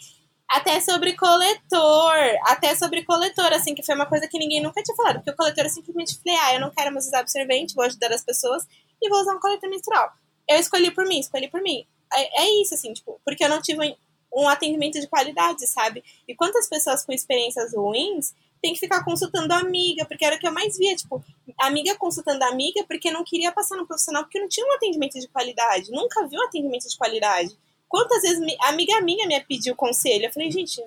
Até 0.49 0.81
sobre 0.81 1.15
coletor, 1.15 2.15
até 2.45 2.75
sobre 2.75 3.03
coletor, 3.05 3.53
assim, 3.53 3.75
que 3.75 3.83
foi 3.83 3.93
uma 3.93 4.07
coisa 4.07 4.27
que 4.27 4.39
ninguém 4.39 4.61
nunca 4.61 4.81
tinha 4.81 4.95
falado. 4.95 5.17
Porque 5.17 5.31
o 5.31 5.35
coletor 5.35 5.65
eu 5.65 5.69
simplesmente 5.69 6.19
falei, 6.23 6.39
ah, 6.41 6.53
eu 6.55 6.59
não 6.59 6.71
quero 6.71 6.91
mais 6.91 7.05
usar 7.05 7.19
absorvente, 7.19 7.75
vou 7.75 7.85
ajudar 7.85 8.11
as 8.11 8.23
pessoas 8.23 8.65
e 9.01 9.09
vou 9.09 9.19
usar 9.19 9.35
um 9.35 9.39
coletor 9.39 9.69
menstrual. 9.69 10.11
Eu 10.47 10.57
escolhi 10.57 10.89
por 10.91 11.05
mim, 11.05 11.19
escolhi 11.19 11.47
por 11.47 11.61
mim. 11.61 11.85
É, 12.11 12.43
é 12.43 12.61
isso, 12.61 12.73
assim, 12.73 12.91
tipo, 12.93 13.21
porque 13.23 13.43
eu 13.43 13.49
não 13.49 13.61
tive 13.61 13.95
um 14.33 14.47
atendimento 14.47 14.99
de 14.99 15.07
qualidade, 15.07 15.67
sabe? 15.67 16.03
E 16.27 16.35
quantas 16.35 16.67
pessoas 16.67 17.05
com 17.05 17.11
experiências 17.11 17.73
ruins 17.73 18.33
tem 18.61 18.73
que 18.73 18.79
ficar 18.79 19.03
consultando 19.03 19.53
a 19.53 19.59
amiga, 19.59 20.05
porque 20.05 20.25
era 20.25 20.35
o 20.35 20.39
que 20.39 20.47
eu 20.47 20.51
mais 20.51 20.77
via, 20.77 20.95
tipo, 20.95 21.23
amiga 21.59 21.95
consultando 21.95 22.43
a 22.43 22.49
amiga 22.49 22.83
porque 22.87 23.11
não 23.11 23.23
queria 23.23 23.51
passar 23.51 23.77
no 23.77 23.87
profissional 23.87 24.23
porque 24.23 24.39
não 24.39 24.47
tinha 24.47 24.65
um 24.65 24.73
atendimento 24.73 25.19
de 25.19 25.27
qualidade, 25.27 25.91
nunca 25.91 26.27
viu 26.27 26.39
um 26.39 26.43
atendimento 26.43 26.87
de 26.87 26.97
qualidade. 26.97 27.57
Quantas 27.89 28.21
vezes 28.21 28.39
a 28.61 28.69
amiga 28.69 29.01
minha 29.01 29.27
me 29.27 29.39
pediu 29.41 29.75
conselho? 29.75 30.25
Eu 30.25 30.31
falei, 30.31 30.51
gente, 30.51 30.79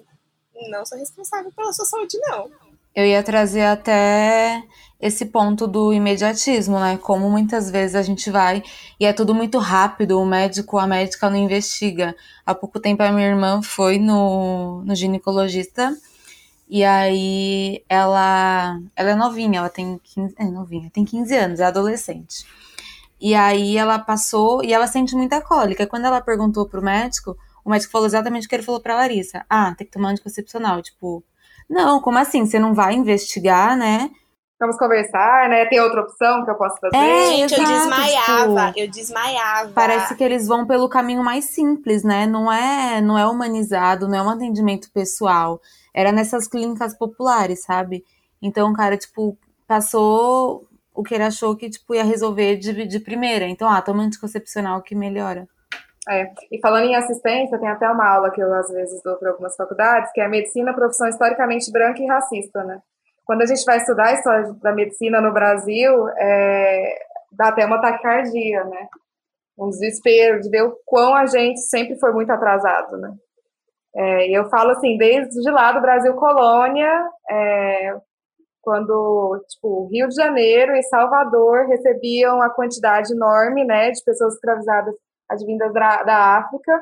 não 0.70 0.86
sou 0.86 0.96
responsável 0.96 1.50
pela 1.52 1.72
sua 1.72 1.84
saúde, 1.84 2.16
não. 2.20 2.48
Eu 2.94 3.04
ia 3.04 3.22
trazer 3.22 3.62
até 3.62 4.62
esse 5.00 5.26
ponto 5.26 5.66
do 5.66 5.92
imediatismo, 5.92 6.78
né? 6.78 6.96
Como 6.96 7.28
muitas 7.28 7.70
vezes 7.70 7.96
a 7.96 8.02
gente 8.02 8.30
vai 8.30 8.62
e 9.00 9.04
é 9.04 9.12
tudo 9.12 9.34
muito 9.34 9.58
rápido, 9.58 10.20
o 10.20 10.24
médico, 10.24 10.78
a 10.78 10.86
médica 10.86 11.28
não 11.28 11.36
investiga. 11.36 12.14
Há 12.46 12.54
pouco 12.54 12.78
tempo 12.78 13.02
a 13.02 13.10
minha 13.10 13.26
irmã 13.26 13.60
foi 13.62 13.98
no, 13.98 14.82
no 14.84 14.94
ginecologista 14.94 15.96
e 16.68 16.84
aí 16.84 17.82
ela, 17.88 18.78
ela 18.94 19.10
é 19.10 19.14
novinha, 19.16 19.58
ela 19.58 19.68
tem 19.68 19.98
15, 20.04 20.34
é 20.38 20.44
novinha, 20.44 20.90
tem 20.90 21.04
15 21.04 21.34
anos, 21.34 21.60
é 21.60 21.64
adolescente. 21.64 22.46
E 23.22 23.36
aí 23.36 23.78
ela 23.78 24.00
passou 24.00 24.64
e 24.64 24.72
ela 24.72 24.88
sente 24.88 25.14
muita 25.14 25.40
cólica. 25.40 25.86
Quando 25.86 26.06
ela 26.06 26.20
perguntou 26.20 26.68
pro 26.68 26.82
médico, 26.82 27.36
o 27.64 27.70
médico 27.70 27.92
falou 27.92 28.08
exatamente 28.08 28.46
o 28.46 28.48
que 28.48 28.56
ele 28.56 28.64
falou 28.64 28.80
pra 28.80 28.96
Larissa. 28.96 29.46
Ah, 29.48 29.72
tem 29.78 29.86
que 29.86 29.92
tomar 29.92 30.08
anticoncepcional. 30.08 30.82
Tipo, 30.82 31.22
não, 31.70 32.00
como 32.00 32.18
assim? 32.18 32.44
Você 32.44 32.58
não 32.58 32.74
vai 32.74 32.94
investigar, 32.94 33.76
né? 33.76 34.10
vamos 34.62 34.76
conversar, 34.76 35.48
né? 35.48 35.66
Tem 35.66 35.80
outra 35.80 36.02
opção 36.02 36.44
que 36.44 36.50
eu 36.52 36.54
posso 36.54 36.78
fazer? 36.78 36.96
É, 36.96 37.26
Gente, 37.30 37.54
eu 37.54 37.64
exato, 37.64 37.80
desmaiava, 37.80 38.66
tipo, 38.68 38.78
eu 38.78 38.88
desmaiava. 38.88 39.72
Parece 39.74 40.14
que 40.14 40.22
eles 40.22 40.46
vão 40.46 40.64
pelo 40.64 40.88
caminho 40.88 41.22
mais 41.24 41.46
simples, 41.46 42.04
né? 42.04 42.26
Não 42.26 42.50
é, 42.50 43.00
não 43.00 43.18
é 43.18 43.26
humanizado, 43.26 44.06
não 44.06 44.16
é 44.16 44.22
um 44.22 44.30
atendimento 44.30 44.88
pessoal. 44.92 45.60
Era 45.92 46.12
nessas 46.12 46.46
clínicas 46.46 46.96
populares, 46.96 47.64
sabe? 47.64 48.04
Então, 48.40 48.72
cara, 48.72 48.96
tipo, 48.96 49.36
passou 49.66 50.64
o 50.94 51.02
que 51.02 51.14
ele 51.14 51.24
achou 51.24 51.56
que 51.56 51.70
tipo 51.70 51.94
ia 51.94 52.04
resolver 52.04 52.56
de, 52.56 52.86
de 52.86 53.00
primeira. 53.00 53.46
Então, 53.46 53.68
ah, 53.68 53.80
toma 53.80 54.02
anticoncepcional 54.02 54.82
que 54.82 54.94
melhora. 54.94 55.48
É. 56.08 56.32
E 56.50 56.58
falando 56.60 56.86
em 56.86 56.96
assistência, 56.96 57.58
tem 57.58 57.68
até 57.68 57.88
uma 57.88 58.08
aula 58.08 58.30
que 58.30 58.40
eu 58.40 58.52
às 58.54 58.68
vezes 58.68 59.00
dou 59.02 59.16
para 59.16 59.30
algumas 59.30 59.54
faculdades, 59.54 60.10
que 60.12 60.20
é 60.20 60.24
a 60.24 60.28
medicina 60.28 60.74
profissão 60.74 61.08
historicamente 61.08 61.70
branca 61.70 62.02
e 62.02 62.06
racista, 62.06 62.64
né? 62.64 62.80
Quando 63.24 63.42
a 63.42 63.46
gente 63.46 63.64
vai 63.64 63.76
estudar 63.76 64.08
a 64.08 64.12
história 64.14 64.52
da 64.60 64.72
medicina 64.72 65.20
no 65.20 65.32
Brasil, 65.32 66.08
é, 66.18 66.98
dá 67.30 67.48
até 67.48 67.64
uma 67.64 67.80
taquicardia, 67.80 68.64
né? 68.64 68.88
Um 69.56 69.70
desespero 69.70 70.40
de 70.40 70.50
ver 70.50 70.62
o 70.62 70.76
quão 70.84 71.14
a 71.14 71.26
gente 71.26 71.60
sempre 71.60 71.96
foi 72.00 72.12
muito 72.12 72.32
atrasado, 72.32 72.96
né? 72.96 73.14
É, 73.94 74.30
eu 74.30 74.48
falo 74.48 74.70
assim, 74.70 74.96
desde 74.96 75.48
lá 75.50 75.70
do 75.70 75.80
Brasil 75.80 76.14
colônia, 76.14 77.08
é, 77.30 77.94
quando 78.62 79.44
tipo 79.48 79.88
Rio 79.88 80.08
de 80.08 80.14
Janeiro 80.14 80.74
e 80.74 80.82
Salvador 80.84 81.66
recebiam 81.66 82.40
a 82.40 82.48
quantidade 82.48 83.12
enorme, 83.12 83.64
né, 83.64 83.90
de 83.90 84.02
pessoas 84.04 84.34
escravizadas 84.34 84.94
advindas 85.28 85.72
da, 85.72 86.02
da 86.02 86.38
África, 86.38 86.80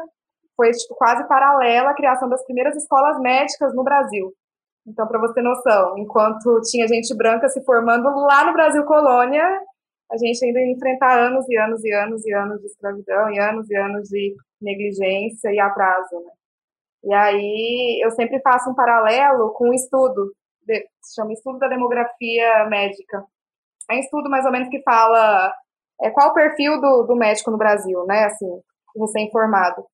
foi 0.57 0.71
tipo, 0.73 0.95
quase 0.95 1.27
paralela 1.27 1.91
à 1.91 1.95
criação 1.95 2.29
das 2.29 2.45
primeiras 2.45 2.77
escolas 2.77 3.19
médicas 3.21 3.75
no 3.75 3.83
Brasil. 3.83 4.33
Então, 4.87 5.07
para 5.07 5.19
você 5.19 5.35
ter 5.35 5.43
noção, 5.43 5.97
enquanto 5.99 6.61
tinha 6.63 6.87
gente 6.87 7.15
branca 7.17 7.49
se 7.49 7.65
formando 7.65 8.09
lá 8.27 8.45
no 8.45 8.53
Brasil 8.53 8.85
colônia, 8.85 9.45
a 10.11 10.17
gente 10.17 10.45
ainda 10.45 10.59
ia 10.61 10.73
enfrentar 10.73 11.19
anos 11.19 11.49
e 11.49 11.57
anos 11.57 11.85
e 11.85 11.93
anos 11.93 12.27
e 12.27 12.33
anos 12.33 12.61
de 12.61 12.67
escravidão, 12.67 13.31
e 13.31 13.39
anos 13.39 13.71
e 13.71 13.77
anos 13.77 14.09
de 14.09 14.35
negligência 14.61 15.53
e 15.53 15.61
atraso. 15.61 16.17
Né? 16.25 16.33
E 17.05 17.15
aí 17.15 18.01
eu 18.03 18.11
sempre 18.11 18.41
faço 18.41 18.71
um 18.71 18.75
paralelo 18.75 19.53
com 19.53 19.69
um 19.69 19.75
estudo, 19.75 20.33
se 21.03 21.15
chama 21.15 21.33
Estudo 21.33 21.59
da 21.59 21.69
Demografia 21.69 22.67
Médica. 22.69 23.25
É 23.91 23.95
um 23.95 23.99
estudo 23.99 24.31
mais 24.31 24.45
ou 24.45 24.53
menos 24.53 24.69
que 24.69 24.83
fala 24.83 25.53
é, 26.01 26.11
qual 26.11 26.31
o 26.31 26.35
perfil 26.35 26.81
do, 26.81 27.03
do 27.05 27.17
médico 27.17 27.51
no 27.51 27.59
Brasil, 27.59 28.05
né, 28.07 28.25
assim, 28.25 28.49
recém-formado. 28.97 29.85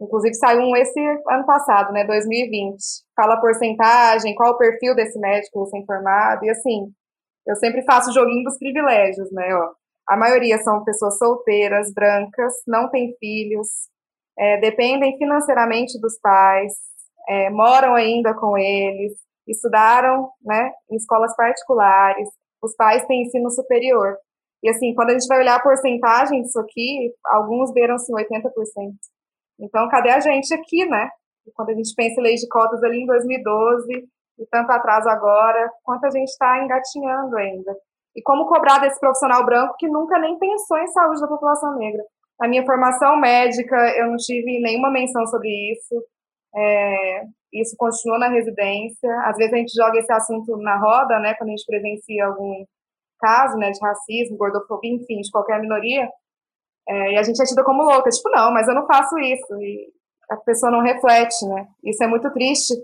Inclusive 0.00 0.34
saiu 0.34 0.60
um 0.60 0.76
esse 0.76 1.00
ano 1.28 1.46
passado, 1.46 1.92
né, 1.92 2.04
2020. 2.04 2.76
Fala 3.16 3.34
a 3.34 3.40
porcentagem, 3.40 4.34
qual 4.34 4.52
o 4.52 4.58
perfil 4.58 4.94
desse 4.94 5.18
médico 5.18 5.64
recém-formado, 5.64 6.44
e 6.44 6.50
assim, 6.50 6.92
eu 7.46 7.56
sempre 7.56 7.82
faço 7.84 8.10
o 8.10 8.12
joguinho 8.12 8.44
dos 8.44 8.58
privilégios, 8.58 9.30
né, 9.32 9.54
ó. 9.54 9.72
A 10.06 10.16
maioria 10.16 10.58
são 10.58 10.84
pessoas 10.84 11.16
solteiras, 11.16 11.92
brancas, 11.94 12.52
não 12.66 12.90
têm 12.90 13.14
filhos, 13.18 13.68
é, 14.38 14.58
dependem 14.60 15.16
financeiramente 15.16 15.98
dos 15.98 16.18
pais, 16.20 16.74
é, 17.28 17.48
moram 17.50 17.94
ainda 17.94 18.34
com 18.34 18.58
eles, 18.58 19.12
estudaram, 19.46 20.30
né, 20.42 20.70
em 20.90 20.96
escolas 20.96 21.34
particulares, 21.36 22.28
os 22.62 22.74
pais 22.76 23.04
têm 23.06 23.22
ensino 23.22 23.50
superior. 23.50 24.16
E 24.62 24.70
assim, 24.70 24.94
quando 24.94 25.10
a 25.10 25.12
gente 25.12 25.28
vai 25.28 25.40
olhar 25.40 25.56
a 25.56 25.62
porcentagem 25.62 26.42
disso 26.42 26.58
aqui, 26.58 27.12
alguns 27.26 27.72
beiram-se 27.72 28.10
80%. 28.10 28.50
Então, 29.60 29.88
cadê 29.88 30.10
a 30.10 30.20
gente 30.20 30.52
aqui, 30.54 30.86
né? 30.86 31.10
E 31.46 31.52
quando 31.52 31.70
a 31.70 31.74
gente 31.74 31.94
pensa 31.94 32.20
em 32.20 32.24
lei 32.24 32.34
de 32.34 32.48
cotas 32.48 32.82
ali 32.82 33.02
em 33.02 33.06
2012, 33.06 34.08
e 34.38 34.46
tanto 34.50 34.70
atraso 34.72 35.08
agora, 35.08 35.70
quanto 35.82 36.06
a 36.06 36.10
gente 36.10 36.28
está 36.28 36.64
engatinhando 36.64 37.36
ainda. 37.36 37.76
E 38.16 38.22
como 38.22 38.46
cobrar 38.46 38.78
desse 38.78 38.98
profissional 38.98 39.44
branco 39.44 39.76
que 39.78 39.88
nunca 39.88 40.18
nem 40.18 40.38
pensou 40.38 40.78
em 40.78 40.86
saúde 40.88 41.20
da 41.20 41.28
população 41.28 41.76
negra. 41.76 42.02
Na 42.40 42.48
minha 42.48 42.64
formação 42.64 43.16
médica, 43.16 43.76
eu 43.96 44.08
não 44.08 44.16
tive 44.16 44.60
nenhuma 44.60 44.90
menção 44.90 45.26
sobre 45.26 45.48
isso. 45.72 46.02
É, 46.56 47.22
isso 47.54 47.76
continua 47.76 48.18
na 48.18 48.28
residência. 48.28 49.10
Às 49.24 49.36
vezes 49.36 49.52
a 49.52 49.56
gente 49.56 49.72
joga 49.74 49.98
esse 49.98 50.12
assunto 50.12 50.56
na 50.58 50.76
roda, 50.78 51.18
né, 51.20 51.34
quando 51.34 51.50
a 51.50 51.52
gente 51.52 51.66
presencia 51.66 52.26
algum 52.26 52.64
caso, 53.20 53.56
né, 53.56 53.70
de 53.70 53.78
racismo, 53.80 54.36
gordofobia, 54.36 54.92
enfim, 54.92 55.20
de 55.20 55.30
qualquer 55.30 55.60
minoria, 55.60 56.08
é, 56.86 57.12
e 57.12 57.16
a 57.16 57.22
gente 57.22 57.40
é 57.40 57.44
tida 57.46 57.64
como 57.64 57.82
louca, 57.82 58.10
tipo, 58.10 58.28
não, 58.30 58.52
mas 58.52 58.68
eu 58.68 58.74
não 58.74 58.86
faço 58.86 59.18
isso, 59.18 59.54
e 59.62 59.88
a 60.30 60.36
pessoa 60.36 60.70
não 60.70 60.82
reflete, 60.82 61.46
né, 61.46 61.66
isso 61.82 62.04
é 62.04 62.06
muito 62.06 62.30
triste, 62.32 62.74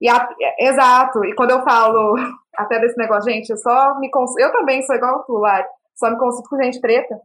e 0.00 0.08
a, 0.08 0.28
é, 0.40 0.68
exato, 0.68 1.24
e 1.24 1.34
quando 1.36 1.50
eu 1.52 1.62
falo 1.62 2.14
até 2.56 2.80
desse 2.80 2.96
negócio, 2.96 3.30
gente, 3.30 3.50
eu 3.50 3.56
só 3.56 3.98
me 4.00 4.10
consulto, 4.10 4.40
eu 4.40 4.50
também 4.50 4.82
sou 4.82 4.96
igual 4.96 5.22
tu, 5.24 5.34
Lari, 5.34 5.68
só 5.94 6.10
me 6.10 6.18
consulto 6.18 6.48
com 6.48 6.62
gente 6.62 6.80
preta, 6.80 7.20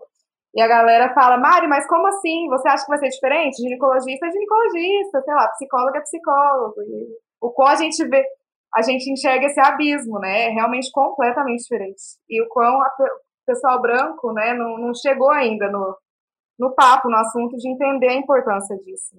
e 0.55 0.61
a 0.61 0.67
galera 0.67 1.13
fala, 1.13 1.37
Mari, 1.37 1.67
mas 1.67 1.85
como 1.85 2.07
assim? 2.07 2.47
Você 2.47 2.69
acha 2.69 2.85
que 2.85 2.89
vai 2.89 2.97
ser 2.97 3.09
diferente? 3.09 3.57
Ginecologista 3.57 4.25
é 4.25 4.31
ginecologista, 4.31 5.21
sei 5.21 5.33
lá, 5.33 5.47
psicólogo 5.49 5.97
é 5.97 6.01
psicólogo. 6.01 6.81
E 6.81 7.07
o 7.41 7.51
qual 7.51 7.67
a 7.67 7.75
gente 7.75 8.01
vê, 8.07 8.23
a 8.73 8.81
gente 8.81 9.11
enxerga 9.11 9.47
esse 9.47 9.59
abismo, 9.59 10.17
né? 10.17 10.45
É 10.45 10.49
realmente 10.49 10.89
completamente 10.93 11.61
diferente. 11.61 12.01
E 12.29 12.41
o 12.41 12.47
quão 12.47 12.81
a, 12.81 12.87
o 12.87 13.45
pessoal 13.45 13.81
branco, 13.81 14.31
né, 14.31 14.53
não, 14.53 14.77
não 14.77 14.93
chegou 14.93 15.29
ainda 15.29 15.69
no, 15.69 15.97
no 16.57 16.73
papo, 16.73 17.09
no 17.09 17.17
assunto 17.17 17.57
de 17.57 17.69
entender 17.69 18.07
a 18.07 18.15
importância 18.15 18.77
disso. 18.77 19.17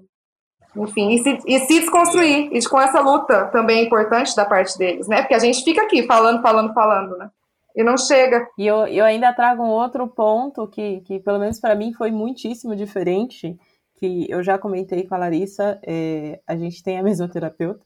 Enfim, 0.74 1.10
e 1.10 1.18
se, 1.18 1.38
e 1.46 1.60
se 1.60 1.80
desconstruir, 1.80 2.50
e 2.50 2.68
com 2.68 2.80
essa 2.80 3.00
luta 3.00 3.46
também 3.46 3.80
é 3.80 3.84
importante 3.84 4.34
da 4.34 4.44
parte 4.44 4.76
deles, 4.78 5.06
né? 5.06 5.20
Porque 5.20 5.34
a 5.34 5.38
gente 5.38 5.62
fica 5.62 5.82
aqui 5.82 6.06
falando, 6.06 6.42
falando, 6.42 6.72
falando, 6.72 7.16
né? 7.16 7.30
E 7.76 7.84
não 7.84 7.98
chega. 7.98 8.48
E 8.56 8.66
eu, 8.66 8.86
eu 8.86 9.04
ainda 9.04 9.32
trago 9.34 9.62
um 9.62 9.68
outro 9.68 10.08
ponto 10.08 10.66
que, 10.66 11.02
que 11.02 11.20
pelo 11.20 11.38
menos 11.38 11.60
para 11.60 11.74
mim, 11.74 11.92
foi 11.92 12.10
muitíssimo 12.10 12.74
diferente, 12.74 13.56
que 13.96 14.26
eu 14.30 14.42
já 14.42 14.58
comentei 14.58 15.06
com 15.06 15.14
a 15.14 15.18
Larissa, 15.18 15.78
é, 15.86 16.40
a 16.46 16.56
gente 16.56 16.82
tem 16.82 16.98
a 16.98 17.02
mesma 17.02 17.28
terapeuta, 17.28 17.84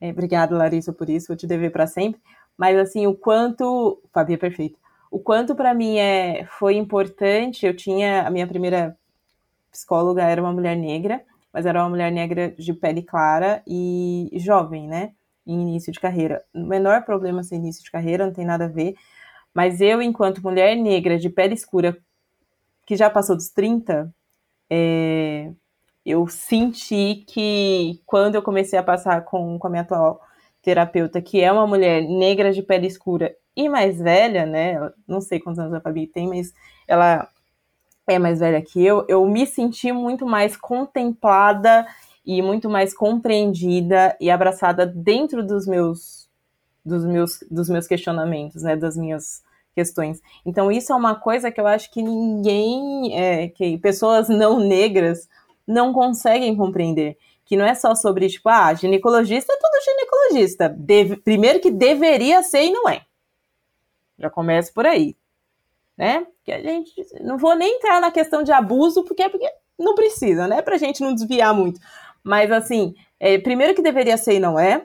é, 0.00 0.10
obrigada, 0.10 0.56
Larissa, 0.56 0.92
por 0.92 1.08
isso, 1.08 1.28
vou 1.28 1.36
te 1.36 1.46
dever 1.46 1.70
para 1.72 1.86
sempre. 1.86 2.20
Mas, 2.56 2.76
assim, 2.76 3.06
o 3.06 3.14
quanto. 3.14 4.00
Fabi 4.12 4.34
é 4.34 4.36
perfeito. 4.36 4.78
O 5.10 5.18
quanto 5.18 5.54
para 5.54 5.74
mim 5.74 5.98
é, 5.98 6.44
foi 6.58 6.76
importante, 6.76 7.66
eu 7.66 7.74
tinha. 7.74 8.22
A 8.26 8.30
minha 8.30 8.46
primeira 8.46 8.96
psicóloga 9.70 10.22
era 10.22 10.40
uma 10.40 10.52
mulher 10.52 10.76
negra, 10.76 11.22
mas 11.52 11.66
era 11.66 11.80
uma 11.82 11.88
mulher 11.88 12.12
negra 12.12 12.50
de 12.50 12.72
pele 12.74 13.02
clara 13.02 13.62
e 13.66 14.30
jovem, 14.34 14.88
né? 14.88 15.12
Em 15.48 15.62
início 15.62 15.92
de 15.92 15.98
carreira. 15.98 16.44
O 16.54 16.64
menor 16.64 17.04
problema 17.04 17.42
ser 17.42 17.56
início 17.56 17.82
de 17.82 17.90
carreira, 17.90 18.26
não 18.26 18.32
tem 18.32 18.44
nada 18.44 18.66
a 18.66 18.68
ver. 18.68 18.94
Mas 19.54 19.80
eu, 19.80 20.00
enquanto 20.00 20.42
mulher 20.42 20.76
negra 20.76 21.18
de 21.18 21.30
pele 21.30 21.54
escura, 21.54 21.96
que 22.86 22.94
já 22.94 23.10
passou 23.10 23.34
dos 23.34 23.50
30, 23.50 24.14
é, 24.70 25.50
eu 26.04 26.26
senti 26.28 27.24
que 27.26 28.00
quando 28.06 28.34
eu 28.34 28.42
comecei 28.42 28.78
a 28.78 28.82
passar 28.82 29.24
com, 29.24 29.58
com 29.58 29.66
a 29.66 29.70
minha 29.70 29.82
atual 29.82 30.20
terapeuta, 30.62 31.20
que 31.20 31.40
é 31.40 31.50
uma 31.50 31.66
mulher 31.66 32.02
negra 32.02 32.52
de 32.52 32.62
pele 32.62 32.86
escura 32.86 33.34
e 33.56 33.68
mais 33.68 33.98
velha, 33.98 34.46
né? 34.46 34.76
Não 35.06 35.20
sei 35.20 35.40
quantos 35.40 35.58
anos 35.58 35.74
a 35.74 35.80
Fabi 35.80 36.06
tem, 36.06 36.28
mas 36.28 36.52
ela 36.86 37.28
é 38.06 38.18
mais 38.18 38.40
velha 38.40 38.62
que 38.62 38.84
eu. 38.84 39.04
Eu 39.08 39.26
me 39.26 39.46
senti 39.46 39.92
muito 39.92 40.26
mais 40.26 40.56
contemplada 40.56 41.86
e 42.28 42.42
muito 42.42 42.68
mais 42.68 42.92
compreendida 42.92 44.14
e 44.20 44.30
abraçada 44.30 44.84
dentro 44.84 45.42
dos 45.42 45.66
meus 45.66 46.28
dos 46.84 47.02
meus 47.06 47.42
dos 47.50 47.70
meus 47.70 47.86
questionamentos, 47.86 48.62
né? 48.62 48.76
Das 48.76 48.98
minhas 48.98 49.42
questões. 49.74 50.20
Então 50.44 50.70
isso 50.70 50.92
é 50.92 50.96
uma 50.96 51.14
coisa 51.14 51.50
que 51.50 51.58
eu 51.58 51.66
acho 51.66 51.90
que 51.90 52.02
ninguém, 52.02 53.18
é, 53.18 53.48
que 53.48 53.78
pessoas 53.78 54.28
não 54.28 54.60
negras 54.60 55.26
não 55.66 55.90
conseguem 55.90 56.54
compreender. 56.54 57.16
Que 57.46 57.56
não 57.56 57.64
é 57.64 57.74
só 57.74 57.94
sobre, 57.94 58.28
tipo, 58.28 58.46
ah, 58.50 58.74
ginecologista 58.74 59.50
é 59.50 59.56
tudo 59.56 59.84
ginecologista. 59.84 60.68
Deve, 60.68 61.16
primeiro 61.16 61.60
que 61.60 61.70
deveria 61.70 62.42
ser 62.42 62.64
e 62.64 62.70
não 62.70 62.86
é. 62.86 63.06
Já 64.18 64.28
começa 64.28 64.70
por 64.74 64.84
aí. 64.84 65.16
Né? 65.96 66.26
Que 66.44 66.52
a 66.52 66.60
gente. 66.60 66.94
Não 67.22 67.38
vou 67.38 67.54
nem 67.54 67.76
entrar 67.76 68.02
na 68.02 68.10
questão 68.10 68.42
de 68.42 68.52
abuso, 68.52 69.02
porque, 69.02 69.26
porque 69.30 69.50
não 69.78 69.94
precisa, 69.94 70.46
né? 70.46 70.60
Pra 70.60 70.76
gente 70.76 71.00
não 71.00 71.14
desviar 71.14 71.54
muito. 71.54 71.80
Mas, 72.22 72.50
assim, 72.50 72.94
é, 73.18 73.38
primeiro 73.38 73.74
que 73.74 73.82
deveria 73.82 74.16
ser 74.16 74.34
e 74.34 74.40
não 74.40 74.58
é. 74.58 74.84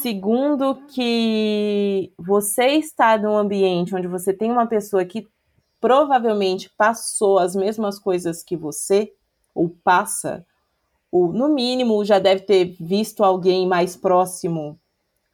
Segundo, 0.00 0.76
que 0.86 2.12
você 2.16 2.66
está 2.74 3.18
num 3.18 3.36
ambiente 3.36 3.94
onde 3.94 4.06
você 4.06 4.32
tem 4.32 4.50
uma 4.50 4.66
pessoa 4.66 5.04
que 5.04 5.26
provavelmente 5.80 6.70
passou 6.76 7.38
as 7.38 7.56
mesmas 7.56 7.98
coisas 7.98 8.42
que 8.42 8.56
você, 8.56 9.12
ou 9.54 9.70
passa, 9.82 10.46
ou 11.10 11.32
no 11.32 11.48
mínimo 11.48 12.04
já 12.04 12.18
deve 12.18 12.42
ter 12.42 12.76
visto 12.78 13.24
alguém 13.24 13.66
mais 13.66 13.96
próximo 13.96 14.78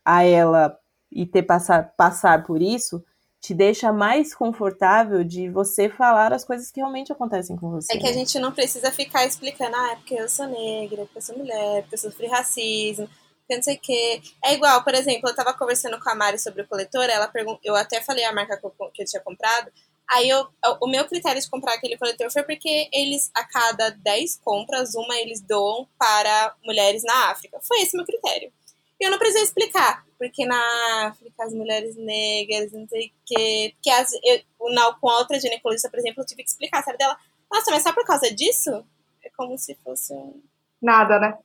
a 0.04 0.22
ela 0.22 0.78
e 1.10 1.26
ter 1.26 1.42
passar, 1.42 1.92
passar 1.96 2.44
por 2.44 2.62
isso, 2.62 3.04
te 3.46 3.54
deixa 3.54 3.92
mais 3.92 4.34
confortável 4.34 5.22
de 5.22 5.48
você 5.48 5.88
falar 5.88 6.32
as 6.32 6.44
coisas 6.44 6.68
que 6.72 6.80
realmente 6.80 7.12
acontecem 7.12 7.56
com 7.56 7.70
você. 7.70 7.94
É 7.94 7.98
que 7.98 8.08
a 8.08 8.12
gente 8.12 8.40
não 8.40 8.50
precisa 8.50 8.90
ficar 8.90 9.24
explicando, 9.24 9.76
ah, 9.76 9.92
é 9.92 9.96
porque 9.96 10.14
eu 10.14 10.28
sou 10.28 10.48
negra, 10.48 11.04
porque 11.04 11.18
eu 11.18 11.22
sou 11.22 11.38
mulher, 11.38 11.82
porque 11.82 11.94
eu 11.94 11.98
sofri 11.98 12.26
racismo. 12.26 13.08
porque 13.38 13.54
não 13.54 13.62
sei 13.62 13.76
o 13.76 13.80
quê. 13.80 14.20
É 14.44 14.54
igual, 14.54 14.82
por 14.82 14.94
exemplo, 14.94 15.30
eu 15.30 15.36
tava 15.36 15.54
conversando 15.54 15.96
com 16.00 16.10
a 16.10 16.14
Mari 16.16 16.40
sobre 16.40 16.62
o 16.62 16.66
coletor, 16.66 17.04
ela 17.04 17.28
perguntou, 17.28 17.60
eu 17.62 17.76
até 17.76 18.02
falei 18.02 18.24
a 18.24 18.32
marca 18.32 18.56
que 18.56 18.66
eu, 18.66 18.72
que 18.92 19.02
eu 19.02 19.06
tinha 19.06 19.22
comprado, 19.22 19.70
Aí 20.08 20.28
eu, 20.28 20.46
o 20.80 20.86
meu 20.86 21.04
critério 21.06 21.40
de 21.40 21.50
comprar 21.50 21.74
aquele 21.74 21.98
coletor 21.98 22.30
foi 22.30 22.44
porque 22.44 22.88
eles, 22.92 23.28
a 23.34 23.42
cada 23.42 23.90
10 23.90 24.38
compras, 24.44 24.94
uma 24.94 25.16
eles 25.16 25.40
doam 25.40 25.88
para 25.98 26.54
mulheres 26.64 27.02
na 27.02 27.32
África. 27.32 27.58
Foi 27.66 27.80
esse 27.80 27.96
meu 27.96 28.06
critério. 28.06 28.52
E 29.00 29.04
eu 29.04 29.10
não 29.10 29.18
precisei 29.18 29.42
explicar, 29.42 30.05
porque 30.18 30.46
na 30.46 31.08
África 31.08 31.44
as 31.44 31.52
mulheres 31.52 31.96
negras, 31.96 32.72
não 32.72 32.86
sei 32.88 33.06
o 33.06 33.10
quê. 33.24 33.74
Porque 33.74 33.90
as, 33.90 34.10
eu, 34.24 34.74
na, 34.74 34.92
com 34.94 35.08
a 35.08 35.18
outra 35.18 35.38
ginecologista, 35.38 35.90
por 35.90 35.98
exemplo, 35.98 36.22
eu 36.22 36.26
tive 36.26 36.42
que 36.42 36.50
explicar, 36.50 36.82
sabe? 36.82 36.98
Dela, 36.98 37.16
nossa, 37.50 37.70
mas 37.70 37.82
só 37.82 37.92
por 37.92 38.04
causa 38.04 38.34
disso? 38.34 38.84
É 39.24 39.30
como 39.36 39.58
se 39.58 39.74
fosse 39.84 40.12
um. 40.12 40.40
Nada, 40.80 41.18
né? 41.18 41.36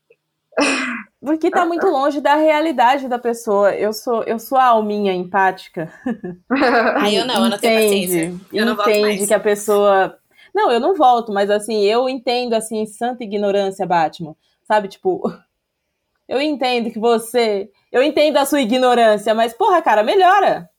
Porque 1.19 1.49
tá 1.49 1.65
muito 1.65 1.87
longe 1.87 2.19
da 2.19 2.35
realidade 2.35 3.07
da 3.07 3.17
pessoa. 3.17 3.73
Eu 3.73 3.93
sou, 3.93 4.23
eu 4.23 4.39
sou 4.39 4.57
a 4.57 4.65
alminha 4.65 5.13
empática. 5.13 5.91
Aí 6.99 7.15
eu 7.15 7.25
não, 7.25 7.45
eu 7.45 7.49
não 7.49 7.57
tenho 7.57 7.81
paciência. 7.81 8.35
Eu 8.51 8.65
não 8.65 8.73
entende 8.73 9.27
que 9.27 9.33
a 9.33 9.39
pessoa. 9.39 10.17
Não, 10.53 10.69
eu 10.71 10.79
não 10.79 10.95
volto, 10.95 11.31
mas 11.31 11.49
assim, 11.49 11.83
eu 11.83 12.09
entendo 12.09 12.53
assim, 12.53 12.85
santa 12.85 13.23
ignorância, 13.23 13.85
Batman. 13.85 14.35
Sabe, 14.63 14.89
tipo, 14.89 15.21
eu 16.31 16.39
entendo 16.39 16.89
que 16.89 16.97
você. 16.97 17.69
Eu 17.91 18.01
entendo 18.01 18.37
a 18.37 18.45
sua 18.45 18.61
ignorância, 18.61 19.35
mas, 19.35 19.51
porra, 19.51 19.81
cara, 19.81 20.01
melhora. 20.01 20.69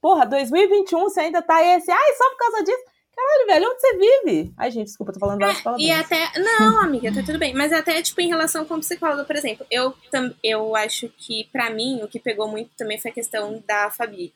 Porra, 0.00 0.24
2021 0.24 0.98
você 0.98 1.20
ainda 1.20 1.42
tá 1.42 1.62
esse. 1.62 1.90
Ai, 1.90 2.12
só 2.14 2.30
por 2.30 2.38
causa 2.38 2.64
disso. 2.64 2.82
Caralho, 3.14 3.46
velho, 3.46 3.70
onde 3.70 3.80
você 3.80 3.98
vive? 3.98 4.54
Ai, 4.56 4.70
gente, 4.70 4.86
desculpa, 4.86 5.12
tô 5.12 5.20
falando 5.20 5.44
é, 5.44 5.54
E 5.78 5.90
até. 5.90 6.32
Não, 6.38 6.80
amiga, 6.80 7.12
tá 7.12 7.22
tudo 7.22 7.38
bem. 7.38 7.52
Mas 7.52 7.70
até, 7.70 8.00
tipo, 8.00 8.18
em 8.22 8.28
relação 8.28 8.64
com 8.64 8.80
psicóloga, 8.80 9.24
por 9.24 9.36
exemplo, 9.36 9.66
eu, 9.70 9.94
eu 10.42 10.74
acho 10.74 11.10
que, 11.18 11.50
para 11.52 11.68
mim, 11.68 12.02
o 12.02 12.08
que 12.08 12.18
pegou 12.18 12.48
muito 12.48 12.70
também 12.74 12.98
foi 12.98 13.10
a 13.10 13.14
questão 13.14 13.62
da 13.66 13.90
Fabi. 13.90 14.32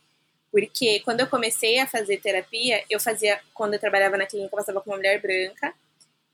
Porque 0.53 1.01
quando 1.01 1.21
eu 1.21 1.27
comecei 1.27 1.79
a 1.79 1.87
fazer 1.87 2.19
terapia, 2.19 2.85
eu 2.91 3.01
fazia. 3.01 3.41
Quando 3.55 3.73
eu 3.73 3.81
trabalhava 3.81 4.19
na 4.19 4.27
clínica, 4.27 4.55
eu 4.55 4.59
passava 4.59 4.83
com 4.83 4.91
uma 4.91 4.99
mulher 4.99 5.19
branca. 5.19 5.73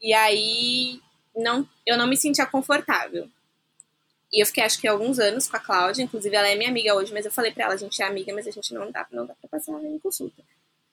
E 0.02 0.12
aí 0.12 1.00
não, 1.36 1.68
eu 1.86 1.96
não 1.96 2.08
me 2.08 2.16
sentia 2.16 2.46
confortável. 2.46 3.28
E 4.34 4.42
eu 4.42 4.46
fiquei, 4.46 4.64
acho 4.64 4.80
que, 4.80 4.88
alguns 4.88 5.20
anos 5.20 5.48
com 5.48 5.56
a 5.56 5.60
Cláudia. 5.60 6.02
Inclusive, 6.02 6.34
ela 6.34 6.48
é 6.48 6.56
minha 6.56 6.68
amiga 6.68 6.92
hoje, 6.92 7.12
mas 7.12 7.24
eu 7.24 7.30
falei 7.30 7.52
pra 7.52 7.66
ela, 7.66 7.74
a 7.74 7.76
gente 7.76 8.02
é 8.02 8.04
amiga, 8.04 8.34
mas 8.34 8.48
a 8.48 8.50
gente 8.50 8.74
não 8.74 8.90
dá, 8.90 9.06
não 9.12 9.24
dá 9.24 9.34
pra 9.34 9.48
passar 9.48 9.72
em 9.84 9.98
consulta. 10.00 10.42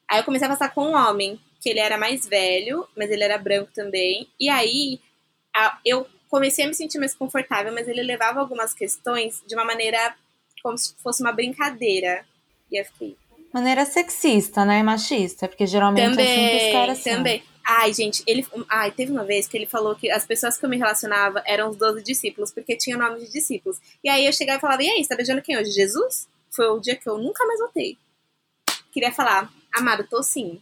Aí 0.08 0.20
eu 0.20 0.24
comecei 0.24 0.46
a 0.46 0.52
passar 0.52 0.72
com 0.74 0.90
um 0.90 0.94
homem, 0.94 1.42
que 1.60 1.68
ele 1.68 1.80
era 1.80 1.98
mais 1.98 2.28
velho, 2.28 2.88
mas 2.96 3.10
ele 3.10 3.24
era 3.24 3.40
branco 3.40 3.72
também. 3.74 4.28
E 4.40 4.48
aí 4.48 5.00
a, 5.56 5.80
eu 5.84 6.06
comecei 6.30 6.66
a 6.66 6.68
me 6.68 6.76
sentir 6.76 7.00
mais 7.00 7.16
confortável, 7.16 7.74
mas 7.74 7.88
ele 7.88 8.04
levava 8.04 8.40
algumas 8.40 8.76
questões 8.76 9.42
de 9.48 9.56
uma 9.56 9.66
maneira 9.66 10.16
como 10.62 10.78
se 10.78 10.94
fosse 11.02 11.24
uma 11.24 11.32
brincadeira. 11.32 12.24
E 12.72 12.80
eu 12.80 12.86
fiquei. 12.86 13.18
Maneira 13.52 13.86
sexista, 13.86 14.64
né? 14.64 14.84
Machista, 14.84 15.48
porque 15.48 15.66
geralmente 15.66 16.12
também, 16.12 16.28
é 16.28 16.32
assim 16.32 16.58
que 16.58 16.66
os 16.66 16.72
caras 16.72 17.04
Também. 17.04 17.44
Ai, 17.66 17.94
gente, 17.94 18.24
ele. 18.28 18.46
Ai, 18.70 18.92
teve 18.92 19.12
uma 19.12 19.24
vez 19.24 19.48
que 19.48 19.56
ele 19.56 19.66
falou 19.66 19.96
que 19.96 20.10
as 20.10 20.26
pessoas 20.26 20.58
que 20.58 20.66
eu 20.66 20.70
me 20.70 20.78
relacionava 20.78 21.44
eram 21.46 21.70
os 21.70 21.78
12 21.78 22.04
discípulos, 22.04 22.52
porque 22.52 22.76
tinha 22.76 22.98
nome 22.98 23.20
de 23.20 23.32
discípulos. 23.32 23.80
E 24.04 24.10
aí 24.10 24.26
eu 24.26 24.34
chegava 24.34 24.58
e 24.58 24.62
falava, 24.62 24.84
e 24.84 24.90
aí, 24.90 25.04
você 25.04 25.10
tá 25.10 25.16
beijando 25.16 25.42
quem 25.42 25.58
hoje? 25.58 25.72
Jesus? 25.72 26.28
Foi 26.50 26.68
o 26.68 26.80
dia 26.80 26.96
que 26.96 27.08
eu 27.08 27.18
nunca 27.18 27.46
mais 27.46 27.60
voltei. 27.60 27.98
Queria 28.92 29.12
falar, 29.12 29.50
Amado, 29.74 30.06
tô 30.10 30.22
sim. 30.22 30.62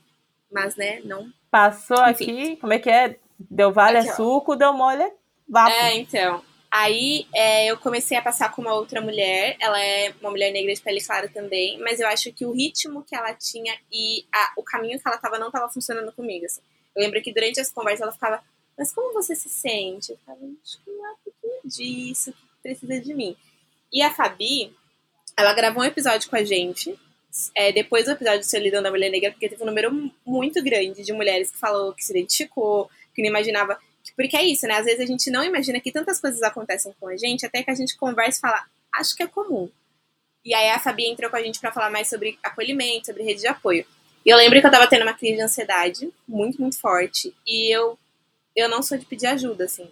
Mas, 0.51 0.75
né, 0.75 1.01
não. 1.03 1.31
Passou 1.49 2.07
Enfim. 2.09 2.23
aqui, 2.23 2.55
como 2.57 2.73
é 2.73 2.79
que 2.79 2.89
é? 2.89 3.17
Deu 3.39 3.71
vale 3.71 3.97
aqui, 3.97 4.09
é 4.09 4.13
suco, 4.13 4.55
deu 4.55 4.73
mole 4.73 5.03
é 5.03 5.13
vapo. 5.47 5.71
É, 5.71 5.95
então. 5.95 6.43
Aí 6.71 7.25
é, 7.33 7.65
eu 7.65 7.77
comecei 7.77 8.15
a 8.15 8.21
passar 8.21 8.51
com 8.51 8.61
uma 8.61 8.73
outra 8.73 9.01
mulher, 9.01 9.55
ela 9.59 9.81
é 9.81 10.13
uma 10.21 10.29
mulher 10.29 10.51
negra 10.51 10.73
de 10.73 10.81
pele 10.81 11.01
clara 11.01 11.27
também, 11.27 11.79
mas 11.79 11.99
eu 11.99 12.07
acho 12.07 12.31
que 12.31 12.45
o 12.45 12.51
ritmo 12.51 13.03
que 13.03 13.15
ela 13.15 13.33
tinha 13.33 13.75
e 13.91 14.25
a, 14.31 14.53
o 14.55 14.63
caminho 14.63 14.99
que 14.99 15.07
ela 15.07 15.17
tava 15.17 15.39
não 15.39 15.49
tava 15.49 15.67
funcionando 15.69 16.11
comigo. 16.11 16.45
Assim. 16.45 16.61
Eu 16.95 17.03
lembro 17.03 17.21
que 17.21 17.33
durante 17.33 17.59
as 17.59 17.71
conversas 17.71 18.01
ela 18.01 18.11
ficava, 18.11 18.43
mas 18.77 18.91
como 18.91 19.13
você 19.13 19.35
se 19.35 19.49
sente? 19.49 20.11
Eu 20.11 20.17
ficava, 20.17 20.39
acho 20.63 20.79
que 20.83 20.91
não 20.91 21.07
é 21.07 21.15
disso, 21.65 22.31
que 22.31 22.61
precisa 22.61 22.99
de 22.99 23.13
mim. 23.13 23.35
E 23.91 24.01
a 24.01 24.13
Fabi, 24.13 24.73
ela 25.37 25.53
gravou 25.53 25.83
um 25.83 25.85
episódio 25.85 26.29
com 26.29 26.35
a 26.35 26.43
gente, 26.43 26.97
é, 27.55 27.71
depois 27.71 28.05
do 28.05 28.11
episódio 28.11 28.39
de 28.39 28.49
Solidão 28.49 28.81
da 28.81 28.89
Mulher 28.89 29.09
Negra, 29.09 29.31
porque 29.31 29.49
teve 29.49 29.61
um 29.63 29.65
número 29.65 30.11
muito 30.25 30.63
grande 30.63 31.03
de 31.03 31.13
mulheres 31.13 31.51
que 31.51 31.57
falou 31.57 31.93
que 31.93 32.03
se 32.03 32.11
identificou, 32.11 32.89
que 33.13 33.21
não 33.21 33.29
imaginava. 33.29 33.79
Porque 34.15 34.35
é 34.35 34.43
isso, 34.43 34.67
né? 34.67 34.75
Às 34.75 34.85
vezes 34.85 35.01
a 35.01 35.05
gente 35.05 35.29
não 35.29 35.43
imagina 35.43 35.79
que 35.79 35.91
tantas 35.91 36.19
coisas 36.19 36.41
acontecem 36.41 36.93
com 36.99 37.07
a 37.07 37.15
gente, 37.15 37.45
até 37.45 37.63
que 37.63 37.71
a 37.71 37.75
gente 37.75 37.95
conversa 37.97 38.39
e 38.39 38.41
fala, 38.41 38.65
acho 38.95 39.15
que 39.15 39.23
é 39.23 39.27
comum. 39.27 39.69
E 40.43 40.53
aí 40.53 40.69
a 40.69 40.79
Fabi 40.79 41.05
entrou 41.05 41.29
com 41.29 41.35
a 41.35 41.43
gente 41.43 41.59
para 41.59 41.71
falar 41.71 41.89
mais 41.89 42.09
sobre 42.09 42.37
acolhimento, 42.43 43.07
sobre 43.07 43.23
rede 43.23 43.41
de 43.41 43.47
apoio. 43.47 43.85
E 44.25 44.29
eu 44.29 44.37
lembro 44.37 44.59
que 44.59 44.67
eu 44.67 44.71
tava 44.71 44.87
tendo 44.87 45.03
uma 45.03 45.13
crise 45.13 45.35
de 45.35 45.41
ansiedade 45.41 46.13
muito, 46.27 46.61
muito 46.61 46.79
forte. 46.79 47.33
E 47.47 47.73
eu, 47.73 47.97
eu 48.55 48.69
não 48.69 48.81
sou 48.83 48.97
de 48.97 49.05
pedir 49.05 49.27
ajuda, 49.27 49.65
assim 49.65 49.89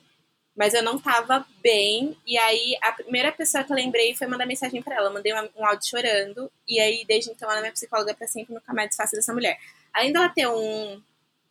mas 0.58 0.74
eu 0.74 0.82
não 0.82 0.98
tava 0.98 1.46
bem. 1.62 2.18
E 2.26 2.36
aí 2.36 2.76
a 2.82 2.92
primeira 2.92 3.32
pessoa 3.32 3.64
que 3.64 3.72
eu 3.72 3.76
lembrei 3.76 4.16
foi 4.16 4.26
mandar 4.26 4.48
mensagem 4.48 4.82
para 4.82 4.96
ela. 4.96 5.10
Eu 5.10 5.14
mandei 5.14 5.32
um 5.32 5.64
áudio 5.64 5.88
chorando. 5.88 6.52
E 6.68 6.80
aí, 6.80 7.06
desde 7.08 7.30
então, 7.30 7.48
ela 7.48 7.60
é 7.60 7.62
minha 7.62 7.72
psicóloga 7.72 8.16
para 8.16 8.28
sempre, 8.28 8.56
nunca 8.56 8.74
mais 8.74 8.90
desfaço 8.90 9.16
dessa 9.16 9.32
mulher. 9.32 9.60
Além 9.94 10.12
dela 10.12 10.28
ter 10.30 10.48
um, 10.48 11.00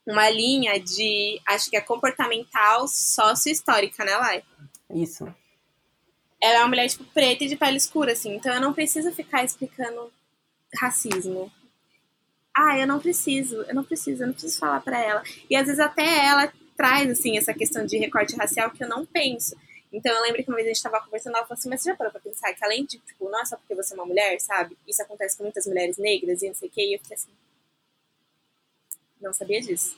uma 0.04 0.28
linha 0.28 0.80
de, 0.80 1.40
acho 1.46 1.70
que 1.70 1.76
é 1.76 1.80
comportamental 1.80 2.88
sócio-histórica, 2.88 4.04
né, 4.04 4.16
Lai? 4.16 4.42
Isso. 4.92 5.24
Ela 6.42 6.56
é 6.56 6.58
uma 6.58 6.68
mulher, 6.68 6.88
tipo, 6.88 7.04
preta 7.04 7.44
e 7.44 7.48
de 7.48 7.54
pele 7.54 7.76
escura, 7.76 8.10
assim. 8.10 8.34
Então 8.34 8.52
eu 8.52 8.60
não 8.60 8.74
preciso 8.74 9.12
ficar 9.12 9.44
explicando 9.44 10.12
racismo. 10.80 11.50
Ah, 12.56 12.78
eu 12.78 12.86
não 12.86 12.98
preciso, 12.98 13.56
eu 13.62 13.74
não 13.74 13.84
preciso, 13.84 14.22
eu 14.22 14.28
não 14.28 14.32
preciso 14.32 14.58
falar 14.58 14.80
para 14.80 14.98
ela. 14.98 15.22
E 15.50 15.54
às 15.56 15.66
vezes 15.66 15.78
até 15.78 16.24
ela 16.24 16.50
traz, 16.76 17.10
assim, 17.10 17.36
essa 17.36 17.52
questão 17.52 17.84
de 17.84 17.98
recorte 17.98 18.34
racial 18.36 18.70
que 18.70 18.82
eu 18.82 18.88
não 18.88 19.04
penso. 19.04 19.54
Então 19.92 20.14
eu 20.14 20.22
lembro 20.22 20.42
que 20.42 20.50
uma 20.50 20.56
vez 20.56 20.66
a 20.66 20.72
gente 20.72 20.82
tava 20.82 21.00
conversando, 21.04 21.36
ela 21.36 21.46
falou 21.46 21.58
assim, 21.58 21.68
mas 21.68 21.82
você 21.82 21.90
já 21.90 21.96
parou 21.96 22.12
pra 22.12 22.20
pensar 22.20 22.52
que 22.54 22.64
além 22.64 22.84
de, 22.84 22.98
tipo, 22.98 23.28
não 23.28 23.40
é 23.40 23.44
só 23.44 23.56
porque 23.56 23.74
você 23.74 23.94
é 23.94 23.96
uma 23.96 24.06
mulher, 24.06 24.40
sabe? 24.40 24.76
Isso 24.86 25.02
acontece 25.02 25.36
com 25.36 25.44
muitas 25.44 25.66
mulheres 25.66 25.98
negras 25.98 26.42
e 26.42 26.48
não 26.48 26.54
sei 26.54 26.68
o 26.68 26.72
quê, 26.72 26.82
e 26.82 26.94
eu 26.94 26.98
fiquei 26.98 27.14
assim, 27.14 27.30
não 29.20 29.32
sabia 29.32 29.60
disso. 29.60 29.96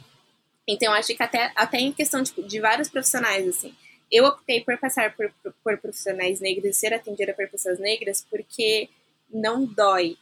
Então 0.67 0.93
eu 0.93 0.99
acho 0.99 1.17
que 1.17 1.23
até, 1.23 1.53
até 1.55 1.79
em 1.79 1.93
questão 1.93 2.23
tipo, 2.23 2.43
de 2.43 2.61
vários 2.61 2.89
profissionais, 2.89 3.49
assim, 3.49 3.75
eu 4.11 4.25
optei 4.25 4.63
por 4.63 4.77
passar 4.79 5.15
por, 5.17 5.33
por, 5.43 5.53
por 5.65 5.79
profissionais 5.79 6.41
negros 6.41 6.77
e 6.77 6.79
ser 6.79 6.93
atendida 6.93 7.33
por 7.35 7.49
pessoas 7.49 7.79
negras 7.79 8.27
porque 8.29 8.89
não 9.31 9.65
dói. 9.65 10.17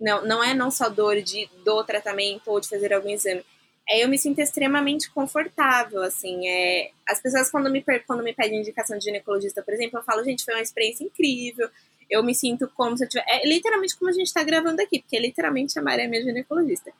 Não, 0.00 0.24
não 0.24 0.42
é 0.42 0.54
não 0.54 0.70
só 0.70 0.88
dor 0.88 1.20
de 1.20 1.48
do 1.64 1.84
tratamento 1.84 2.50
ou 2.50 2.58
de 2.60 2.68
fazer 2.68 2.92
algum 2.92 3.10
exame, 3.10 3.44
é, 3.90 4.04
eu 4.04 4.08
me 4.08 4.16
sinto 4.16 4.38
extremamente 4.38 5.10
confortável, 5.10 6.00
assim, 6.02 6.46
é, 6.46 6.92
as 7.08 7.20
pessoas 7.20 7.50
quando 7.50 7.68
me, 7.68 7.84
quando 8.06 8.22
me 8.22 8.32
pedem 8.32 8.60
indicação 8.60 8.96
de 8.96 9.04
ginecologista, 9.04 9.62
por 9.62 9.74
exemplo, 9.74 9.98
eu 9.98 10.02
falo, 10.04 10.22
gente, 10.22 10.44
foi 10.44 10.54
uma 10.54 10.62
experiência 10.62 11.02
incrível, 11.02 11.68
eu 12.08 12.22
me 12.22 12.32
sinto 12.32 12.70
como 12.76 12.96
se 12.96 13.04
eu 13.04 13.08
tivesse, 13.08 13.28
é 13.28 13.46
literalmente 13.46 13.96
como 13.98 14.08
a 14.08 14.12
gente 14.14 14.32
tá 14.32 14.44
gravando 14.44 14.80
aqui, 14.80 15.00
porque 15.00 15.18
literalmente 15.18 15.76
a 15.76 15.82
Mari 15.82 16.02
é 16.02 16.06
minha 16.06 16.22
ginecologista, 16.22 16.92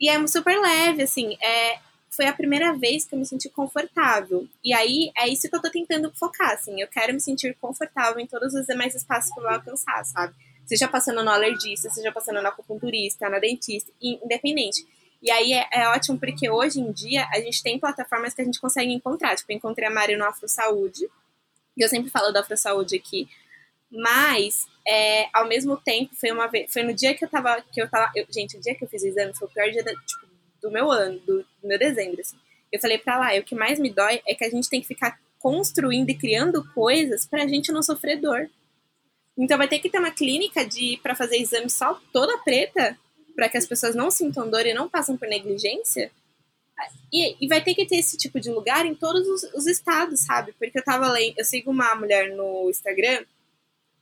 e 0.00 0.08
é 0.08 0.26
super 0.26 0.58
leve, 0.58 1.02
assim, 1.02 1.36
é, 1.42 1.78
foi 2.10 2.26
a 2.26 2.32
primeira 2.32 2.72
vez 2.72 3.04
que 3.04 3.14
eu 3.14 3.18
me 3.18 3.26
senti 3.26 3.50
confortável, 3.50 4.48
e 4.64 4.72
aí 4.72 5.12
é 5.18 5.28
isso 5.28 5.46
que 5.46 5.54
eu 5.54 5.60
tô 5.60 5.70
tentando 5.70 6.10
focar, 6.14 6.52
assim, 6.52 6.80
eu 6.80 6.88
quero 6.88 7.12
me 7.12 7.20
sentir 7.20 7.54
confortável 7.60 8.18
em 8.18 8.26
todos 8.26 8.54
os 8.54 8.64
demais 8.66 8.94
espaços 8.94 9.30
que 9.30 9.38
eu 9.38 9.42
vou 9.42 9.52
alcançar, 9.52 10.02
sabe, 10.06 10.34
seja 10.66 10.88
passando 10.88 11.22
no 11.24 11.30
alergista, 11.30 11.90
seja 11.90 12.12
passando 12.12 12.40
na 12.40 12.50
acupunturista, 12.50 13.28
na 13.28 13.38
dentista, 13.38 13.92
independente, 14.00 14.86
e 15.22 15.30
aí 15.30 15.52
é, 15.52 15.66
é, 15.72 15.88
ótimo 15.88 16.18
porque 16.18 16.48
hoje 16.48 16.80
em 16.80 16.90
dia 16.92 17.28
a 17.30 17.40
gente 17.40 17.62
tem 17.62 17.78
plataformas 17.78 18.32
que 18.32 18.40
a 18.40 18.44
gente 18.44 18.60
consegue 18.60 18.90
encontrar. 18.90 19.36
Tipo, 19.36 19.52
eu 19.52 19.56
encontrei 19.56 19.86
a 19.86 19.90
Mari 19.90 20.16
no 20.16 20.24
Afro 20.24 20.48
Saúde, 20.48 21.06
e 21.76 21.82
eu 21.82 21.88
sempre 21.88 22.10
falo 22.10 22.32
da 22.32 22.40
Afro 22.40 22.56
Saúde 22.56 22.96
aqui. 22.96 23.28
Mas, 23.90 24.66
é, 24.86 25.28
ao 25.32 25.46
mesmo 25.46 25.76
tempo, 25.76 26.14
foi 26.14 26.30
uma 26.30 26.46
vez. 26.46 26.72
Foi 26.72 26.82
no 26.82 26.94
dia 26.94 27.14
que 27.14 27.24
eu 27.24 27.28
tava. 27.28 27.60
Que 27.72 27.82
eu 27.82 27.88
tava 27.88 28.10
eu, 28.14 28.26
gente, 28.30 28.56
o 28.56 28.60
dia 28.60 28.74
que 28.74 28.84
eu 28.84 28.88
fiz 28.88 29.02
o 29.02 29.08
exame 29.08 29.36
foi 29.36 29.48
o 29.48 29.50
pior 29.50 29.70
dia 29.70 29.82
da, 29.82 29.92
tipo, 29.92 30.26
do 30.62 30.70
meu 30.70 30.90
ano, 30.90 31.18
do, 31.20 31.42
do 31.42 31.68
meu 31.68 31.78
dezembro. 31.78 32.20
Assim. 32.20 32.36
Eu 32.72 32.80
falei 32.80 32.98
pra 32.98 33.18
lá, 33.18 33.34
o 33.38 33.42
que 33.42 33.54
mais 33.54 33.78
me 33.78 33.90
dói 33.90 34.22
é 34.26 34.34
que 34.34 34.44
a 34.44 34.50
gente 34.50 34.70
tem 34.70 34.80
que 34.80 34.86
ficar 34.86 35.18
construindo 35.38 36.10
e 36.10 36.14
criando 36.14 36.64
coisas 36.72 37.26
pra 37.26 37.46
gente 37.46 37.72
não 37.72 37.82
sofrer 37.82 38.20
dor. 38.20 38.48
Então 39.36 39.56
vai 39.56 39.68
ter 39.68 39.78
que 39.78 39.88
ter 39.88 39.98
uma 39.98 40.10
clínica 40.10 40.64
de 40.64 40.98
para 41.02 41.14
fazer 41.14 41.36
exame 41.38 41.70
só 41.70 42.00
toda 42.12 42.38
preta 42.38 42.98
para 43.34 43.48
que 43.48 43.56
as 43.56 43.66
pessoas 43.66 43.94
não 43.94 44.10
sintam 44.10 44.50
dor 44.50 44.66
e 44.66 44.74
não 44.74 44.88
passem 44.88 45.16
por 45.16 45.28
negligência. 45.28 46.10
E, 47.12 47.44
e, 47.44 47.48
vai 47.48 47.62
ter 47.62 47.74
que 47.74 47.86
ter 47.86 47.96
esse 47.96 48.16
tipo 48.16 48.40
de 48.40 48.50
lugar 48.50 48.86
em 48.86 48.94
todos 48.94 49.26
os, 49.26 49.42
os, 49.54 49.66
estados, 49.66 50.20
sabe? 50.20 50.52
Porque 50.52 50.78
eu 50.78 50.84
tava 50.84 51.10
lendo, 51.10 51.34
eu 51.36 51.44
sigo 51.44 51.70
uma 51.70 51.94
mulher 51.94 52.30
no 52.34 52.70
Instagram, 52.70 53.24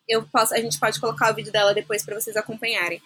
eu 0.06 0.26
posso, 0.28 0.54
a 0.54 0.60
gente 0.60 0.78
pode 0.78 1.00
colocar 1.00 1.32
o 1.32 1.34
vídeo 1.34 1.52
dela 1.52 1.74
depois 1.74 2.04
para 2.04 2.18
vocês 2.18 2.36
acompanharem. 2.36 3.02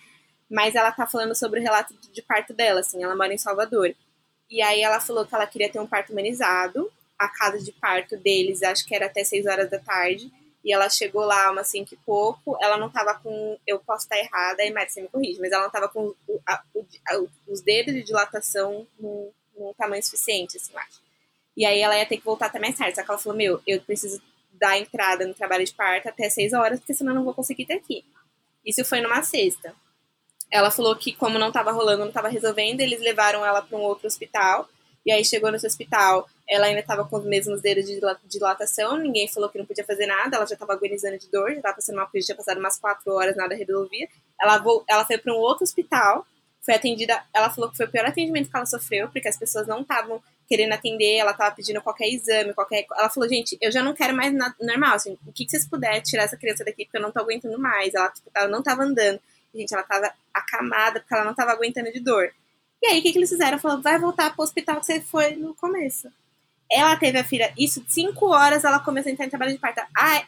Mas 0.51 0.75
ela 0.75 0.93
tá 0.93 1.07
falando 1.07 1.35
sobre 1.35 1.61
o 1.61 1.63
relato 1.63 1.95
de, 2.13 2.23
parto 2.23 2.53
dela, 2.53 2.81
assim, 2.81 3.03
ela 3.03 3.17
mora 3.17 3.33
em 3.33 3.39
Salvador. 3.39 3.95
E 4.51 4.61
aí 4.61 4.83
ela 4.83 5.01
falou 5.01 5.25
que 5.25 5.35
ela 5.35 5.47
queria 5.47 5.71
ter 5.71 5.79
um 5.79 5.87
parto 5.87 6.13
humanizado, 6.13 6.93
a 7.19 7.29
casa 7.29 7.59
de 7.59 7.73
parto 7.73 8.17
deles, 8.17 8.63
acho 8.63 8.85
que 8.85 8.95
era 8.95 9.07
até 9.07 9.25
6 9.25 9.47
horas 9.47 9.71
da 9.71 9.79
tarde, 9.79 10.31
E 10.65 10.73
ela 10.73 10.89
chegou 10.89 11.25
lá 11.25 11.51
umas 11.51 11.69
5 11.69 11.93
e 11.93 11.97
pouco, 11.99 12.57
ela 12.61 12.77
não 12.77 12.89
tava 12.89 13.15
com. 13.15 13.59
Eu 13.67 13.81
posso 13.81 14.05
estar 14.05 14.19
errada, 14.19 14.63
aí 14.63 14.71
Mari, 14.71 14.91
você 14.91 15.03
me 15.03 15.09
corrige, 15.09 15.41
mas 15.41 15.51
ela 15.51 15.65
não 15.65 15.71
tava 15.71 15.89
com 15.89 16.15
o, 16.29 16.41
a, 16.47 16.63
o, 16.75 16.87
a, 17.09 17.25
os 17.49 17.61
dedos 17.61 17.93
de 17.93 18.03
dilatação 18.03 18.87
num, 18.99 19.31
num 19.57 19.73
tamanho 19.75 20.03
suficiente, 20.03 20.57
assim, 20.57 20.73
eu 20.73 20.79
acho. 20.79 21.03
E 21.57 21.67
aí 21.67 21.81
ela 21.81 21.99
ia 21.99 22.07
ter 22.07 22.17
que 22.17 22.25
voltar 22.25 22.47
até 22.47 22.59
mais 22.59 22.77
tarde. 22.77 22.95
Só 22.95 23.03
que 23.03 23.11
ela 23.11 23.19
falou: 23.19 23.37
Meu, 23.37 23.61
eu 23.67 23.81
preciso 23.83 24.23
dar 24.53 24.79
entrada 24.79 25.27
no 25.27 25.35
trabalho 25.35 25.65
de 25.65 25.75
parto 25.75 26.09
até 26.09 26.31
6 26.31 26.53
horas, 26.53 26.79
porque 26.79 26.95
senão 26.95 27.13
eu 27.13 27.17
não 27.17 27.25
vou 27.25 27.35
conseguir 27.35 27.67
ter 27.67 27.75
aqui. 27.75 28.05
Isso 28.65 28.85
foi 28.85 29.01
numa 29.01 29.23
sexta. 29.23 29.75
Ela 30.51 30.71
falou 30.71 30.95
que, 30.95 31.13
como 31.13 31.39
não 31.39 31.51
tava 31.51 31.73
rolando, 31.73 32.05
não 32.05 32.13
tava 32.13 32.29
resolvendo, 32.29 32.81
eles 32.81 33.01
levaram 33.01 33.45
ela 33.45 33.63
para 33.63 33.77
um 33.77 33.81
outro 33.81 34.07
hospital. 34.07 34.69
E 35.05 35.11
aí 35.11 35.25
chegou 35.25 35.51
nesse 35.51 35.67
hospital, 35.67 36.29
ela 36.53 36.67
ainda 36.67 36.81
estava 36.81 37.05
com 37.07 37.17
os 37.17 37.25
mesmos 37.25 37.63
dedos 37.63 37.87
de 37.87 37.99
dilatação, 38.27 38.99
ninguém 38.99 39.27
falou 39.27 39.49
que 39.49 39.57
não 39.57 39.65
podia 39.65 39.85
fazer 39.85 40.07
nada, 40.07 40.37
ela 40.37 40.47
já 40.47 40.53
estava 40.53 40.75
agonizando 40.75 41.19
de 41.19 41.31
dor, 41.31 41.51
já 41.51 41.57
estava 41.57 41.77
passando 41.77 41.97
mal, 41.97 42.07
porque 42.07 42.21
tinha 42.21 42.37
passado 42.37 42.59
umas 42.59 42.79
quatro 42.79 43.11
horas, 43.15 43.35
nada 43.35 43.55
resolvia. 43.55 44.07
Ela, 44.39 44.63
ela 44.87 45.05
foi 45.07 45.17
para 45.17 45.33
um 45.33 45.39
outro 45.39 45.65
hospital, 45.65 46.27
foi 46.61 46.75
atendida, 46.75 47.25
ela 47.35 47.49
falou 47.49 47.71
que 47.71 47.77
foi 47.79 47.87
o 47.87 47.91
pior 47.91 48.05
atendimento 48.05 48.51
que 48.51 48.57
ela 48.57 48.67
sofreu, 48.67 49.09
porque 49.09 49.27
as 49.27 49.39
pessoas 49.39 49.67
não 49.67 49.81
estavam 49.81 50.23
querendo 50.47 50.75
atender, 50.75 51.17
ela 51.17 51.31
estava 51.31 51.55
pedindo 51.55 51.81
qualquer 51.81 52.09
exame, 52.09 52.53
qualquer. 52.53 52.85
Ela 52.99 53.09
falou, 53.09 53.27
gente, 53.27 53.57
eu 53.59 53.73
já 53.73 53.83
não 53.83 53.95
quero 53.95 54.15
mais 54.15 54.33
nada 54.35 54.55
normal, 54.61 54.97
assim, 54.97 55.17
o 55.27 55.33
que, 55.33 55.47
que 55.47 55.51
vocês 55.51 55.67
puderem 55.67 56.03
tirar 56.03 56.25
essa 56.25 56.37
criança 56.37 56.63
daqui, 56.63 56.85
porque 56.85 56.99
eu 56.99 57.03
não 57.03 57.11
tô 57.11 57.21
aguentando 57.21 57.59
mais. 57.59 57.95
Ela, 57.95 58.11
tipo, 58.11 58.31
ela 58.37 58.49
não 58.49 58.59
estava 58.59 58.83
andando. 58.83 59.19
Gente, 59.55 59.73
ela 59.73 59.83
estava 59.83 60.13
acamada, 60.35 61.01
porque 61.01 61.15
ela 61.15 61.25
não 61.25 61.31
estava 61.31 61.53
aguentando 61.53 61.91
de 61.91 62.01
dor. 62.01 62.31
E 62.83 62.87
aí, 62.89 62.99
o 62.99 63.03
que, 63.03 63.13
que 63.13 63.19
eles 63.19 63.31
fizeram? 63.31 63.59
Falou, 63.59 63.81
vai 63.81 63.99
voltar 63.99 64.35
pro 64.35 64.43
hospital 64.45 64.81
que 64.81 64.87
você 64.87 65.01
foi 65.01 65.37
no 65.37 65.55
começo. 65.55 66.13
Ela 66.73 66.97
teve 66.97 67.19
a 67.19 67.25
filha, 67.25 67.53
isso, 67.59 67.85
cinco 67.87 68.29
horas 68.29 68.65
ela 68.65 68.81
começou 68.81 69.11
a 69.11 69.13
entrar 69.13 69.27
em 69.27 69.31
trabalho 69.31 69.53
de 69.53 69.59
parto. 69.59 69.83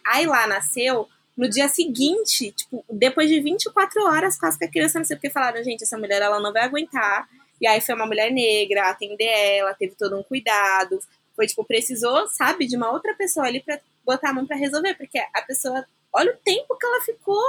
Aí 0.07 0.27
lá 0.27 0.47
nasceu, 0.47 1.09
no 1.37 1.49
dia 1.49 1.69
seguinte, 1.69 2.53
tipo, 2.53 2.85
depois 2.89 3.29
de 3.29 3.41
24 3.41 4.05
horas, 4.05 4.39
quase 4.39 4.59
que 4.59 4.65
a 4.65 4.71
criança 4.71 4.99
nasceu, 4.99 5.17
porque 5.17 5.31
falaram, 5.31 5.65
gente, 5.65 5.83
essa 5.83 5.99
mulher 5.99 6.23
ela 6.23 6.39
não 6.41 6.53
vai 6.53 6.63
aguentar. 6.63 7.29
E 7.61 7.67
aí 7.67 7.81
foi 7.81 7.95
uma 7.95 8.07
mulher 8.07 8.31
negra 8.31 8.91
atender 8.91 9.25
ela, 9.25 9.75
teve 9.75 9.95
todo 9.95 10.17
um 10.19 10.23
cuidado. 10.23 10.99
Foi, 11.35 11.47
tipo, 11.47 11.65
precisou, 11.65 12.29
sabe, 12.29 12.67
de 12.67 12.77
uma 12.77 12.93
outra 12.93 13.15
pessoa 13.15 13.47
ali 13.47 13.61
pra 13.61 13.81
botar 14.05 14.31
a 14.31 14.33
mão 14.33 14.47
pra 14.47 14.57
resolver, 14.57 14.95
porque 14.95 15.19
a 15.19 15.43
pessoa, 15.43 15.85
olha 16.13 16.33
o 16.33 16.37
tempo 16.45 16.77
que 16.77 16.87
ela 16.87 17.01
ficou 17.01 17.43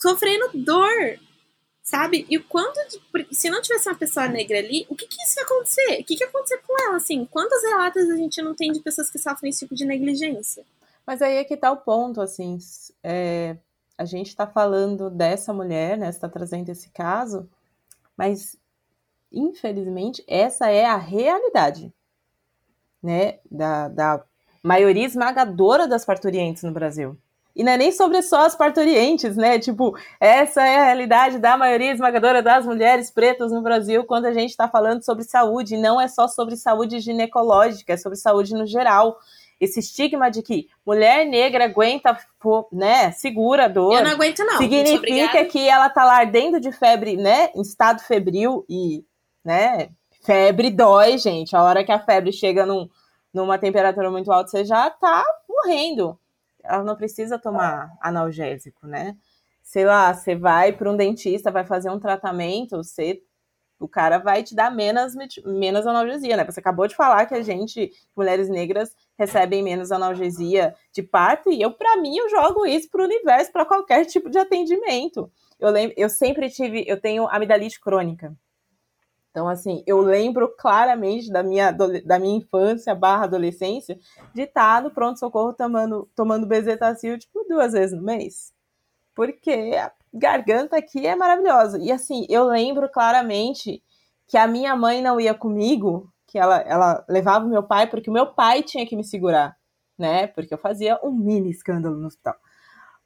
sofrendo 0.00 0.50
dor 0.54 1.18
sabe? 1.82 2.26
E 2.30 2.38
quando, 2.38 2.76
se 3.32 3.50
não 3.50 3.60
tivesse 3.60 3.88
uma 3.88 3.98
pessoa 3.98 4.28
negra 4.28 4.58
ali, 4.58 4.86
o 4.88 4.94
que 4.94 5.06
que 5.06 5.22
isso 5.22 5.38
ia 5.38 5.44
acontecer? 5.44 6.00
O 6.00 6.04
que 6.04 6.16
que 6.16 6.24
ia 6.24 6.28
acontecer 6.28 6.58
com 6.58 6.80
ela, 6.86 6.96
assim? 6.96 7.24
Quantos 7.26 7.62
relatos 7.62 8.08
a 8.08 8.16
gente 8.16 8.40
não 8.40 8.54
tem 8.54 8.70
de 8.70 8.80
pessoas 8.80 9.10
que 9.10 9.18
sofrem 9.18 9.50
esse 9.50 9.60
tipo 9.60 9.74
de 9.74 9.84
negligência? 9.84 10.64
Mas 11.06 11.20
aí 11.20 11.36
é 11.36 11.44
que 11.44 11.56
tá 11.56 11.72
o 11.72 11.78
ponto, 11.78 12.20
assim, 12.20 12.58
é, 13.02 13.56
a 13.98 14.04
gente 14.04 14.28
está 14.28 14.46
falando 14.46 15.10
dessa 15.10 15.52
mulher, 15.52 15.98
né, 15.98 16.08
está 16.08 16.28
trazendo 16.28 16.68
esse 16.68 16.90
caso, 16.90 17.50
mas 18.16 18.56
infelizmente 19.32 20.24
essa 20.28 20.70
é 20.70 20.84
a 20.84 20.96
realidade, 20.96 21.92
né, 23.02 23.40
da, 23.50 23.88
da 23.88 24.24
maioria 24.62 25.06
esmagadora 25.06 25.88
das 25.88 26.04
parturientes 26.04 26.62
no 26.62 26.72
Brasil. 26.72 27.18
E 27.54 27.62
não 27.62 27.72
é 27.72 27.76
nem 27.76 27.92
sobre 27.92 28.22
só 28.22 28.46
as 28.46 28.54
parturientes, 28.54 29.36
né? 29.36 29.58
Tipo, 29.58 29.96
essa 30.18 30.66
é 30.66 30.78
a 30.78 30.84
realidade 30.86 31.38
da 31.38 31.56
maioria 31.56 31.92
esmagadora 31.92 32.42
das 32.42 32.64
mulheres 32.64 33.10
pretas 33.10 33.52
no 33.52 33.60
Brasil 33.60 34.04
quando 34.04 34.24
a 34.24 34.32
gente 34.32 34.50
está 34.50 34.68
falando 34.68 35.04
sobre 35.04 35.24
saúde. 35.24 35.74
E 35.74 35.78
não 35.80 36.00
é 36.00 36.08
só 36.08 36.26
sobre 36.26 36.56
saúde 36.56 36.98
ginecológica, 37.00 37.92
é 37.92 37.96
sobre 37.96 38.16
saúde 38.16 38.54
no 38.54 38.66
geral. 38.66 39.18
Esse 39.60 39.80
estigma 39.80 40.30
de 40.30 40.42
que 40.42 40.68
mulher 40.84 41.26
negra 41.26 41.66
aguenta, 41.66 42.18
né, 42.72 43.12
segura 43.12 43.66
a 43.66 43.68
dor. 43.68 43.98
Eu 43.98 44.04
não 44.04 44.10
aguento, 44.12 44.42
não. 44.44 44.58
Significa 44.58 45.44
que 45.44 45.68
ela 45.68 45.88
tá 45.90 46.04
lá 46.04 46.16
ardendo 46.16 46.58
de 46.58 46.72
febre, 46.72 47.16
né, 47.16 47.50
em 47.54 47.60
estado 47.60 48.00
febril 48.00 48.64
e, 48.68 49.04
né, 49.44 49.90
febre 50.24 50.70
dói, 50.70 51.18
gente. 51.18 51.54
A 51.54 51.62
hora 51.62 51.84
que 51.84 51.92
a 51.92 52.00
febre 52.00 52.32
chega 52.32 52.66
num, 52.66 52.88
numa 53.32 53.58
temperatura 53.58 54.10
muito 54.10 54.32
alta, 54.32 54.50
você 54.50 54.64
já 54.64 54.90
tá 54.90 55.22
morrendo 55.48 56.18
ela 56.64 56.82
não 56.82 56.96
precisa 56.96 57.38
tomar 57.38 57.92
analgésico, 58.00 58.86
né? 58.86 59.16
Sei 59.62 59.84
lá, 59.84 60.12
você 60.12 60.34
vai 60.34 60.72
para 60.72 60.90
um 60.90 60.96
dentista, 60.96 61.50
vai 61.50 61.64
fazer 61.64 61.90
um 61.90 61.98
tratamento, 61.98 62.76
você 62.76 63.22
o 63.82 63.88
cara 63.88 64.18
vai 64.18 64.42
te 64.42 64.54
dar 64.54 64.70
menos, 64.70 65.14
menos 65.44 65.86
analgesia, 65.86 66.36
né? 66.36 66.44
Você 66.44 66.60
acabou 66.60 66.86
de 66.86 66.94
falar 66.94 67.26
que 67.26 67.34
a 67.34 67.42
gente, 67.42 67.90
mulheres 68.16 68.48
negras, 68.48 68.94
recebem 69.18 69.62
menos 69.62 69.90
analgesia 69.90 70.74
de 70.92 71.02
parto, 71.02 71.50
e 71.50 71.60
eu, 71.60 71.72
para 71.72 71.96
mim, 71.96 72.16
eu 72.16 72.28
jogo 72.28 72.64
isso 72.64 72.88
pro 72.88 73.04
universo, 73.04 73.52
para 73.52 73.64
qualquer 73.64 74.04
tipo 74.04 74.30
de 74.30 74.38
atendimento. 74.38 75.30
Eu, 75.58 75.70
lembro, 75.70 75.94
eu 75.96 76.08
sempre 76.08 76.48
tive, 76.48 76.84
eu 76.86 77.00
tenho 77.00 77.28
amidalite 77.28 77.80
crônica. 77.80 78.34
Então, 79.32 79.48
assim, 79.48 79.82
eu 79.86 79.98
lembro 80.02 80.54
claramente 80.58 81.32
da 81.32 81.42
minha, 81.42 81.72
da 81.72 82.18
minha 82.18 82.36
infância 82.36 82.94
barra 82.94 83.24
adolescência 83.24 83.98
de 84.34 84.42
estar 84.42 84.82
no 84.82 84.90
pronto-socorro 84.90 85.54
tomando, 85.54 86.06
tomando 86.14 86.46
bezetacil, 86.46 87.18
tipo, 87.18 87.42
duas 87.48 87.72
vezes 87.72 87.96
no 87.96 88.04
mês. 88.04 88.52
Porque 89.14 89.72
a 89.74 89.90
garganta 90.12 90.76
aqui 90.76 91.06
é 91.06 91.16
maravilhosa. 91.16 91.78
E, 91.78 91.90
assim, 91.90 92.26
eu 92.28 92.44
lembro 92.44 92.90
claramente 92.90 93.82
que 94.28 94.36
a 94.36 94.46
minha 94.46 94.76
mãe 94.76 95.00
não 95.00 95.18
ia 95.18 95.32
comigo, 95.32 96.12
que 96.26 96.38
ela, 96.38 96.60
ela 96.60 97.04
levava 97.08 97.46
o 97.46 97.48
meu 97.48 97.62
pai, 97.62 97.86
porque 97.86 98.10
o 98.10 98.12
meu 98.12 98.26
pai 98.26 98.62
tinha 98.62 98.86
que 98.86 98.94
me 98.94 99.02
segurar, 99.02 99.56
né? 99.98 100.26
Porque 100.26 100.52
eu 100.52 100.58
fazia 100.58 101.00
um 101.02 101.10
mini 101.10 101.50
escândalo 101.50 101.96
no 101.96 102.06
hospital. 102.06 102.36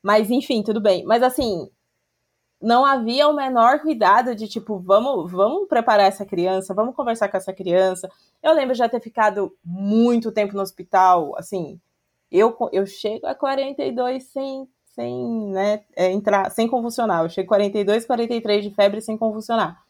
Mas, 0.02 0.28
enfim, 0.28 0.60
tudo 0.64 0.80
bem. 0.80 1.04
Mas, 1.04 1.22
assim, 1.22 1.70
não 2.66 2.84
havia 2.84 3.28
o 3.28 3.32
menor 3.32 3.78
cuidado 3.78 4.34
de 4.34 4.48
tipo, 4.48 4.76
vamos, 4.80 5.30
vamos 5.30 5.68
preparar 5.68 6.06
essa 6.06 6.26
criança, 6.26 6.74
vamos 6.74 6.96
conversar 6.96 7.28
com 7.28 7.36
essa 7.36 7.52
criança. 7.52 8.10
Eu 8.42 8.52
lembro 8.52 8.74
já 8.74 8.88
ter 8.88 8.98
ficado 8.98 9.56
muito 9.64 10.32
tempo 10.32 10.56
no 10.56 10.62
hospital, 10.62 11.36
assim, 11.38 11.80
eu, 12.30 12.56
eu 12.72 12.84
chego 12.84 13.24
a 13.24 13.36
42 13.36 14.24
sem, 14.24 14.68
sem 14.84 15.48
né, 15.52 15.82
é, 15.94 16.10
entrar, 16.10 16.50
sem 16.50 16.66
convulsionar. 16.66 17.22
Eu 17.22 17.28
chego 17.28 17.46
42, 17.46 18.04
43 18.04 18.64
de 18.64 18.70
febre 18.74 19.00
sem 19.00 19.16
convulsionar. 19.16 19.80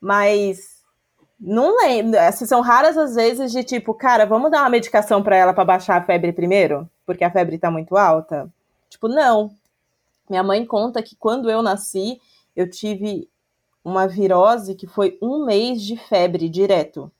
Mas 0.00 0.82
não 1.38 1.76
lembro, 1.76 2.18
assim, 2.20 2.46
são 2.46 2.62
raras 2.62 2.96
as 2.96 3.16
vezes 3.16 3.52
de 3.52 3.62
tipo, 3.62 3.92
cara, 3.92 4.24
vamos 4.24 4.50
dar 4.50 4.62
uma 4.62 4.70
medicação 4.70 5.22
para 5.22 5.36
ela 5.36 5.52
para 5.52 5.62
baixar 5.62 6.00
a 6.00 6.04
febre 6.04 6.32
primeiro, 6.32 6.88
porque 7.04 7.22
a 7.22 7.30
febre 7.30 7.58
tá 7.58 7.70
muito 7.70 7.98
alta. 7.98 8.50
Tipo, 8.88 9.08
não, 9.08 9.50
minha 10.28 10.42
mãe 10.42 10.64
conta 10.64 11.02
que 11.02 11.16
quando 11.16 11.50
eu 11.50 11.62
nasci, 11.62 12.20
eu 12.54 12.68
tive 12.68 13.28
uma 13.84 14.08
virose 14.08 14.74
que 14.74 14.86
foi 14.86 15.18
um 15.22 15.44
mês 15.44 15.80
de 15.82 15.96
febre 15.96 16.48
direto. 16.48 17.10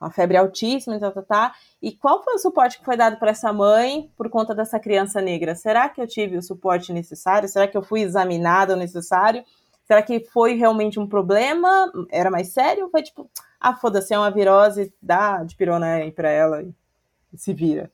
Uma 0.00 0.10
febre 0.10 0.36
altíssima, 0.36 0.98
tá, 0.98 1.10
tá, 1.10 1.22
tá. 1.22 1.54
E 1.80 1.92
qual 1.92 2.22
foi 2.22 2.34
o 2.34 2.38
suporte 2.38 2.78
que 2.78 2.84
foi 2.84 2.96
dado 2.96 3.18
para 3.18 3.30
essa 3.30 3.52
mãe 3.52 4.10
por 4.16 4.28
conta 4.28 4.54
dessa 4.54 4.78
criança 4.78 5.20
negra? 5.20 5.54
Será 5.54 5.88
que 5.88 6.00
eu 6.00 6.06
tive 6.06 6.36
o 6.36 6.42
suporte 6.42 6.92
necessário? 6.92 7.48
Será 7.48 7.68
que 7.68 7.76
eu 7.76 7.82
fui 7.82 8.02
examinada 8.02 8.74
o 8.74 8.76
necessário? 8.76 9.44
Será 9.84 10.02
que 10.02 10.20
foi 10.20 10.54
realmente 10.54 10.98
um 10.98 11.06
problema? 11.06 11.90
Era 12.10 12.30
mais 12.30 12.48
sério? 12.52 12.88
Foi 12.90 13.02
tipo, 13.02 13.30
ah, 13.60 13.74
foda-se, 13.76 14.12
é 14.12 14.18
uma 14.18 14.30
virose, 14.30 14.92
dá 15.00 15.44
de 15.44 15.54
pirona 15.56 15.94
aí 15.94 16.10
pra 16.10 16.30
ela 16.30 16.62
e 16.62 17.38
se 17.38 17.52
vira. 17.54 17.90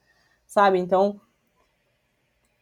Sabe? 0.47 0.79
Então, 0.79 1.21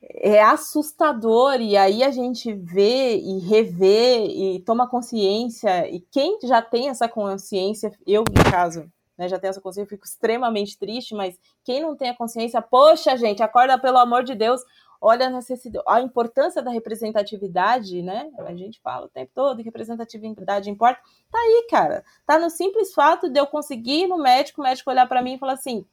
é 0.09 0.41
assustador 0.43 1.61
e 1.61 1.77
aí 1.77 2.05
a 2.05 2.11
gente 2.11 2.53
vê 2.53 3.17
e 3.17 3.39
revê 3.39 4.27
e 4.27 4.61
toma 4.61 4.89
consciência 4.89 5.89
e 5.91 6.01
quem 6.01 6.39
já 6.45 6.63
tem 6.63 6.89
essa 6.89 7.09
consciência, 7.09 7.93
eu 8.07 8.23
no 8.23 8.51
caso, 8.51 8.91
né, 9.19 9.29
já 9.29 9.39
tenho 9.39 9.51
essa 9.51 9.61
consciência, 9.61 9.87
eu 9.87 9.97
fico 9.97 10.07
extremamente 10.07 10.79
triste, 10.79 11.15
mas 11.15 11.39
quem 11.65 11.81
não 11.81 11.97
tem 11.97 12.11
a 12.11 12.17
consciência, 12.17 12.63
poxa 12.63 13.17
gente, 13.17 13.43
acorda 13.43 13.79
pelo 13.79 13.99
amor 13.99 14.23
de 14.23 14.35
Deus, 14.35 14.61
olha 15.01 15.27
a 15.27 15.31
necessidade, 15.31 15.85
a 15.89 16.01
importância 16.01 16.63
da 16.63 16.71
representatividade, 16.71 18.03
né? 18.03 18.31
A 18.39 18.55
gente 18.55 18.81
fala 18.81 19.07
o 19.07 19.11
tempo 19.11 19.31
todo 19.35 19.59
que 19.59 19.65
representatividade 19.65 20.71
importa. 20.71 21.01
Tá 21.31 21.39
aí, 21.39 21.67
cara. 21.71 22.05
Tá 22.27 22.39
no 22.39 22.49
simples 22.49 22.95
fato 22.95 23.29
de 23.29 23.39
eu 23.39 23.47
conseguir 23.47 24.05
ir 24.05 24.07
no 24.07 24.19
médico, 24.19 24.61
o 24.61 24.65
médico 24.65 24.91
olhar 24.91 25.07
para 25.07 25.23
mim 25.23 25.35
e 25.35 25.39
falar 25.39 25.53
assim: 25.55 25.85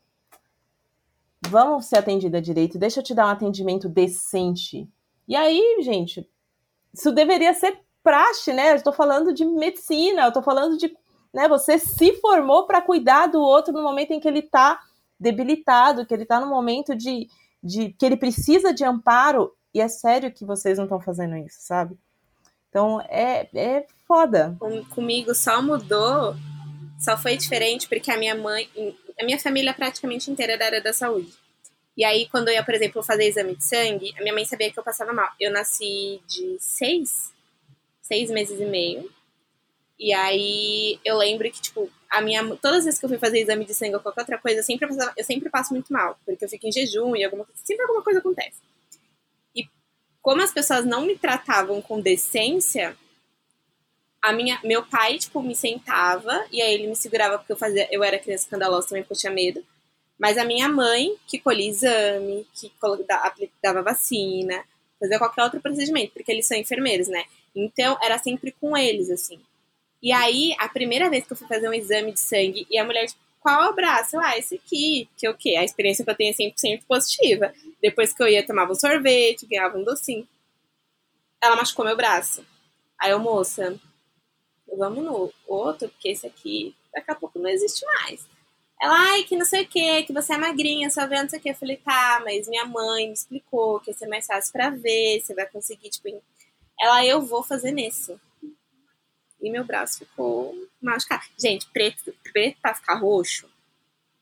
vamos 1.50 1.86
ser 1.86 1.98
atendida 1.98 2.42
direito, 2.42 2.78
deixa 2.78 3.00
eu 3.00 3.04
te 3.04 3.14
dar 3.14 3.28
um 3.28 3.30
atendimento 3.30 3.90
decente. 3.90 4.88
E 5.28 5.36
aí, 5.36 5.80
gente, 5.82 6.28
isso 6.94 7.12
deveria 7.12 7.54
ser 7.54 7.80
praxe, 8.04 8.52
né? 8.54 8.72
Eu 8.72 8.76
estou 8.76 8.94
falando 8.94 9.34
de 9.34 9.46
medicina, 9.46 10.24
eu 10.24 10.28
estou 10.28 10.44
falando 10.44 10.78
de, 10.78 10.96
né, 11.34 11.48
você 11.48 11.80
se 11.80 12.14
formou 12.16 12.66
para 12.66 12.82
cuidar 12.82 13.28
do 13.28 13.42
outro 13.42 13.74
no 13.74 13.82
momento 13.82 14.12
em 14.12 14.20
que 14.20 14.28
ele 14.28 14.40
está 14.40 14.80
debilitado, 15.20 16.06
que 16.06 16.14
ele 16.14 16.24
está 16.24 16.40
no 16.40 16.48
momento 16.48 16.96
de, 16.96 17.28
de 17.64 17.94
que 17.94 18.06
ele 18.06 18.18
precisa 18.18 18.74
de 18.74 18.84
amparo, 18.84 19.52
e 19.74 19.80
é 19.80 19.88
sério 19.88 20.32
que 20.32 20.46
vocês 20.46 20.78
não 20.78 20.86
estão 20.86 21.00
fazendo 21.00 21.36
isso, 21.38 21.58
sabe? 21.62 21.98
Então 22.70 23.02
é, 23.02 23.48
é 23.54 23.86
foda. 24.08 24.56
Com, 24.60 24.84
comigo 24.86 25.34
só 25.34 25.62
mudou, 25.62 26.36
só 27.00 27.18
foi 27.18 27.38
diferente 27.38 27.88
porque 27.88 28.12
a 28.12 28.18
minha 28.18 28.36
mãe, 28.36 28.70
a 29.20 29.24
minha 29.26 29.40
família 29.40 29.74
praticamente 29.74 30.30
inteira 30.30 30.54
é 30.54 30.58
da 30.58 30.66
área 30.66 30.82
da 30.82 30.94
saúde. 30.94 31.32
E 31.96 32.04
aí, 32.04 32.28
quando 32.30 32.48
eu 32.48 32.56
ia, 32.56 32.64
por 32.64 32.74
exemplo, 32.74 33.04
fazer 33.04 33.26
exame 33.26 33.56
de 33.56 33.64
sangue, 33.64 34.14
a 34.18 34.22
minha 34.22 34.34
mãe 34.34 34.46
sabia 34.46 34.72
que 34.72 34.80
eu 34.80 34.84
passava 34.84 35.14
mal. 35.14 35.30
Eu 35.40 35.52
nasci 35.52 36.22
de 36.28 36.58
seis, 36.60 37.32
seis 38.02 38.32
meses 38.32 38.60
e 38.60 38.66
meio. 38.66 39.10
E 40.00 40.12
aí, 40.12 41.00
eu 41.06 41.18
lembro 41.18 41.50
que, 41.52 41.62
tipo, 41.62 41.90
a 42.10 42.20
minha, 42.20 42.44
todas 42.58 42.80
as 42.80 42.86
vezes 42.86 43.00
que 43.00 43.06
eu 43.06 43.10
fui 43.10 43.20
fazer 43.20 43.40
exame 43.40 43.64
de 43.64 43.76
sangue 43.76 43.96
ou 43.96 44.02
qualquer 44.02 44.22
outra 44.22 44.38
coisa, 44.40 44.60
eu 44.60 44.64
sempre, 44.64 44.88
passava, 44.88 45.14
eu 45.16 45.24
sempre 45.24 45.50
passo 45.50 45.72
muito 45.72 45.94
mal. 45.94 46.20
Porque 46.26 46.44
eu 46.44 46.50
fico 46.50 46.68
em 46.68 46.72
jejum 46.72 47.16
e 47.16 47.24
alguma, 47.24 47.48
sempre 47.64 47.84
alguma 47.84 48.04
coisa 48.04 48.20
acontece. 48.20 48.60
E 49.56 49.68
como 50.20 50.42
as 50.42 50.52
pessoas 50.52 50.86
não 50.86 51.06
me 51.06 51.16
tratavam 51.16 51.80
com 51.80 52.02
decência, 52.02 52.98
a 54.24 54.32
minha, 54.32 54.58
meu 54.64 54.86
pai, 54.86 55.18
tipo, 55.18 55.42
me 55.42 55.54
sentava 55.54 56.46
e 56.50 56.62
aí 56.62 56.74
ele 56.74 56.88
me 56.88 56.96
segurava 56.96 57.38
porque 57.38 57.52
eu 57.52 57.58
fazia, 57.58 57.88
eu 57.92 58.02
era 58.02 58.18
criança 58.18 58.46
escandalosa 58.46 58.88
também 58.88 59.04
porque 59.04 59.14
eu 59.14 59.18
tinha 59.18 59.34
medo. 59.34 59.62
Mas 60.18 60.38
a 60.38 60.46
minha 60.46 60.70
mãe, 60.70 61.18
que 61.28 61.38
colhia 61.38 61.70
exame, 61.70 62.48
que 62.54 62.72
dava 63.62 63.82
vacina, 63.82 64.64
fazia 64.98 65.18
qualquer 65.18 65.44
outro 65.44 65.60
procedimento, 65.60 66.14
porque 66.14 66.32
eles 66.32 66.48
são 66.48 66.58
enfermeiros, 66.58 67.10
né? 67.10 67.26
Então, 67.54 67.98
era 68.02 68.18
sempre 68.18 68.54
com 68.54 68.78
eles, 68.78 69.10
assim. 69.10 69.42
E 70.02 70.14
aí, 70.14 70.56
a 70.58 70.70
primeira 70.70 71.10
vez 71.10 71.26
que 71.26 71.34
eu 71.34 71.38
fui 71.38 71.48
fazer 71.48 71.68
um 71.68 71.74
exame 71.74 72.14
de 72.14 72.22
sangue, 72.22 72.66
e 72.70 72.78
a 72.78 72.86
mulher, 72.86 73.08
tipo, 73.08 73.20
qual 73.42 73.66
é 73.66 73.70
o 73.70 73.76
braço? 73.76 74.18
Ah, 74.20 74.38
esse 74.38 74.56
aqui. 74.56 75.10
Que 75.18 75.28
o 75.28 75.36
quê? 75.36 75.58
A 75.58 75.66
experiência 75.66 76.06
que 76.06 76.10
eu 76.10 76.16
tenho 76.16 76.32
é 76.32 76.34
100% 76.34 76.84
positiva. 76.88 77.54
Depois 77.82 78.14
que 78.14 78.24
eu 78.24 78.28
ia, 78.30 78.46
tomava 78.46 78.72
um 78.72 78.76
sorvete, 78.76 79.46
ganhava 79.46 79.78
um 79.78 79.84
docinho. 79.84 80.26
Ela 81.42 81.58
machucou 81.58 81.84
meu 81.84 81.98
braço. 81.98 82.46
Aí 82.98 83.12
eu, 83.12 83.20
moça, 83.20 83.78
vamos 84.78 85.04
no 85.04 85.32
outro, 85.48 85.90
porque 85.90 86.10
esse 86.10 86.26
aqui 86.26 86.76
daqui 86.94 87.12
a 87.12 87.16
pouco 87.16 87.40
não 87.40 87.50
existe 87.50 87.86
mais. 87.86 88.26
Ela, 88.82 89.12
ai, 89.12 89.24
que 89.24 89.38
não 89.38 89.46
sei 89.46 89.64
o 89.64 89.68
que, 89.68 90.04
que 90.04 90.14
você 90.14 90.34
é 90.34 90.38
magrinha, 90.38 90.90
só 90.90 91.08
vê 91.08 91.22
não 91.22 91.30
sei 91.30 91.40
o 91.40 91.42
que. 91.42 91.50
Eu 91.50 91.56
falei, 91.56 91.78
tá, 91.78 92.22
mas 92.24 92.48
minha 92.48 92.66
mãe 92.66 93.08
me 93.08 93.14
explicou 93.14 93.80
que 93.80 93.92
ia 93.92 93.94
ser 93.94 94.08
mais 94.08 94.26
fácil 94.26 94.52
pra 94.52 94.70
ver, 94.70 95.22
você 95.22 95.34
vai 95.34 95.48
conseguir, 95.48 95.90
tipo. 95.90 96.10
Ela, 96.80 97.06
eu 97.06 97.22
vou 97.22 97.44
fazer 97.44 97.72
nesse. 97.72 98.16
E 99.42 99.50
meu 99.50 99.64
braço 99.64 100.00
ficou 100.00 100.54
machucado. 100.82 101.24
Gente, 101.38 101.66
preto, 101.68 102.14
preto 102.32 102.60
pra 102.62 102.74
ficar 102.74 102.96
roxo 102.96 103.50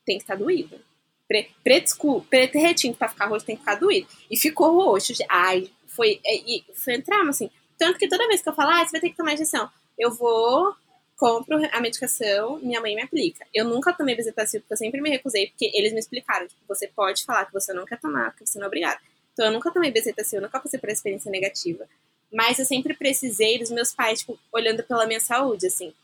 tem 0.04 0.18
que 0.18 0.24
estar 0.24 0.36
tá 0.36 0.42
doído. 0.42 0.80
Preto, 1.28 1.54
preto 1.62 1.86
escuro, 1.86 2.26
preto 2.28 2.58
retinto 2.58 2.98
pra 2.98 3.08
ficar 3.08 3.26
roxo 3.26 3.46
tem 3.46 3.56
que 3.56 3.62
ficar 3.62 3.76
doído. 3.76 4.06
E 4.30 4.36
ficou 4.36 4.74
roxo. 4.74 5.12
Ai, 5.28 5.70
foi, 5.86 6.20
é, 6.24 6.36
e, 6.36 6.64
foi 6.74 6.94
entrar, 6.94 7.26
assim. 7.28 7.50
Tanto 7.78 7.98
que 7.98 8.08
toda 8.08 8.28
vez 8.28 8.42
que 8.42 8.48
eu 8.48 8.54
falo, 8.54 8.70
ah, 8.70 8.84
você 8.84 8.92
vai 8.92 9.00
ter 9.00 9.10
que 9.10 9.16
tomar 9.16 9.34
injeção, 9.34 9.68
eu 9.98 10.12
vou 10.12 10.74
compro 11.22 11.56
a 11.70 11.80
medicação, 11.80 12.58
minha 12.58 12.80
mãe 12.80 12.96
me 12.96 13.02
aplica. 13.02 13.46
Eu 13.54 13.64
nunca 13.64 13.92
tomei 13.92 14.16
bezetacil, 14.16 14.60
porque 14.60 14.72
eu 14.72 14.76
sempre 14.76 15.00
me 15.00 15.08
recusei, 15.08 15.46
porque 15.46 15.70
eles 15.72 15.92
me 15.92 16.00
explicaram, 16.00 16.48
tipo, 16.48 16.60
você 16.66 16.88
pode 16.88 17.24
falar 17.24 17.44
que 17.44 17.52
você 17.52 17.72
não 17.72 17.84
quer 17.84 18.00
tomar, 18.00 18.32
porque 18.32 18.44
você 18.44 18.58
não 18.58 18.64
é 18.64 18.66
obrigado. 18.66 19.00
Então 19.32 19.46
eu 19.46 19.52
nunca 19.52 19.70
tomei 19.70 19.92
bezetacil, 19.92 20.38
eu 20.38 20.42
nunca 20.42 20.58
passei 20.58 20.80
por 20.80 20.88
experiência 20.88 21.30
negativa. 21.30 21.88
Mas 22.32 22.58
eu 22.58 22.64
sempre 22.64 22.92
precisei 22.92 23.56
dos 23.56 23.70
meus 23.70 23.94
pais, 23.94 24.20
tipo, 24.20 24.36
olhando 24.52 24.82
pela 24.82 25.06
minha 25.06 25.20
saúde, 25.20 25.68
assim. 25.68 25.94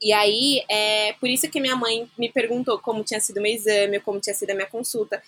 E 0.00 0.12
aí, 0.12 0.64
é 0.70 1.12
por 1.14 1.28
isso 1.28 1.50
que 1.50 1.60
minha 1.60 1.76
mãe 1.76 2.08
me 2.16 2.32
perguntou 2.32 2.78
como 2.78 3.04
tinha 3.04 3.20
sido 3.20 3.42
meu 3.42 3.52
exame, 3.52 4.00
como 4.00 4.18
tinha 4.18 4.34
sido 4.34 4.50
a 4.50 4.54
minha 4.54 4.66
consulta. 4.66 5.22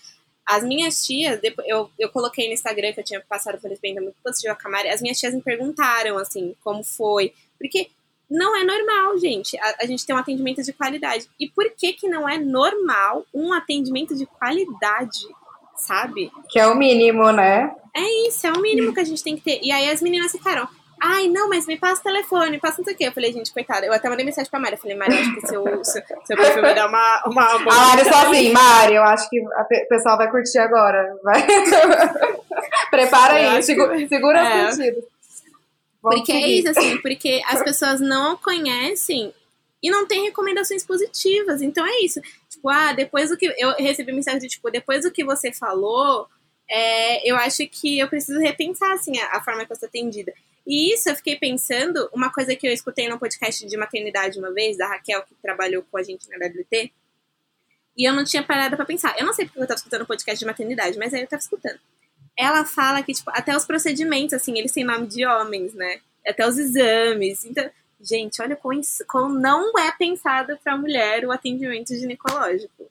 As 0.47 0.65
minhas 0.65 1.05
tias, 1.05 1.41
eu, 1.67 1.91
eu 1.99 2.09
coloquei 2.11 2.49
no 2.49 2.55
Instagram 2.55 2.93
que 2.93 3.01
eu 3.01 3.05
tinha 3.05 3.21
passado 3.21 3.61
por 3.61 3.71
experiência 3.71 4.03
muito 4.03 4.17
positiva 4.23 4.57
com 4.61 4.69
a 4.69 4.71
Mari, 4.71 4.89
as 4.89 5.01
minhas 5.01 5.19
tias 5.19 5.35
me 5.35 5.43
perguntaram, 5.43 6.19
assim, 6.19 6.55
como 6.63 6.83
foi. 6.83 7.33
Porque 7.59 7.89
não 8.31 8.57
é 8.57 8.65
normal, 8.65 9.19
gente. 9.19 9.59
A, 9.59 9.77
a, 9.83 9.87
gente 9.87 10.07
tem 10.07 10.15
um 10.15 10.19
atendimento 10.19 10.63
de 10.63 10.73
qualidade. 10.73 11.29
E 11.39 11.49
por 11.49 11.71
que 11.77 11.93
que 11.93 12.09
não 12.09 12.29
é 12.29 12.39
normal 12.39 13.27
um 13.35 13.53
atendimento 13.53 14.17
de 14.17 14.25
qualidade, 14.25 15.27
sabe? 15.77 16.31
Que 16.49 16.59
é 16.61 16.67
o 16.67 16.77
mínimo, 16.77 17.33
né? 17.33 17.75
É 17.95 18.29
isso, 18.29 18.47
é 18.47 18.53
o 18.53 18.61
mínimo 18.61 18.95
que 18.95 19.01
a 19.01 19.05
gente 19.05 19.23
tem 19.23 19.37
que 19.37 19.43
ter. 19.43 19.61
E 19.63 19.73
aí 19.73 19.91
as 19.91 20.01
meninas 20.01 20.31
ficaram, 20.31 20.69
ai, 21.01 21.29
não, 21.29 21.49
mas 21.49 21.67
me 21.67 21.79
passa 21.79 22.01
o 22.01 22.05
telefone, 22.05 22.59
passa 22.59 22.79
não 22.79 22.85
sei 22.85 22.95
o 22.95 22.97
quê. 22.97 23.05
Eu 23.05 23.13
falei, 23.13 23.33
gente, 23.33 23.53
coitada, 23.53 23.87
eu 23.87 23.93
até 23.93 24.09
mandei 24.09 24.25
mensagem 24.25 24.51
pra 24.51 24.61
Mari. 24.61 24.75
Eu 24.75 24.81
falei, 24.81 24.97
Mari, 24.97 25.15
eu 25.15 25.21
acho 25.21 25.35
que 25.35 25.47
seu, 25.47 25.85
seu, 25.85 26.03
seu 26.25 26.37
perfil 26.39 26.63
vai 26.63 26.75
dar 26.75 26.89
uma. 26.89 27.23
uma 27.27 27.59
boa 27.59 27.75
a 27.75 27.89
Mari 27.89 28.05
só 28.05 28.27
assim, 28.27 28.53
Mari, 28.53 28.95
eu 28.95 29.03
acho 29.03 29.29
que 29.31 29.41
o 29.41 29.89
pessoal 29.89 30.17
vai 30.17 30.31
curtir 30.31 30.59
agora. 30.59 31.17
Vai. 31.23 31.47
Prepara 32.91 33.35
aí, 33.35 33.63
segura, 33.63 33.97
que... 33.97 34.09
segura 34.09 34.39
é. 34.41 34.63
as 34.63 34.77
curtidas. 34.77 35.05
Porque 36.03 36.33
é 36.33 36.49
isso, 36.49 36.71
assim, 36.71 36.99
porque 37.03 37.43
as 37.47 37.63
pessoas 37.63 38.01
não 38.01 38.37
conhecem 38.37 39.35
e 39.83 39.91
não 39.91 40.07
tem 40.07 40.25
recomendações 40.25 40.85
positivas. 40.85 41.63
Então 41.63 41.85
é 41.87 42.01
isso. 42.01 42.21
Tipo, 42.49 42.69
ah, 42.69 42.93
depois 42.93 43.31
do 43.31 43.37
que. 43.37 43.55
Eu 43.59 43.73
recebi 43.77 44.13
mensagem 44.13 44.41
de, 44.41 44.49
tipo, 44.49 44.71
depois 44.71 45.05
do 45.05 45.11
que 45.11 45.25
você 45.25 45.53
falou, 45.53 46.27
é, 46.71 47.29
eu 47.29 47.37
acho 47.37 47.67
que 47.69 47.99
eu 47.99 48.09
preciso 48.09 48.39
repensar, 48.39 48.93
assim, 48.93 49.19
a, 49.19 49.37
a, 49.37 49.43
forma 49.43 49.65
que 49.65 49.73
eu 49.73 49.77
sou 49.77 49.89
atendida. 49.89 50.33
E 50.67 50.95
isso 50.95 51.09
eu 51.09 51.17
fiquei 51.17 51.37
pensando, 51.37 52.09
uma 52.13 52.33
coisa 52.33 52.55
que 52.55 52.67
eu 52.67 52.73
escutei 52.73 53.09
no 53.09 53.19
podcast 53.19 53.67
de 53.67 53.77
maternidade 53.77 54.39
uma 54.39 54.53
vez, 54.53 54.77
da 54.77 54.87
Raquel, 54.87 55.23
que 55.23 55.35
trabalhou 55.43 55.85
com 55.91 55.99
a 55.99 56.03
gente 56.03 56.29
na 56.29 56.37
WT, 56.47 56.93
e 57.97 58.09
eu 58.09 58.13
não 58.13 58.25
tinha 58.25 58.43
parado 58.43 58.77
para 58.77 58.85
pensar. 58.85 59.19
Eu 59.19 59.27
não 59.27 59.33
sei 59.33 59.47
porque 59.47 59.59
eu 59.59 59.67
tava 59.67 59.79
escutando 59.79 60.03
o 60.03 60.07
podcast 60.07 60.39
de 60.39 60.47
maternidade, 60.47 60.99
mas 60.99 61.13
aí 61.13 61.23
eu 61.23 61.27
tava 61.27 61.41
escutando 61.41 61.81
ela 62.41 62.65
fala 62.65 63.03
que, 63.03 63.13
tipo, 63.13 63.31
até 63.31 63.55
os 63.55 63.67
procedimentos, 63.67 64.33
assim, 64.33 64.59
eles 64.59 64.73
têm 64.73 64.83
nome 64.83 65.07
de 65.07 65.27
homens, 65.27 65.75
né? 65.75 66.01
Até 66.27 66.49
os 66.49 66.59
exames. 66.59 67.45
Então, 67.45 67.71
gente, 68.01 68.41
olha 68.41 68.57
como, 68.57 68.81
como 69.07 69.39
não 69.39 69.79
é 69.79 69.93
pensado 69.93 70.59
para 70.65 70.77
mulher 70.77 71.27
o 71.27 71.33
atendimento 71.33 71.95
ginecológico. 71.95 72.91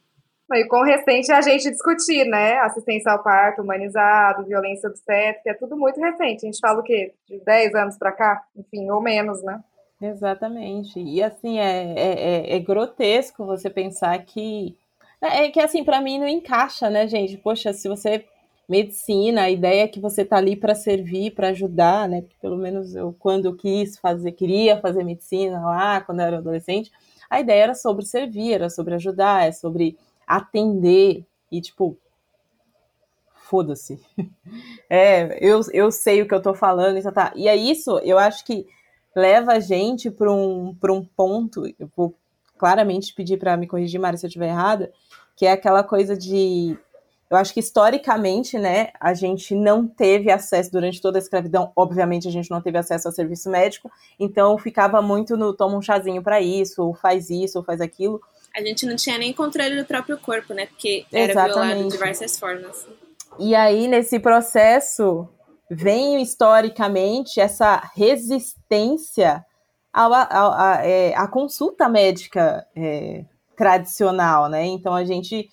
E 0.52 0.68
com 0.68 0.84
recente 0.84 1.32
a 1.32 1.42
gente 1.42 1.70
discutir, 1.70 2.26
né? 2.26 2.58
Assistência 2.60 3.12
ao 3.12 3.24
parto 3.24 3.62
humanizado, 3.62 4.46
violência 4.46 4.90
obstétrica, 4.90 5.52
é 5.52 5.54
tudo 5.54 5.78
muito 5.78 6.00
recente. 6.00 6.46
A 6.46 6.52
gente 6.52 6.60
fala 6.60 6.80
o 6.80 6.84
quê? 6.84 7.14
De 7.28 7.40
10 7.40 7.76
anos 7.76 7.98
para 7.98 8.12
cá? 8.12 8.44
Enfim, 8.56 8.90
ou 8.90 9.02
menos, 9.02 9.44
né? 9.44 9.60
Exatamente. 10.02 11.00
E 11.00 11.22
assim, 11.22 11.60
é, 11.60 11.94
é, 11.94 12.54
é, 12.54 12.56
é 12.56 12.60
grotesco 12.60 13.46
você 13.46 13.70
pensar 13.70 14.18
que. 14.20 14.76
É 15.22 15.50
que 15.50 15.60
assim, 15.60 15.84
para 15.84 16.00
mim 16.00 16.18
não 16.18 16.28
encaixa, 16.28 16.90
né, 16.90 17.06
gente? 17.08 17.38
Poxa, 17.38 17.74
se 17.74 17.90
você 17.90 18.26
medicina, 18.70 19.42
a 19.42 19.50
ideia 19.50 19.84
é 19.84 19.88
que 19.88 20.00
você 20.00 20.22
está 20.22 20.38
ali 20.38 20.56
para 20.56 20.76
servir, 20.76 21.32
para 21.32 21.50
ajudar, 21.50 22.08
né? 22.08 22.22
Porque 22.22 22.38
pelo 22.40 22.56
menos 22.56 22.96
eu, 22.96 23.14
quando 23.18 23.46
eu 23.46 23.56
quis 23.56 23.98
fazer, 23.98 24.32
queria 24.34 24.80
fazer 24.80 25.04
medicina 25.04 25.60
lá, 25.60 26.00
quando 26.02 26.20
eu 26.20 26.28
era 26.28 26.38
adolescente, 26.38 26.92
a 27.28 27.40
ideia 27.40 27.64
era 27.64 27.74
sobre 27.74 28.06
servir, 28.06 28.54
era 28.54 28.70
sobre 28.70 28.94
ajudar, 28.94 29.48
é 29.48 29.52
sobre 29.52 29.98
atender 30.30 31.26
e, 31.52 31.60
tipo, 31.60 31.98
foda-se. 33.34 34.00
É, 34.92 35.38
eu, 35.40 35.62
eu 35.72 35.92
sei 35.92 36.20
o 36.20 36.28
que 36.28 36.34
eu 36.34 36.42
tô 36.42 36.52
falando 36.52 36.98
e 36.98 37.12
tá. 37.12 37.32
E 37.36 37.48
é 37.48 37.56
isso, 37.56 38.00
eu 38.00 38.18
acho 38.18 38.44
que 38.44 38.66
leva 39.16 39.54
a 39.54 39.60
gente 39.60 40.10
para 40.10 40.32
um, 40.32 40.76
um 40.84 41.06
ponto, 41.06 41.64
eu 41.78 41.88
vou 41.96 42.16
claramente 42.58 43.14
pedir 43.14 43.38
para 43.38 43.56
me 43.56 43.68
corrigir, 43.68 44.00
Mari, 44.00 44.18
se 44.18 44.26
eu 44.26 44.30
estiver 44.30 44.48
errada, 44.48 44.92
que 45.36 45.46
é 45.46 45.52
aquela 45.52 45.84
coisa 45.84 46.18
de 46.18 46.76
eu 47.30 47.38
acho 47.38 47.54
que 47.54 47.60
historicamente, 47.60 48.58
né, 48.58 48.90
a 49.00 49.14
gente 49.14 49.54
não 49.54 49.88
teve 49.88 50.32
acesso 50.32 50.72
durante 50.72 51.00
toda 51.00 51.20
a 51.20 51.22
escravidão, 51.22 51.72
obviamente 51.76 52.28
a 52.28 52.32
gente 52.32 52.50
não 52.50 52.60
teve 52.60 52.80
acesso 52.80 53.08
ao 53.08 53.14
serviço 53.14 53.48
médico, 53.52 53.92
então 54.20 54.58
ficava 54.58 55.00
muito 55.04 55.38
no 55.38 55.54
toma 55.54 55.78
um 55.78 55.82
chazinho 55.82 56.24
para 56.24 56.42
isso, 56.42 56.82
ou 56.82 56.96
faz 56.96 57.30
isso, 57.30 57.60
ou 57.60 57.64
faz 57.64 57.80
aquilo. 57.80 58.20
A 58.60 58.66
gente 58.66 58.86
não 58.86 58.96
tinha 58.96 59.18
nem 59.18 59.32
controle 59.32 59.78
do 59.78 59.86
próprio 59.86 60.18
corpo, 60.18 60.54
né, 60.54 60.66
porque 60.66 61.06
era 61.12 61.32
Exatamente. 61.32 61.54
violado 61.54 61.84
de 61.84 61.90
diversas 61.90 62.38
formas. 62.38 62.86
E 63.40 63.56
aí 63.56 63.88
nesse 63.88 64.20
processo 64.20 65.28
vem 65.72 66.22
historicamente 66.22 67.40
essa 67.40 67.82
resistência 67.96 69.46
à, 69.94 70.82
é, 70.84 71.16
à, 71.16 71.28
consulta 71.28 71.88
médica 71.88 72.66
é, 72.76 73.24
tradicional, 73.56 74.50
né? 74.50 74.66
Então 74.66 74.94
a 74.94 75.06
gente 75.06 75.50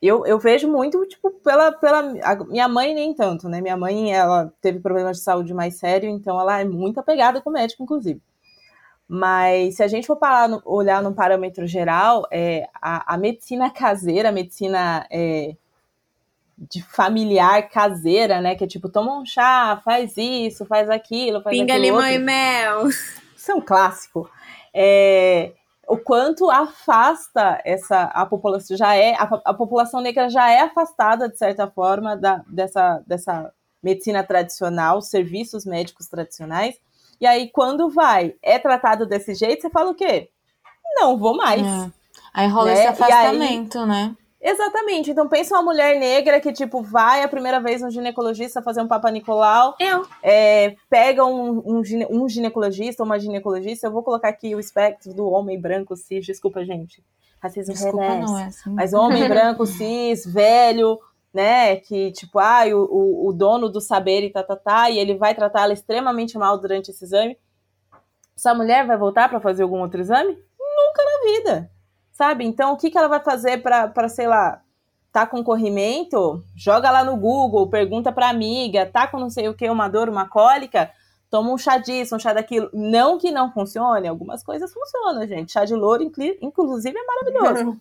eu, 0.00 0.26
eu 0.26 0.38
vejo 0.38 0.68
muito, 0.68 1.04
tipo, 1.06 1.30
pela, 1.30 1.70
pela. 1.70 2.02
minha 2.48 2.68
mãe 2.68 2.92
nem 2.92 3.14
tanto, 3.14 3.48
né? 3.48 3.60
Minha 3.60 3.76
mãe, 3.76 4.12
ela 4.12 4.52
teve 4.60 4.80
problemas 4.80 5.18
de 5.18 5.22
saúde 5.22 5.54
mais 5.54 5.78
sério, 5.78 6.10
então 6.10 6.40
ela 6.40 6.60
é 6.60 6.64
muito 6.64 6.98
apegada 6.98 7.40
com 7.40 7.50
o 7.50 7.52
médico, 7.52 7.84
inclusive. 7.84 8.20
Mas 9.14 9.76
se 9.76 9.82
a 9.82 9.88
gente 9.88 10.06
for 10.06 10.16
parar, 10.16 10.58
olhar 10.64 11.02
no 11.02 11.12
parâmetro 11.12 11.66
geral, 11.66 12.26
é, 12.32 12.66
a, 12.80 13.12
a 13.12 13.18
medicina 13.18 13.68
caseira, 13.68 14.30
a 14.30 14.32
medicina 14.32 15.06
é, 15.10 15.54
de 16.56 16.82
familiar 16.82 17.68
caseira, 17.68 18.40
né? 18.40 18.54
Que 18.54 18.64
é 18.64 18.66
tipo, 18.66 18.88
toma 18.88 19.20
um 19.20 19.26
chá, 19.26 19.78
faz 19.84 20.16
isso, 20.16 20.64
faz 20.64 20.88
aquilo, 20.88 21.42
faz 21.42 21.54
Pinga 21.54 21.76
limão 21.76 21.98
outro. 22.00 22.14
e 22.14 22.18
mel. 22.18 22.88
Isso 22.88 23.52
é 23.52 23.54
um 23.54 23.60
clássico. 23.60 24.30
É, 24.72 25.52
o 25.86 25.98
quanto 25.98 26.50
afasta 26.50 27.60
essa 27.66 28.04
a 28.04 28.24
população 28.24 28.74
já 28.74 28.94
é 28.94 29.12
a, 29.12 29.28
a, 29.44 29.52
população 29.52 30.00
negra 30.00 30.30
já 30.30 30.50
é 30.50 30.62
afastada 30.62 31.28
de 31.28 31.36
certa 31.36 31.66
forma 31.70 32.16
da, 32.16 32.42
dessa, 32.48 33.02
dessa 33.06 33.52
medicina 33.82 34.24
tradicional, 34.24 35.02
serviços 35.02 35.66
médicos 35.66 36.06
tradicionais. 36.06 36.80
E 37.22 37.26
aí 37.26 37.48
quando 37.52 37.88
vai 37.88 38.34
é 38.42 38.58
tratado 38.58 39.06
desse 39.06 39.32
jeito, 39.32 39.62
você 39.62 39.70
fala 39.70 39.92
o 39.92 39.94
quê? 39.94 40.28
Não 40.96 41.16
vou 41.16 41.36
mais. 41.36 41.62
É. 41.62 41.92
Aí 42.34 42.48
rola 42.48 42.66
né? 42.66 42.74
esse 42.74 42.86
afastamento, 42.88 43.78
aí, 43.78 43.86
né? 43.86 44.16
Exatamente. 44.40 45.12
Então 45.12 45.28
pensa 45.28 45.54
uma 45.54 45.62
mulher 45.62 46.00
negra 46.00 46.40
que, 46.40 46.52
tipo, 46.52 46.82
vai 46.82 47.22
a 47.22 47.28
primeira 47.28 47.60
vez 47.60 47.80
no 47.80 47.92
ginecologista 47.92 48.60
fazer 48.60 48.82
um 48.82 48.88
Papa 48.88 49.08
Nicolau. 49.08 49.76
Eu. 49.78 50.04
É, 50.20 50.74
pega 50.90 51.24
um, 51.24 51.62
um, 51.64 51.84
gine, 51.84 52.08
um 52.10 52.28
ginecologista, 52.28 53.04
uma 53.04 53.20
ginecologista. 53.20 53.86
Eu 53.86 53.92
vou 53.92 54.02
colocar 54.02 54.28
aqui 54.28 54.56
o 54.56 54.58
espectro 54.58 55.14
do 55.14 55.30
homem 55.30 55.60
branco 55.60 55.94
cis. 55.94 56.26
Desculpa, 56.26 56.64
gente. 56.64 57.04
Racismo 57.40 57.72
Desculpa, 57.72 58.02
reverso. 58.02 58.32
não 58.32 58.38
é 58.40 58.44
assim. 58.46 58.70
Mas 58.70 58.92
homem 58.92 59.26
branco 59.30 59.64
cis, 59.64 60.26
velho, 60.26 60.98
né? 61.32 61.76
Que, 61.76 62.12
tipo, 62.12 62.38
ah, 62.38 62.64
o, 62.72 63.28
o, 63.28 63.32
dono 63.32 63.68
do 63.68 63.80
saber 63.80 64.22
e 64.22 64.30
tá, 64.30 64.42
tá, 64.42 64.56
tá. 64.56 64.90
E 64.90 64.98
ele 64.98 65.16
vai 65.16 65.34
tratá-la 65.34 65.72
extremamente 65.72 66.36
mal 66.38 66.58
durante 66.58 66.90
esse 66.90 67.04
exame. 67.04 67.38
Essa 68.36 68.54
mulher 68.54 68.86
vai 68.86 68.96
voltar 68.96 69.28
para 69.28 69.40
fazer 69.40 69.62
algum 69.62 69.80
outro 69.80 70.00
exame? 70.00 70.32
Nunca 70.58 71.04
na 71.04 71.32
vida 71.32 71.70
sabe? 72.22 72.44
Então, 72.44 72.72
o 72.72 72.76
que, 72.76 72.90
que 72.90 72.96
ela 72.96 73.08
vai 73.08 73.20
fazer 73.20 73.62
para, 73.62 74.08
sei 74.08 74.28
lá, 74.28 74.62
tá 75.10 75.26
com 75.26 75.42
corrimento? 75.42 76.40
Joga 76.54 76.90
lá 76.90 77.02
no 77.02 77.16
Google, 77.16 77.68
pergunta 77.68 78.12
pra 78.12 78.28
amiga, 78.28 78.86
tá 78.86 79.08
com 79.08 79.18
não 79.18 79.30
sei 79.30 79.48
o 79.48 79.54
que, 79.54 79.68
uma 79.68 79.88
dor, 79.88 80.08
uma 80.08 80.28
cólica? 80.28 80.90
Toma 81.28 81.50
um 81.50 81.58
chá 81.58 81.78
disso, 81.78 82.14
um 82.14 82.18
chá 82.18 82.32
daquilo. 82.32 82.70
Não 82.72 83.18
que 83.18 83.30
não 83.32 83.50
funcione, 83.50 84.06
algumas 84.06 84.44
coisas 84.44 84.72
funcionam, 84.72 85.26
gente. 85.26 85.50
Chá 85.50 85.64
de 85.64 85.74
louro, 85.74 86.02
inclusive, 86.40 86.96
é 86.96 87.04
maravilhoso. 87.04 87.80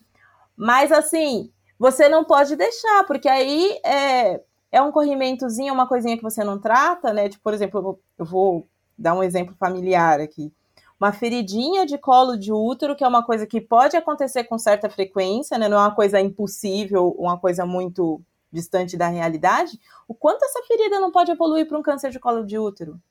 Mas, 0.56 0.92
assim, 0.92 1.52
você 1.82 2.08
não 2.08 2.24
pode 2.24 2.56
deixar, 2.56 3.04
porque 3.06 3.28
aí 3.28 3.80
é, 3.84 4.40
é 4.72 4.82
um 4.84 4.92
corrimentozinho, 4.92 5.74
uma 5.74 5.88
coisinha 5.88 6.16
que 6.16 6.22
você 6.22 6.44
não 6.44 6.60
trata, 6.60 7.12
né? 7.12 7.28
Tipo, 7.28 7.44
por 7.44 7.56
exemplo, 7.56 7.80
eu 7.80 7.84
vou, 7.84 8.00
eu 8.20 8.26
vou 8.26 8.68
dar 8.96 9.16
um 9.16 9.24
exemplo 9.24 9.56
familiar 9.58 10.20
aqui 10.20 10.54
uma 11.00 11.12
feridinha 11.12 11.84
de 11.84 11.98
colo 11.98 12.38
de 12.38 12.54
útero, 12.54 12.96
que 12.96 13.04
é 13.04 13.08
uma 13.08 13.26
coisa 13.26 13.48
que 13.48 13.60
pode 13.60 13.98
acontecer 13.98 14.44
com 14.44 14.60
certa 14.60 14.88
frequência, 14.88 15.58
né? 15.58 15.68
Não 15.68 15.78
é 15.78 15.80
uma 15.80 15.96
coisa 15.96 16.22
impossível, 16.22 17.16
uma 17.18 17.40
coisa 17.40 17.66
muito 17.66 18.22
distante 18.52 18.96
da 18.96 19.08
realidade. 19.08 19.80
O 20.08 20.14
quanto 20.14 20.46
essa 20.46 20.62
ferida 20.68 21.00
não 21.00 21.12
pode 21.12 21.32
evoluir 21.32 21.68
para 21.68 21.80
um 21.80 21.82
câncer 21.82 22.12
de 22.12 22.20
colo 22.20 22.46
de 22.46 22.60
útero? 22.60 23.02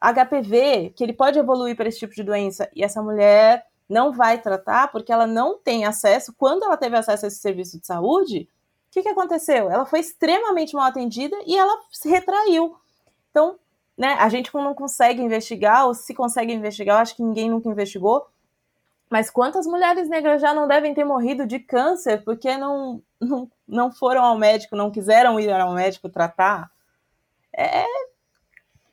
HPV, 0.00 0.90
que 0.94 1.02
ele 1.02 1.12
pode 1.12 1.36
evoluir 1.36 1.74
para 1.74 1.88
esse 1.88 1.98
tipo 1.98 2.14
de 2.14 2.22
doença, 2.22 2.70
e 2.72 2.84
essa 2.84 3.02
mulher 3.02 3.66
não 3.88 4.12
vai 4.12 4.40
tratar 4.40 4.88
porque 4.88 5.12
ela 5.12 5.26
não 5.26 5.58
tem 5.58 5.84
acesso. 5.84 6.34
Quando 6.36 6.64
ela 6.64 6.76
teve 6.76 6.96
acesso 6.96 7.24
a 7.24 7.28
esse 7.28 7.38
serviço 7.38 7.78
de 7.78 7.86
saúde, 7.86 8.48
o 8.88 8.90
que, 8.90 9.02
que 9.02 9.08
aconteceu? 9.08 9.70
Ela 9.70 9.84
foi 9.84 10.00
extremamente 10.00 10.74
mal 10.74 10.86
atendida 10.86 11.36
e 11.46 11.56
ela 11.56 11.80
se 11.90 12.08
retraiu. 12.08 12.76
Então, 13.30 13.58
né, 13.96 14.14
a 14.20 14.28
gente 14.28 14.52
não 14.54 14.74
consegue 14.74 15.22
investigar, 15.22 15.86
ou 15.86 15.94
se 15.94 16.14
consegue 16.14 16.52
investigar, 16.52 16.96
eu 16.96 17.02
acho 17.02 17.16
que 17.16 17.22
ninguém 17.22 17.50
nunca 17.50 17.68
investigou. 17.68 18.26
Mas 19.10 19.30
quantas 19.30 19.66
mulheres 19.66 20.08
negras 20.08 20.40
já 20.40 20.54
não 20.54 20.66
devem 20.66 20.94
ter 20.94 21.04
morrido 21.04 21.46
de 21.46 21.58
câncer 21.58 22.24
porque 22.24 22.56
não, 22.56 23.02
não, 23.20 23.50
não 23.66 23.92
foram 23.92 24.24
ao 24.24 24.36
médico, 24.38 24.74
não 24.74 24.90
quiseram 24.90 25.38
ir 25.38 25.50
ao 25.52 25.74
médico 25.74 26.08
tratar? 26.08 26.70
É 27.56 27.84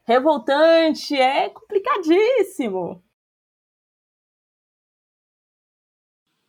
revoltante, 0.04 1.16
é 1.16 1.50
complicadíssimo. 1.50 3.02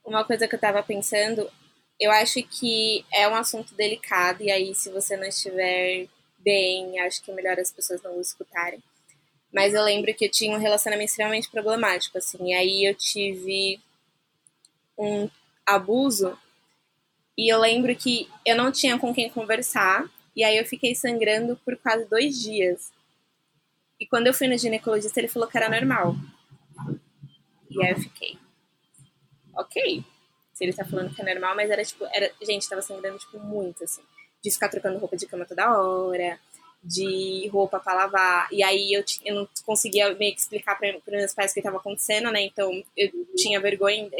Uma 0.04 0.24
coisa 0.24 0.48
que 0.48 0.54
eu 0.54 0.60
tava 0.60 0.82
pensando, 0.82 1.50
eu 1.98 2.10
acho 2.10 2.42
que 2.42 3.04
é 3.12 3.28
um 3.28 3.34
assunto 3.34 3.74
delicado, 3.74 4.42
e 4.42 4.50
aí, 4.50 4.74
se 4.74 4.90
você 4.90 5.16
não 5.16 5.24
estiver 5.24 6.08
bem, 6.38 6.98
acho 7.00 7.22
que 7.22 7.30
é 7.30 7.34
melhor 7.34 7.58
as 7.58 7.70
pessoas 7.70 8.02
não 8.02 8.18
o 8.18 8.20
escutarem. 8.20 8.82
Mas 9.52 9.74
eu 9.74 9.82
lembro 9.82 10.12
que 10.14 10.24
eu 10.24 10.30
tinha 10.30 10.56
um 10.56 10.60
relacionamento 10.60 11.10
extremamente 11.10 11.50
problemático, 11.50 12.18
assim, 12.18 12.50
e 12.50 12.54
aí 12.54 12.84
eu 12.84 12.94
tive 12.94 13.80
um 14.98 15.28
abuso, 15.64 16.36
e 17.38 17.52
eu 17.52 17.60
lembro 17.60 17.94
que 17.94 18.28
eu 18.44 18.56
não 18.56 18.72
tinha 18.72 18.98
com 18.98 19.14
quem 19.14 19.30
conversar, 19.30 20.10
e 20.34 20.42
aí 20.42 20.56
eu 20.56 20.64
fiquei 20.64 20.94
sangrando 20.94 21.56
por 21.64 21.76
quase 21.76 22.04
dois 22.06 22.40
dias. 22.40 22.90
E 24.00 24.06
quando 24.06 24.26
eu 24.26 24.34
fui 24.34 24.48
no 24.48 24.58
ginecologista, 24.58 25.20
ele 25.20 25.28
falou 25.28 25.48
que 25.48 25.56
era 25.56 25.68
normal. 25.68 26.16
E 27.70 27.84
aí 27.84 27.92
eu 27.92 28.00
fiquei, 28.00 28.38
ok. 29.62 30.04
Se 30.52 30.64
ele 30.64 30.72
tá 30.72 30.84
falando 30.84 31.14
que 31.14 31.22
é 31.22 31.24
normal, 31.24 31.56
mas 31.56 31.70
era 31.70 31.84
tipo, 31.84 32.04
era, 32.12 32.30
gente, 32.42 32.68
tava 32.68 32.82
sangrando, 32.82 33.18
tipo, 33.18 33.38
muito, 33.38 33.82
assim 33.82 34.02
de 34.42 34.50
ficar 34.50 34.68
trocando 34.68 34.98
roupa 34.98 35.16
de 35.16 35.26
cama 35.26 35.44
toda 35.44 35.78
hora, 35.78 36.38
de 36.82 37.48
roupa 37.52 37.78
para 37.78 37.94
lavar. 37.94 38.48
E 38.50 38.62
aí 38.62 38.92
eu, 38.92 39.04
eu 39.24 39.34
não 39.36 39.48
conseguia 39.64 40.12
meio 40.14 40.34
que 40.34 40.40
explicar 40.40 40.76
para 40.76 40.98
meus 41.08 41.32
pais 41.32 41.52
o 41.52 41.54
que 41.54 41.60
estava 41.60 41.76
acontecendo, 41.76 42.30
né? 42.30 42.42
Então 42.42 42.82
eu 42.96 43.10
tinha 43.36 43.60
vergonha, 43.60 44.10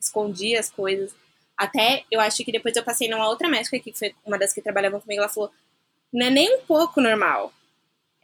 escondia 0.00 0.58
as 0.58 0.70
coisas. 0.70 1.14
Até 1.56 2.04
eu 2.10 2.20
acho 2.20 2.42
que 2.44 2.52
depois 2.52 2.74
eu 2.74 2.82
passei 2.82 3.08
numa 3.08 3.28
outra 3.28 3.48
médica, 3.48 3.78
que 3.78 3.92
foi 3.92 4.14
uma 4.24 4.38
das 4.38 4.52
que 4.54 4.62
trabalhavam 4.62 5.00
comigo, 5.00 5.20
ela 5.20 5.28
falou: 5.28 5.50
não 6.12 6.26
é 6.26 6.30
nem 6.30 6.56
um 6.56 6.62
pouco 6.62 7.00
normal. 7.00 7.52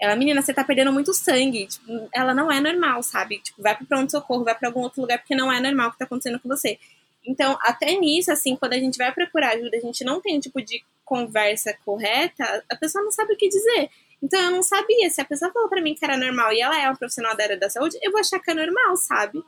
Ela, 0.00 0.16
menina, 0.16 0.42
você 0.42 0.52
tá 0.52 0.64
perdendo 0.64 0.92
muito 0.92 1.12
sangue. 1.14 1.66
Tipo, 1.66 2.08
ela 2.12 2.34
não 2.34 2.50
é 2.50 2.60
normal, 2.60 3.02
sabe? 3.02 3.38
Tipo, 3.38 3.62
vai 3.62 3.76
pro 3.76 3.86
pronto-socorro, 3.86 4.44
vai 4.44 4.54
pra 4.54 4.68
algum 4.68 4.80
outro 4.80 5.00
lugar, 5.00 5.18
porque 5.18 5.34
não 5.34 5.52
é 5.52 5.60
normal 5.60 5.88
o 5.88 5.92
que 5.92 5.98
tá 5.98 6.04
acontecendo 6.04 6.40
com 6.40 6.48
você. 6.48 6.78
Então, 7.26 7.56
até 7.62 7.92
nisso, 7.98 8.30
assim, 8.30 8.54
quando 8.56 8.74
a 8.74 8.78
gente 8.78 8.98
vai 8.98 9.12
procurar 9.12 9.54
ajuda, 9.54 9.76
a 9.76 9.80
gente 9.80 10.04
não 10.04 10.20
tem 10.20 10.36
um 10.36 10.40
tipo 10.40 10.60
de 10.60 10.84
conversa 11.04 11.76
correta, 11.84 12.64
a 12.70 12.76
pessoa 12.76 13.02
não 13.02 13.10
sabe 13.10 13.32
o 13.32 13.36
que 13.36 13.48
dizer. 13.48 13.90
Então 14.22 14.40
eu 14.40 14.50
não 14.50 14.62
sabia. 14.62 15.10
Se 15.10 15.20
a 15.20 15.24
pessoa 15.24 15.52
falou 15.52 15.68
para 15.68 15.82
mim 15.82 15.94
que 15.94 16.04
era 16.04 16.16
normal 16.16 16.52
e 16.52 16.60
ela 16.60 16.80
é 16.80 16.88
uma 16.88 16.96
profissional 16.96 17.36
da 17.36 17.44
área 17.44 17.58
da 17.58 17.68
saúde, 17.68 17.98
eu 18.02 18.10
vou 18.10 18.20
achar 18.20 18.40
que 18.40 18.50
é 18.50 18.54
normal, 18.54 18.96
sabe? 18.96 19.42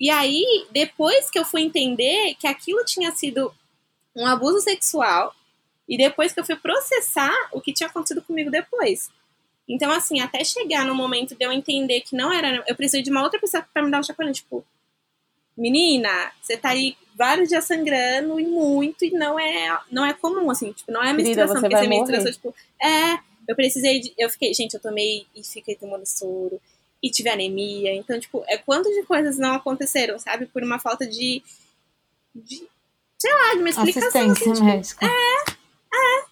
E 0.00 0.10
aí, 0.10 0.66
depois 0.70 1.30
que 1.30 1.38
eu 1.38 1.44
fui 1.44 1.62
entender 1.62 2.34
que 2.36 2.46
aquilo 2.46 2.84
tinha 2.84 3.10
sido 3.12 3.52
um 4.16 4.26
abuso 4.26 4.60
sexual, 4.60 5.34
e 5.88 5.96
depois 5.96 6.32
que 6.32 6.40
eu 6.40 6.44
fui 6.44 6.56
processar 6.56 7.34
o 7.52 7.60
que 7.60 7.72
tinha 7.72 7.88
acontecido 7.88 8.22
comigo 8.22 8.50
depois. 8.50 9.10
Então, 9.68 9.90
assim, 9.92 10.20
até 10.20 10.42
chegar 10.42 10.84
no 10.86 10.94
momento 10.94 11.34
de 11.34 11.44
eu 11.44 11.52
entender 11.52 12.00
que 12.00 12.16
não 12.16 12.32
era. 12.32 12.64
Eu 12.66 12.74
preciso 12.74 13.02
de 13.02 13.10
uma 13.10 13.22
outra 13.22 13.38
pessoa 13.38 13.66
pra 13.72 13.82
me 13.82 13.90
dar 13.90 14.00
um 14.00 14.02
chacoalhão, 14.02 14.32
tipo, 14.32 14.64
menina, 15.56 16.32
você 16.40 16.56
tá 16.56 16.70
aí 16.70 16.96
vários 17.16 17.48
dias 17.48 17.64
sangrando 17.64 18.38
e 18.38 18.46
muito, 18.46 19.04
e 19.04 19.10
não 19.10 19.38
é, 19.38 19.78
não 19.90 20.06
é 20.06 20.14
comum, 20.14 20.50
assim, 20.50 20.72
tipo, 20.72 20.90
não 20.90 21.02
é 21.02 21.10
a 21.10 21.12
menstruação, 21.12 21.60
Querida, 21.60 21.68
porque 21.68 21.74
essa 21.74 21.88
menstruação, 21.88 22.32
tipo, 22.32 22.54
é, 22.80 23.18
eu 23.48 23.56
precisei 23.56 24.00
de, 24.00 24.14
eu 24.16 24.30
fiquei, 24.30 24.54
gente, 24.54 24.74
eu 24.74 24.80
tomei 24.80 25.26
e 25.34 25.42
fiquei 25.42 25.74
tomando 25.74 26.06
soro, 26.06 26.60
e 27.02 27.10
tive 27.10 27.28
anemia, 27.28 27.92
então, 27.94 28.18
tipo, 28.20 28.44
é 28.46 28.56
quanto 28.56 28.88
de 28.88 29.02
coisas 29.02 29.36
não 29.36 29.54
aconteceram, 29.54 30.18
sabe, 30.18 30.46
por 30.46 30.62
uma 30.62 30.78
falta 30.78 31.04
de, 31.04 31.42
de 32.34 32.68
sei 33.18 33.32
lá, 33.34 33.54
de 33.54 33.58
uma 33.58 33.70
explicação. 33.70 34.30
Assistência 34.30 34.52
assim, 34.52 34.64
médica. 34.64 35.06
Tipo, 35.06 35.18
é, 35.18 36.20
é, 36.20 36.24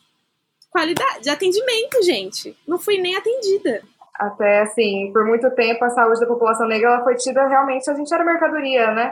qualidade 0.77 1.23
de 1.23 1.31
atendimento, 1.31 2.03
gente, 2.03 2.55
não 2.69 2.79
fui 2.79 2.99
nem 2.99 3.17
atendida. 3.17 3.81
Até 4.15 4.61
assim, 4.61 5.11
por 5.11 5.25
muito 5.25 5.51
tempo 5.53 5.83
a 5.83 5.89
saúde 5.89 6.21
da 6.21 6.27
população 6.27 6.69
negra 6.69 6.91
ela 6.91 7.03
foi 7.03 7.15
tida 7.15 7.49
realmente, 7.49 7.89
a 7.89 7.95
gente 7.95 8.13
era 8.13 8.23
mercadoria, 8.23 8.91
né? 8.91 9.11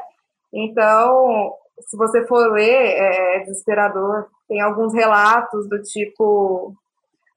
Então, 0.52 1.54
se 1.80 1.96
você 1.96 2.26
for 2.26 2.52
ler, 2.52 3.00
é 3.00 3.40
desesperador. 3.40 4.26
Tem 4.46 4.60
alguns 4.60 4.92
relatos 4.92 5.66
do 5.70 5.80
tipo, 5.80 6.74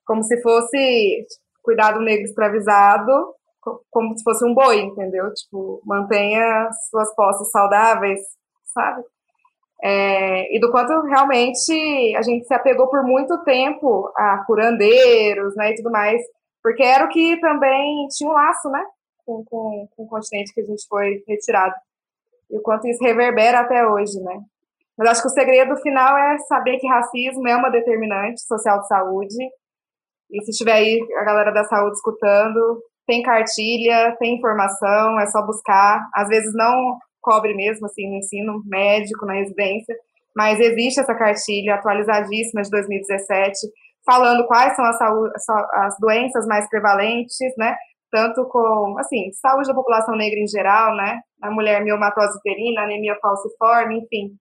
como 0.05 0.21
se 0.23 0.41
fosse 0.41 1.25
cuidar 1.63 1.93
do 1.93 2.01
negro 2.01 2.25
escravizado, 2.25 3.33
como 3.89 4.17
se 4.17 4.23
fosse 4.23 4.45
um 4.45 4.53
boi, 4.53 4.81
entendeu? 4.81 5.33
Tipo, 5.33 5.81
mantenha 5.85 6.69
suas 6.89 7.15
posses 7.15 7.49
saudáveis, 7.49 8.19
sabe? 8.65 9.03
É, 9.81 10.55
e 10.55 10.59
do 10.59 10.71
quanto 10.71 11.01
realmente 11.01 12.15
a 12.15 12.21
gente 12.21 12.47
se 12.47 12.53
apegou 12.53 12.87
por 12.89 13.03
muito 13.03 13.43
tempo 13.43 14.11
a 14.15 14.43
curandeiros, 14.45 15.55
né, 15.55 15.71
e 15.71 15.75
tudo 15.75 15.91
mais, 15.91 16.21
porque 16.63 16.83
era 16.83 17.05
o 17.05 17.09
que 17.09 17.39
também 17.39 18.07
tinha 18.09 18.29
um 18.29 18.33
laço, 18.33 18.69
né, 18.69 18.83
com, 19.25 19.43
com, 19.45 19.87
com 19.95 20.03
o 20.03 20.07
continente 20.07 20.53
que 20.53 20.61
a 20.61 20.65
gente 20.65 20.85
foi 20.89 21.23
retirado. 21.27 21.75
E 22.49 22.57
o 22.57 22.61
quanto 22.61 22.87
isso 22.87 23.03
reverbera 23.03 23.59
até 23.59 23.85
hoje, 23.85 24.19
né. 24.21 24.39
Mas 24.97 25.09
acho 25.09 25.21
que 25.21 25.27
o 25.27 25.31
segredo 25.31 25.75
final 25.77 26.17
é 26.17 26.39
saber 26.39 26.79
que 26.79 26.87
racismo 26.87 27.47
é 27.47 27.55
uma 27.55 27.69
determinante 27.69 28.41
social 28.41 28.79
de 28.79 28.87
saúde. 28.87 29.37
E 30.31 30.43
se 30.43 30.49
estiver 30.49 30.73
aí 30.73 30.99
a 31.19 31.23
galera 31.23 31.51
da 31.51 31.63
saúde 31.65 31.95
escutando, 31.95 32.81
tem 33.05 33.21
cartilha, 33.21 34.15
tem 34.17 34.35
informação, 34.35 35.19
é 35.19 35.27
só 35.27 35.45
buscar. 35.45 36.03
Às 36.15 36.27
vezes 36.29 36.51
não 36.55 36.97
cobre 37.27 37.53
mesmo, 37.53 37.85
assim, 37.85 38.09
no 38.09 38.15
ensino 38.15 38.63
médico, 38.65 39.25
na 39.25 39.33
residência, 39.33 39.93
mas 40.33 40.61
existe 40.61 41.01
essa 41.01 41.13
cartilha 41.13 41.75
atualizadíssima 41.75 42.61
de 42.61 42.69
2017, 42.69 43.57
falando 44.05 44.47
quais 44.47 44.73
são 44.77 44.85
as, 44.85 44.97
as 45.73 45.99
doenças 45.99 46.47
mais 46.47 46.69
prevalentes, 46.69 47.37
né? 47.57 47.75
Tanto 48.09 48.47
com, 48.47 48.97
assim, 48.97 49.29
saúde 49.33 49.67
da 49.67 49.75
população 49.75 50.15
negra 50.15 50.39
em 50.39 50.47
geral, 50.47 50.95
né? 50.95 51.19
A 51.41 51.51
mulher 51.51 51.83
miomatose 51.83 52.37
uterina, 52.37 52.83
anemia 52.83 53.17
falciforme, 53.21 53.97
enfim, 53.97 54.37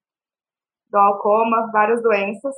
glaucoma, 0.89 1.69
várias 1.73 2.01
doenças. 2.01 2.55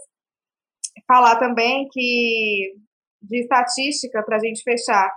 Falar 1.07 1.39
também 1.39 1.89
que, 1.91 2.75
de 3.23 3.41
estatística, 3.41 4.23
para 4.23 4.37
a 4.37 4.41
gente 4.41 4.63
fechar, 4.63 5.11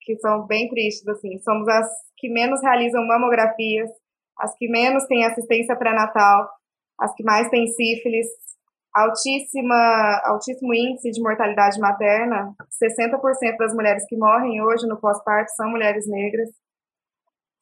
que 0.00 0.16
são 0.20 0.46
bem 0.46 0.68
tristes, 0.70 1.06
assim, 1.06 1.38
somos 1.40 1.68
as 1.68 1.86
que 2.24 2.30
menos 2.30 2.62
realizam 2.62 3.06
mamografias, 3.06 3.90
as 4.38 4.56
que 4.56 4.66
menos 4.66 5.04
têm 5.04 5.26
assistência 5.26 5.76
pré-natal, 5.76 6.48
as 6.98 7.14
que 7.14 7.22
mais 7.22 7.50
têm 7.50 7.66
sífilis, 7.66 8.26
altíssima, 8.94 10.22
altíssimo 10.24 10.72
índice 10.72 11.10
de 11.10 11.20
mortalidade 11.20 11.78
materna, 11.78 12.54
60% 12.82 13.56
das 13.58 13.74
mulheres 13.74 14.06
que 14.08 14.16
morrem 14.16 14.62
hoje 14.62 14.86
no 14.86 14.98
pós-parto 14.98 15.50
são 15.50 15.68
mulheres 15.68 16.08
negras. 16.08 16.48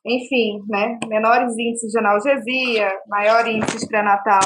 Enfim, 0.06 0.62
né, 0.68 0.96
menores 1.08 1.58
índices 1.58 1.90
de 1.90 1.98
analgesia, 1.98 2.88
maior 3.08 3.44
índice 3.48 3.80
de 3.80 3.88
pré-natal 3.88 4.40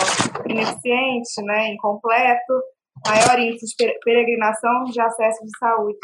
ineficiente, 0.48 1.42
né, 1.44 1.74
incompleto, 1.74 2.54
maior 3.06 3.38
índice 3.38 3.66
de 3.66 3.98
peregrinação 4.02 4.84
de 4.84 4.98
acesso 4.98 5.44
de 5.44 5.58
saúde. 5.58 5.98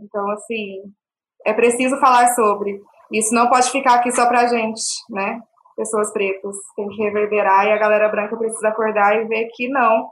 Então, 0.00 0.30
assim, 0.30 0.82
é 1.44 1.52
preciso 1.52 1.98
falar 1.98 2.28
sobre. 2.34 2.80
Isso 3.12 3.34
não 3.34 3.48
pode 3.48 3.70
ficar 3.70 3.94
aqui 3.94 4.12
só 4.12 4.26
pra 4.26 4.46
gente, 4.46 4.82
né? 5.08 5.40
pessoas 5.80 6.12
pretas. 6.12 6.54
Tem 6.76 6.88
que 6.88 7.02
reverberar 7.02 7.66
e 7.66 7.72
a 7.72 7.78
galera 7.78 8.08
branca 8.08 8.36
precisa 8.36 8.68
acordar 8.68 9.16
e 9.16 9.24
ver 9.24 9.48
que 9.54 9.68
não, 9.68 10.10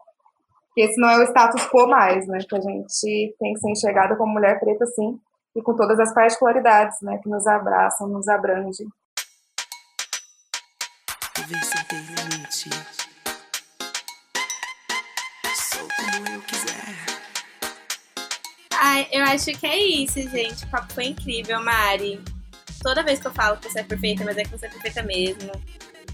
que 0.74 0.80
esse 0.80 0.98
não 0.98 1.10
é 1.10 1.18
o 1.18 1.22
status 1.24 1.66
quo 1.66 1.86
mais, 1.86 2.26
né? 2.26 2.38
Que 2.48 2.56
a 2.56 2.60
gente 2.60 3.36
tem 3.38 3.52
que 3.52 3.60
ser 3.60 3.70
enxergada 3.70 4.16
como 4.16 4.32
mulher 4.32 4.58
preta, 4.58 4.86
sim, 4.86 5.20
e 5.54 5.62
com 5.62 5.76
todas 5.76 5.98
as 6.00 6.14
particularidades, 6.14 6.98
né? 7.02 7.18
Que 7.22 7.28
nos 7.28 7.46
abraçam, 7.46 8.08
nos 8.08 8.28
abrange. 8.28 8.84
Viver 11.36 11.64
sem 11.64 11.84
ter 11.84 11.96
limite. 11.96 12.70
Sou 15.54 15.86
como 15.96 16.28
eu 16.34 16.40
quiser. 16.42 16.94
Ai, 18.80 19.06
eu 19.12 19.24
acho 19.24 19.52
que 19.58 19.66
é 19.66 19.76
isso, 19.76 20.20
gente. 20.30 20.64
O 20.64 20.70
papo 20.70 20.92
foi 20.94 21.06
incrível, 21.06 21.62
Mari 21.62 22.37
toda 22.82 23.02
vez 23.02 23.18
que 23.20 23.26
eu 23.26 23.32
falo 23.32 23.56
que 23.56 23.70
você 23.70 23.80
é 23.80 23.82
perfeita, 23.82 24.24
mas 24.24 24.36
é 24.36 24.44
que 24.44 24.50
você 24.50 24.66
é 24.66 24.68
perfeita 24.68 25.02
mesmo. 25.02 25.50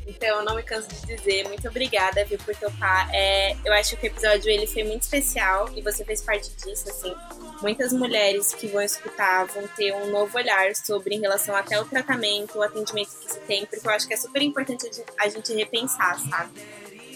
Então, 0.06 0.44
não 0.44 0.54
me 0.54 0.62
canso 0.62 0.88
de 0.88 1.16
dizer 1.16 1.48
muito 1.48 1.66
obrigada, 1.66 2.24
viu, 2.24 2.38
por 2.38 2.54
topar. 2.56 3.08
É, 3.12 3.56
eu 3.64 3.72
acho 3.72 3.96
que 3.96 4.06
o 4.06 4.10
episódio 4.10 4.50
ele 4.50 4.66
foi 4.66 4.84
muito 4.84 5.02
especial 5.02 5.70
e 5.74 5.80
você 5.80 6.04
fez 6.04 6.20
parte 6.20 6.50
disso, 6.56 6.88
assim. 6.90 7.14
Muitas 7.62 7.92
mulheres 7.92 8.52
que 8.54 8.66
vão 8.66 8.82
escutar 8.82 9.46
vão 9.46 9.66
ter 9.68 9.92
um 9.94 10.10
novo 10.10 10.36
olhar 10.36 10.74
sobre 10.76 11.14
em 11.14 11.20
relação 11.20 11.56
até 11.56 11.80
o 11.80 11.84
tratamento, 11.86 12.58
o 12.58 12.62
atendimento 12.62 13.08
que 13.18 13.32
se 13.32 13.40
tem, 13.40 13.64
porque 13.64 13.86
eu 13.86 13.92
acho 13.92 14.06
que 14.06 14.12
é 14.12 14.16
super 14.16 14.42
importante 14.42 14.86
a 15.18 15.28
gente 15.28 15.54
repensar, 15.54 16.18
sabe? 16.18 16.52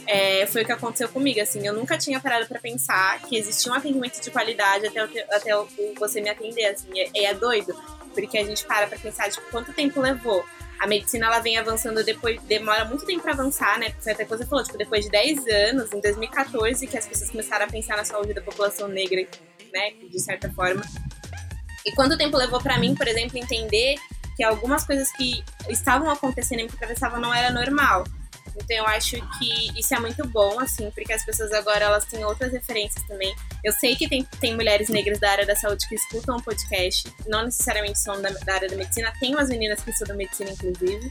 É, 0.07 0.46
foi 0.46 0.62
o 0.62 0.64
que 0.64 0.72
aconteceu 0.72 1.07
comigo, 1.11 1.38
assim, 1.38 1.66
eu 1.66 1.74
nunca 1.74 1.99
tinha 1.99 2.18
parado 2.18 2.46
para 2.46 2.59
pensar 2.59 3.20
que 3.20 3.36
existia 3.36 3.70
um 3.70 3.74
atendimento 3.74 4.18
de 4.22 4.30
qualidade 4.30 4.86
até, 4.86 5.01
até 5.30 5.51
você 5.99 6.22
me 6.22 6.30
atender, 6.30 6.64
assim, 6.64 6.88
é, 6.99 7.24
é 7.24 7.34
doido 7.34 7.76
porque 8.21 8.39
a 8.39 8.45
gente 8.45 8.64
para 8.64 8.87
pra 8.87 8.99
pensar, 8.99 9.31
tipo, 9.31 9.49
quanto 9.51 9.73
tempo 9.73 10.01
levou? 10.01 10.45
A 10.81 10.87
medicina, 10.87 11.27
ela 11.27 11.41
vem 11.41 11.57
avançando 11.57 12.05
depois, 12.05 12.41
demora 12.43 12.85
muito 12.85 13.05
tempo 13.05 13.23
pra 13.23 13.33
avançar, 13.33 13.79
né? 13.79 13.93
Foi 14.01 14.12
até 14.12 14.25
coisa 14.25 14.47
falou, 14.47 14.64
tipo, 14.64 14.79
depois 14.79 15.05
de 15.05 15.11
10 15.11 15.47
anos, 15.47 15.93
em 15.93 16.01
2014, 16.01 16.87
que 16.87 16.97
as 16.97 17.07
pessoas 17.07 17.31
começaram 17.31 17.64
a 17.64 17.69
pensar 17.69 17.97
na 17.97 18.05
saúde 18.05 18.35
da 18.35 18.41
população 18.41 18.89
negra, 18.89 19.27
né? 19.73 19.93
De 20.09 20.21
certa 20.21 20.51
forma. 20.53 20.83
E 21.85 21.93
quanto 21.93 22.19
tempo 22.19 22.37
levou 22.37 22.61
para 22.61 22.79
mim, 22.79 22.95
por 22.95 23.09
exemplo, 23.09 23.39
entender 23.39 23.97
que 24.37 24.45
algumas 24.45 24.85
coisas 24.85 25.11
que 25.12 25.43
estavam 25.69 26.11
acontecendo 26.11 26.61
e 26.61 26.62
me 26.64 26.71
atravessavam 26.73 27.21
não 27.21 27.35
era 27.35 27.51
normal. 27.51 28.05
Então 28.62 28.76
eu 28.76 28.86
acho 28.86 29.16
que 29.38 29.78
isso 29.78 29.94
é 29.94 30.00
muito 30.00 30.26
bom, 30.28 30.59
assim, 30.61 30.90
porque 30.90 31.12
as 31.12 31.24
pessoas 31.24 31.52
agora 31.52 31.84
elas 31.84 32.04
têm 32.04 32.24
outras 32.24 32.52
referências 32.52 33.04
também. 33.06 33.34
Eu 33.64 33.72
sei 33.72 33.96
que 33.96 34.09
tem, 34.09 34.24
tem 34.40 34.54
mulheres 34.54 34.88
negras 34.88 35.18
da 35.18 35.30
área 35.30 35.46
da 35.46 35.56
saúde 35.56 35.88
que 35.88 35.94
escutam 35.94 36.36
o 36.36 36.42
podcast, 36.42 37.12
não 37.26 37.44
necessariamente 37.44 37.98
são 37.98 38.20
da, 38.20 38.30
da 38.30 38.54
área 38.54 38.68
da 38.68 38.76
medicina, 38.76 39.12
tem 39.20 39.34
umas 39.34 39.48
meninas 39.48 39.82
que 39.82 39.90
estudam 39.90 40.16
medicina, 40.16 40.50
inclusive, 40.50 41.11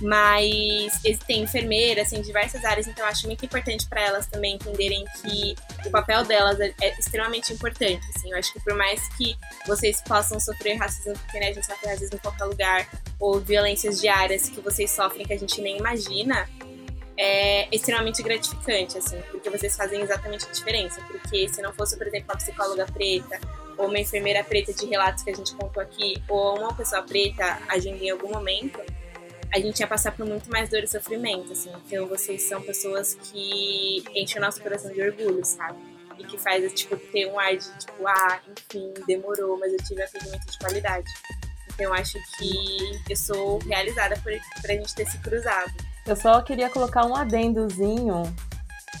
mas 0.00 1.00
tem 1.26 1.42
enfermeiras, 1.42 2.08
assim, 2.08 2.20
diversas 2.20 2.64
áreas, 2.64 2.86
então 2.86 3.04
eu 3.04 3.10
acho 3.10 3.26
muito 3.26 3.44
importante 3.44 3.86
para 3.88 4.02
elas 4.02 4.26
também 4.26 4.56
entenderem 4.56 5.04
que 5.20 5.54
o 5.86 5.90
papel 5.90 6.24
delas 6.24 6.60
é, 6.60 6.74
é, 6.82 6.98
extremamente 6.98 7.52
importante, 7.52 8.06
assim, 8.14 8.30
eu 8.30 8.38
acho 8.38 8.52
que 8.52 8.60
por 8.60 8.74
mais 8.74 9.08
que 9.16 9.36
vocês 9.66 10.02
possam 10.02 10.38
sofrer 10.38 10.76
racismo, 10.76 11.14
porque 11.14 11.40
né, 11.40 11.48
a 11.48 11.52
gente 11.52 11.66
sofre 11.66 11.88
racismo 11.88 12.16
em 12.16 12.20
qualquer 12.20 12.44
lugar, 12.44 12.88
ou 13.18 13.40
violências 13.40 14.00
diárias 14.00 14.50
que 14.50 14.60
vocês 14.60 14.90
sofrem 14.90 15.26
que 15.26 15.32
a 15.32 15.38
gente 15.38 15.60
nem 15.62 15.78
imagina, 15.78 16.46
é 17.18 17.68
extremamente 17.74 18.22
gratificante, 18.22 18.98
assim, 18.98 19.20
porque 19.30 19.48
vocês 19.48 19.76
fazem 19.76 20.00
exatamente 20.02 20.46
a 20.46 20.52
diferença. 20.52 21.00
Porque 21.02 21.48
se 21.48 21.62
não 21.62 21.72
fosse, 21.72 21.96
por 21.96 22.06
exemplo, 22.06 22.26
uma 22.30 22.36
psicóloga 22.36 22.86
preta, 22.86 23.40
ou 23.76 23.88
uma 23.88 23.98
enfermeira 23.98 24.42
preta 24.42 24.72
de 24.72 24.86
relatos 24.86 25.22
que 25.22 25.30
a 25.30 25.34
gente 25.34 25.54
contou 25.54 25.82
aqui, 25.82 26.22
ou 26.28 26.58
uma 26.58 26.74
pessoa 26.74 27.02
preta 27.02 27.58
agindo 27.68 28.02
em 28.02 28.10
algum 28.10 28.28
momento, 28.28 28.80
a 29.54 29.58
gente 29.58 29.80
ia 29.80 29.86
passar 29.86 30.12
por 30.12 30.26
muito 30.26 30.50
mais 30.50 30.68
dor 30.68 30.82
e 30.82 30.86
sofrimento, 30.86 31.52
assim. 31.52 31.70
Então 31.86 32.06
vocês 32.06 32.42
são 32.42 32.60
pessoas 32.62 33.14
que 33.14 34.04
enchem 34.14 34.38
o 34.38 34.44
nosso 34.44 34.60
coração 34.60 34.92
de 34.92 35.00
orgulho, 35.00 35.44
sabe? 35.44 35.78
E 36.18 36.24
que 36.24 36.38
faz, 36.38 36.72
tipo, 36.72 36.96
ter 36.96 37.26
um 37.26 37.38
ar 37.38 37.56
de, 37.56 37.78
tipo, 37.78 38.06
ah, 38.06 38.40
enfim, 38.48 38.92
demorou, 39.06 39.58
mas 39.58 39.72
eu 39.72 39.78
tive 39.78 40.02
atendimento 40.02 40.46
de 40.50 40.58
qualidade. 40.58 41.10
Então 41.68 41.86
eu 41.86 41.94
acho 41.94 42.18
que 42.38 43.00
eu 43.10 43.16
sou 43.16 43.58
realizada 43.58 44.16
por, 44.16 44.32
por 44.60 44.70
a 44.70 44.74
gente 44.74 44.94
ter 44.94 45.06
se 45.06 45.18
cruzado. 45.18 45.72
Eu 46.06 46.16
só 46.16 46.40
queria 46.40 46.70
colocar 46.70 47.04
um 47.04 47.16
adendozinho 47.16 48.22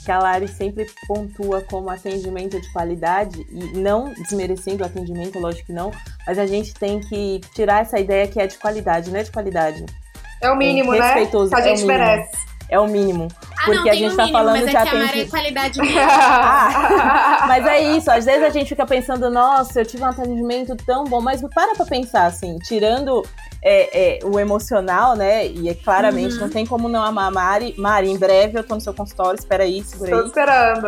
que 0.04 0.12
a 0.12 0.18
Lari 0.18 0.46
sempre 0.46 0.86
pontua 1.06 1.62
como 1.62 1.90
atendimento 1.90 2.60
de 2.60 2.72
qualidade, 2.72 3.44
e 3.50 3.78
não 3.78 4.12
desmerecendo 4.12 4.82
o 4.82 4.86
atendimento, 4.86 5.38
lógico 5.38 5.66
que 5.66 5.72
não, 5.72 5.90
mas 6.24 6.38
a 6.38 6.46
gente 6.46 6.72
tem 6.74 7.00
que 7.00 7.40
tirar 7.54 7.82
essa 7.82 7.98
ideia 7.98 8.28
que 8.28 8.40
é 8.40 8.46
de 8.46 8.56
qualidade, 8.56 9.10
não 9.10 9.18
é 9.18 9.24
de 9.24 9.32
qualidade. 9.32 9.84
É 10.40 10.50
o 10.50 10.56
mínimo, 10.56 10.94
é 10.94 10.98
né? 10.98 11.26
Que 11.26 11.54
a 11.54 11.60
gente 11.60 11.82
é 11.82 11.86
merece. 11.86 12.46
É 12.68 12.78
o 12.78 12.86
mínimo. 12.86 13.28
Ah, 13.58 13.64
porque 13.66 13.78
não, 13.78 13.90
a 13.90 13.94
gente 13.94 14.12
um 14.12 14.16
tá 14.16 14.22
mínimo, 14.24 14.38
falando 14.38 14.56
mas 14.56 14.70
de 14.70 14.76
é 14.76 14.78
atendimento. 14.78 15.12
Que 15.12 15.18
a 15.18 15.22
é 15.22 15.26
qualidade 15.26 15.80
mesmo. 15.80 15.98
ah, 16.00 17.44
mas 17.48 17.66
é 17.66 17.96
isso, 17.96 18.10
às 18.10 18.24
vezes 18.24 18.42
a 18.42 18.50
gente 18.50 18.68
fica 18.68 18.86
pensando, 18.86 19.30
nossa, 19.30 19.80
eu 19.80 19.86
tive 19.86 20.02
um 20.02 20.06
atendimento 20.06 20.76
tão 20.84 21.04
bom, 21.04 21.20
mas 21.20 21.40
para 21.54 21.74
pra 21.74 21.86
pensar 21.86 22.26
assim, 22.26 22.58
tirando 22.58 23.24
é, 23.68 24.18
é, 24.18 24.24
o 24.24 24.38
emocional, 24.38 25.16
né? 25.16 25.44
E 25.48 25.68
é, 25.68 25.74
claramente 25.74 26.36
uhum. 26.36 26.42
não 26.42 26.48
tem 26.48 26.64
como 26.64 26.88
não 26.88 27.02
amar 27.02 27.26
a 27.26 27.30
Mari. 27.32 27.74
Mari, 27.76 28.08
em 28.08 28.16
breve 28.16 28.56
eu 28.56 28.62
tô 28.62 28.76
no 28.76 28.80
seu 28.80 28.94
consultório, 28.94 29.36
espera 29.36 29.64
aí, 29.64 29.82
segura 29.82 30.14
aí. 30.14 30.20
Tô 30.20 30.26
esperando. 30.28 30.86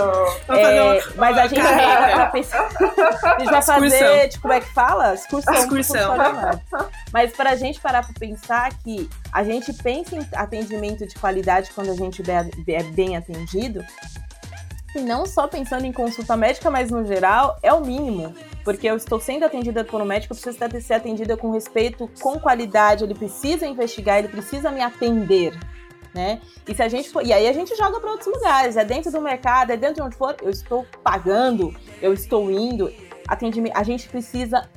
É, 0.49 1.03
mas 1.17 1.37
a 1.37 1.47
gente 1.49 1.61
vai 1.61 2.31
pensar. 2.31 2.69
A 3.23 3.39
gente 3.41 3.51
vai 3.51 3.63
fazer, 3.63 4.29
tipo, 4.29 4.43
como 4.43 4.55
é 4.55 4.61
que 4.61 4.73
fala? 4.73 5.15
Excursão. 5.15 5.55
Excursão. 5.55 6.17
Mas 7.13 7.33
pra 7.33 7.57
gente 7.57 7.81
parar 7.81 8.05
pra 8.05 8.15
pensar 8.17 8.71
que 8.85 9.11
a 9.33 9.43
gente 9.43 9.73
pensa 9.73 10.15
em 10.15 10.25
atendimento 10.37 11.05
de 11.05 11.17
qualidade 11.17 11.73
quando 11.75 11.91
a 11.91 11.97
gente 11.97 12.23
é 12.31 12.83
bem 12.85 13.17
atendido, 13.17 13.85
e 14.95 15.01
não 15.01 15.27
só 15.27 15.47
pensando 15.47 15.85
em 15.85 15.93
consulta 15.93 16.37
médica, 16.37 16.71
mas 16.71 16.91
no 16.91 17.05
geral, 17.05 17.59
é 17.63 17.73
o 17.73 17.81
mínimo. 17.81 18.35
Porque 18.65 18.87
eu 18.87 18.97
estou 18.97 19.21
sendo 19.21 19.45
atendida 19.45 19.85
por 19.85 20.01
um 20.01 20.05
médico, 20.05 20.33
eu 20.33 20.37
preciso 20.37 20.59
ser 20.81 20.95
atendida 20.95 21.37
com 21.37 21.51
respeito, 21.51 22.11
com 22.21 22.39
qualidade, 22.39 23.05
ele 23.05 23.15
precisa 23.15 23.67
investigar, 23.67 24.19
ele 24.19 24.29
precisa 24.29 24.71
me 24.71 24.81
atender. 24.81 25.59
Né? 26.15 26.41
E 26.67 26.75
se 26.75 26.83
a 26.83 26.89
gente 26.89 27.11
for, 27.11 27.25
e 27.25 27.33
aí 27.33 27.47
a 27.47 27.53
gente 27.53 27.77
joga 27.77 28.01
para 28.01 28.11
outros 28.11 28.35
lugares, 28.35 28.77
é 28.77 28.85
dentro 28.85 29.13
do 29.13 29.21
mercado, 29.21 29.71
é 29.71 29.77
dentro 29.77 29.97
de 29.97 30.03
onde 30.03 30.17
for, 30.17 30.35
eu 30.43 30.51
estou 30.51 30.87
pagando, 31.03 31.75
eu 32.01 32.13
estou 32.13 32.51
indo, 32.51 32.93
atendimento, 33.29 33.77
a 33.77 33.83
gente 33.83 34.09
precisa 34.09 34.69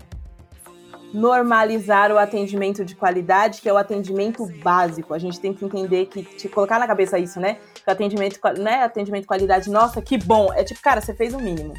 normalizar 1.14 2.12
o 2.12 2.18
atendimento 2.18 2.86
de 2.86 2.95
qualidade, 2.95 3.62
que 3.62 3.70
é 3.70 3.74
o 3.74 3.78
atendimento 3.78 4.45
básico. 4.64 5.14
A 5.14 5.20
gente 5.20 5.39
tem 5.39 5.53
que 5.53 5.66
entender 5.66 6.05
que, 6.05 6.24
te 6.24 6.47
colocar 6.47 6.80
na 6.80 6.88
cabeça 6.88 7.20
isso, 7.20 7.39
né? 7.39 7.57
Que 7.74 7.89
atendimento, 7.89 8.39
né? 8.59 8.84
Atendimento 8.84 9.22
de 9.22 9.28
qualidade, 9.28 9.70
nossa, 9.70 10.01
que 10.01 10.18
bom. 10.18 10.51
É 10.53 10.64
tipo, 10.64 10.82
cara, 10.82 11.01
você 11.01 11.14
fez 11.14 11.34
o 11.34 11.39
mínimo. 11.39 11.74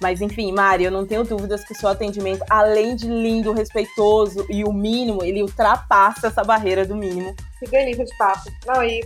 Mas 0.00 0.20
enfim, 0.20 0.52
Mari, 0.52 0.84
eu 0.84 0.90
não 0.90 1.06
tenho 1.06 1.24
dúvidas 1.24 1.64
que 1.64 1.72
o 1.72 1.76
seu 1.76 1.88
atendimento, 1.88 2.44
além 2.50 2.96
de 2.96 3.08
lindo, 3.08 3.52
respeitoso 3.52 4.44
e 4.50 4.64
o 4.64 4.72
mínimo, 4.72 5.24
ele 5.24 5.42
ultrapassa 5.42 6.26
essa 6.26 6.42
barreira 6.42 6.84
do 6.84 6.94
mínimo. 6.94 7.34
Que 7.58 7.70
delícia 7.70 8.04
de 8.04 8.16
papo. 8.18 8.50
Não, 8.66 8.82
e 8.84 9.00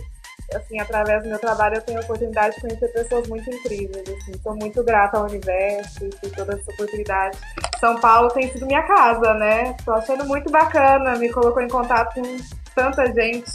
assim, 0.53 0.79
através 0.79 1.23
do 1.23 1.29
meu 1.29 1.39
trabalho 1.39 1.75
eu 1.75 1.81
tenho 1.81 1.99
a 1.99 2.01
oportunidade 2.01 2.55
de 2.55 2.61
conhecer 2.61 2.87
pessoas 2.89 3.27
muito 3.27 3.49
incríveis, 3.49 4.07
assim, 4.09 4.33
sou 4.41 4.55
muito 4.55 4.83
grata 4.83 5.17
ao 5.17 5.25
universo 5.25 6.05
e 6.05 6.09
por 6.09 6.29
toda 6.31 6.53
essa 6.53 6.71
oportunidade. 6.71 7.37
São 7.79 7.99
Paulo 7.99 8.29
tem 8.29 8.51
sido 8.51 8.65
minha 8.65 8.83
casa, 8.83 9.33
né? 9.35 9.75
Tô 9.85 9.91
achando 9.91 10.25
muito 10.25 10.51
bacana, 10.51 11.15
me 11.17 11.31
colocou 11.31 11.61
em 11.61 11.67
contato 11.67 12.15
com 12.15 12.37
tanta 12.75 13.05
gente. 13.13 13.51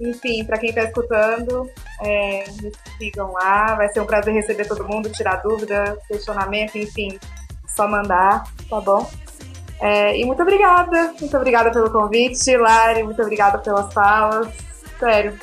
Enfim, 0.00 0.44
para 0.44 0.58
quem 0.58 0.70
está 0.70 0.84
escutando, 0.84 1.68
é, 2.02 2.44
me 2.62 2.72
sigam 2.96 3.32
lá, 3.32 3.74
vai 3.74 3.88
ser 3.90 4.00
um 4.00 4.06
prazer 4.06 4.32
receber 4.32 4.66
todo 4.66 4.88
mundo, 4.88 5.10
tirar 5.10 5.42
dúvida, 5.42 5.98
questionamento, 6.08 6.76
enfim, 6.76 7.18
só 7.66 7.86
mandar, 7.86 8.44
tá 8.68 8.80
bom? 8.80 9.08
É, 9.80 10.16
e 10.18 10.24
muito 10.24 10.42
obrigada, 10.42 11.14
muito 11.18 11.36
obrigada 11.36 11.70
pelo 11.70 11.90
convite, 11.90 12.56
Lari, 12.56 13.02
muito 13.02 13.20
obrigada 13.20 13.58
pelas 13.58 13.92
falas. 13.92 14.48
Sério, 14.98 15.38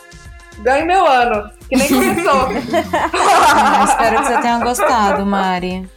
ganhe 0.59 0.85
meu 0.85 1.05
ano, 1.05 1.49
que 1.69 1.75
nem 1.75 1.87
começou. 1.87 2.47
ah, 3.13 3.85
espero 3.87 4.17
que 4.17 4.23
você 4.27 4.41
tenha 4.41 4.59
gostado, 4.59 5.25
Mari. 5.25 5.89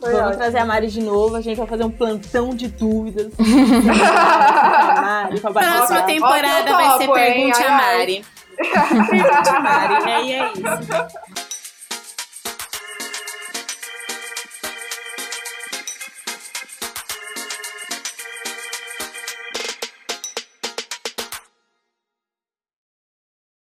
Foi 0.00 0.12
Vamos 0.12 0.28
ótimo. 0.28 0.38
trazer 0.38 0.58
a 0.58 0.64
Mari 0.64 0.88
de 0.88 1.02
novo, 1.02 1.36
a 1.36 1.40
gente 1.40 1.56
vai 1.56 1.66
fazer 1.66 1.84
um 1.84 1.90
plantão 1.90 2.50
de 2.50 2.68
dúvidas. 2.68 3.32
Mari, 3.38 5.40
Próxima 5.40 6.02
temporada 6.02 6.72
vai 6.72 6.98
ser 6.98 7.08
Pergunte 7.10 7.62
a 7.62 7.70
Mari. 7.70 8.24
Pergunte 8.56 9.48
a 9.48 9.60
Mari, 9.60 10.04
né? 10.04 10.24
E 10.24 10.32
é 10.32 10.52
isso. 10.52 11.45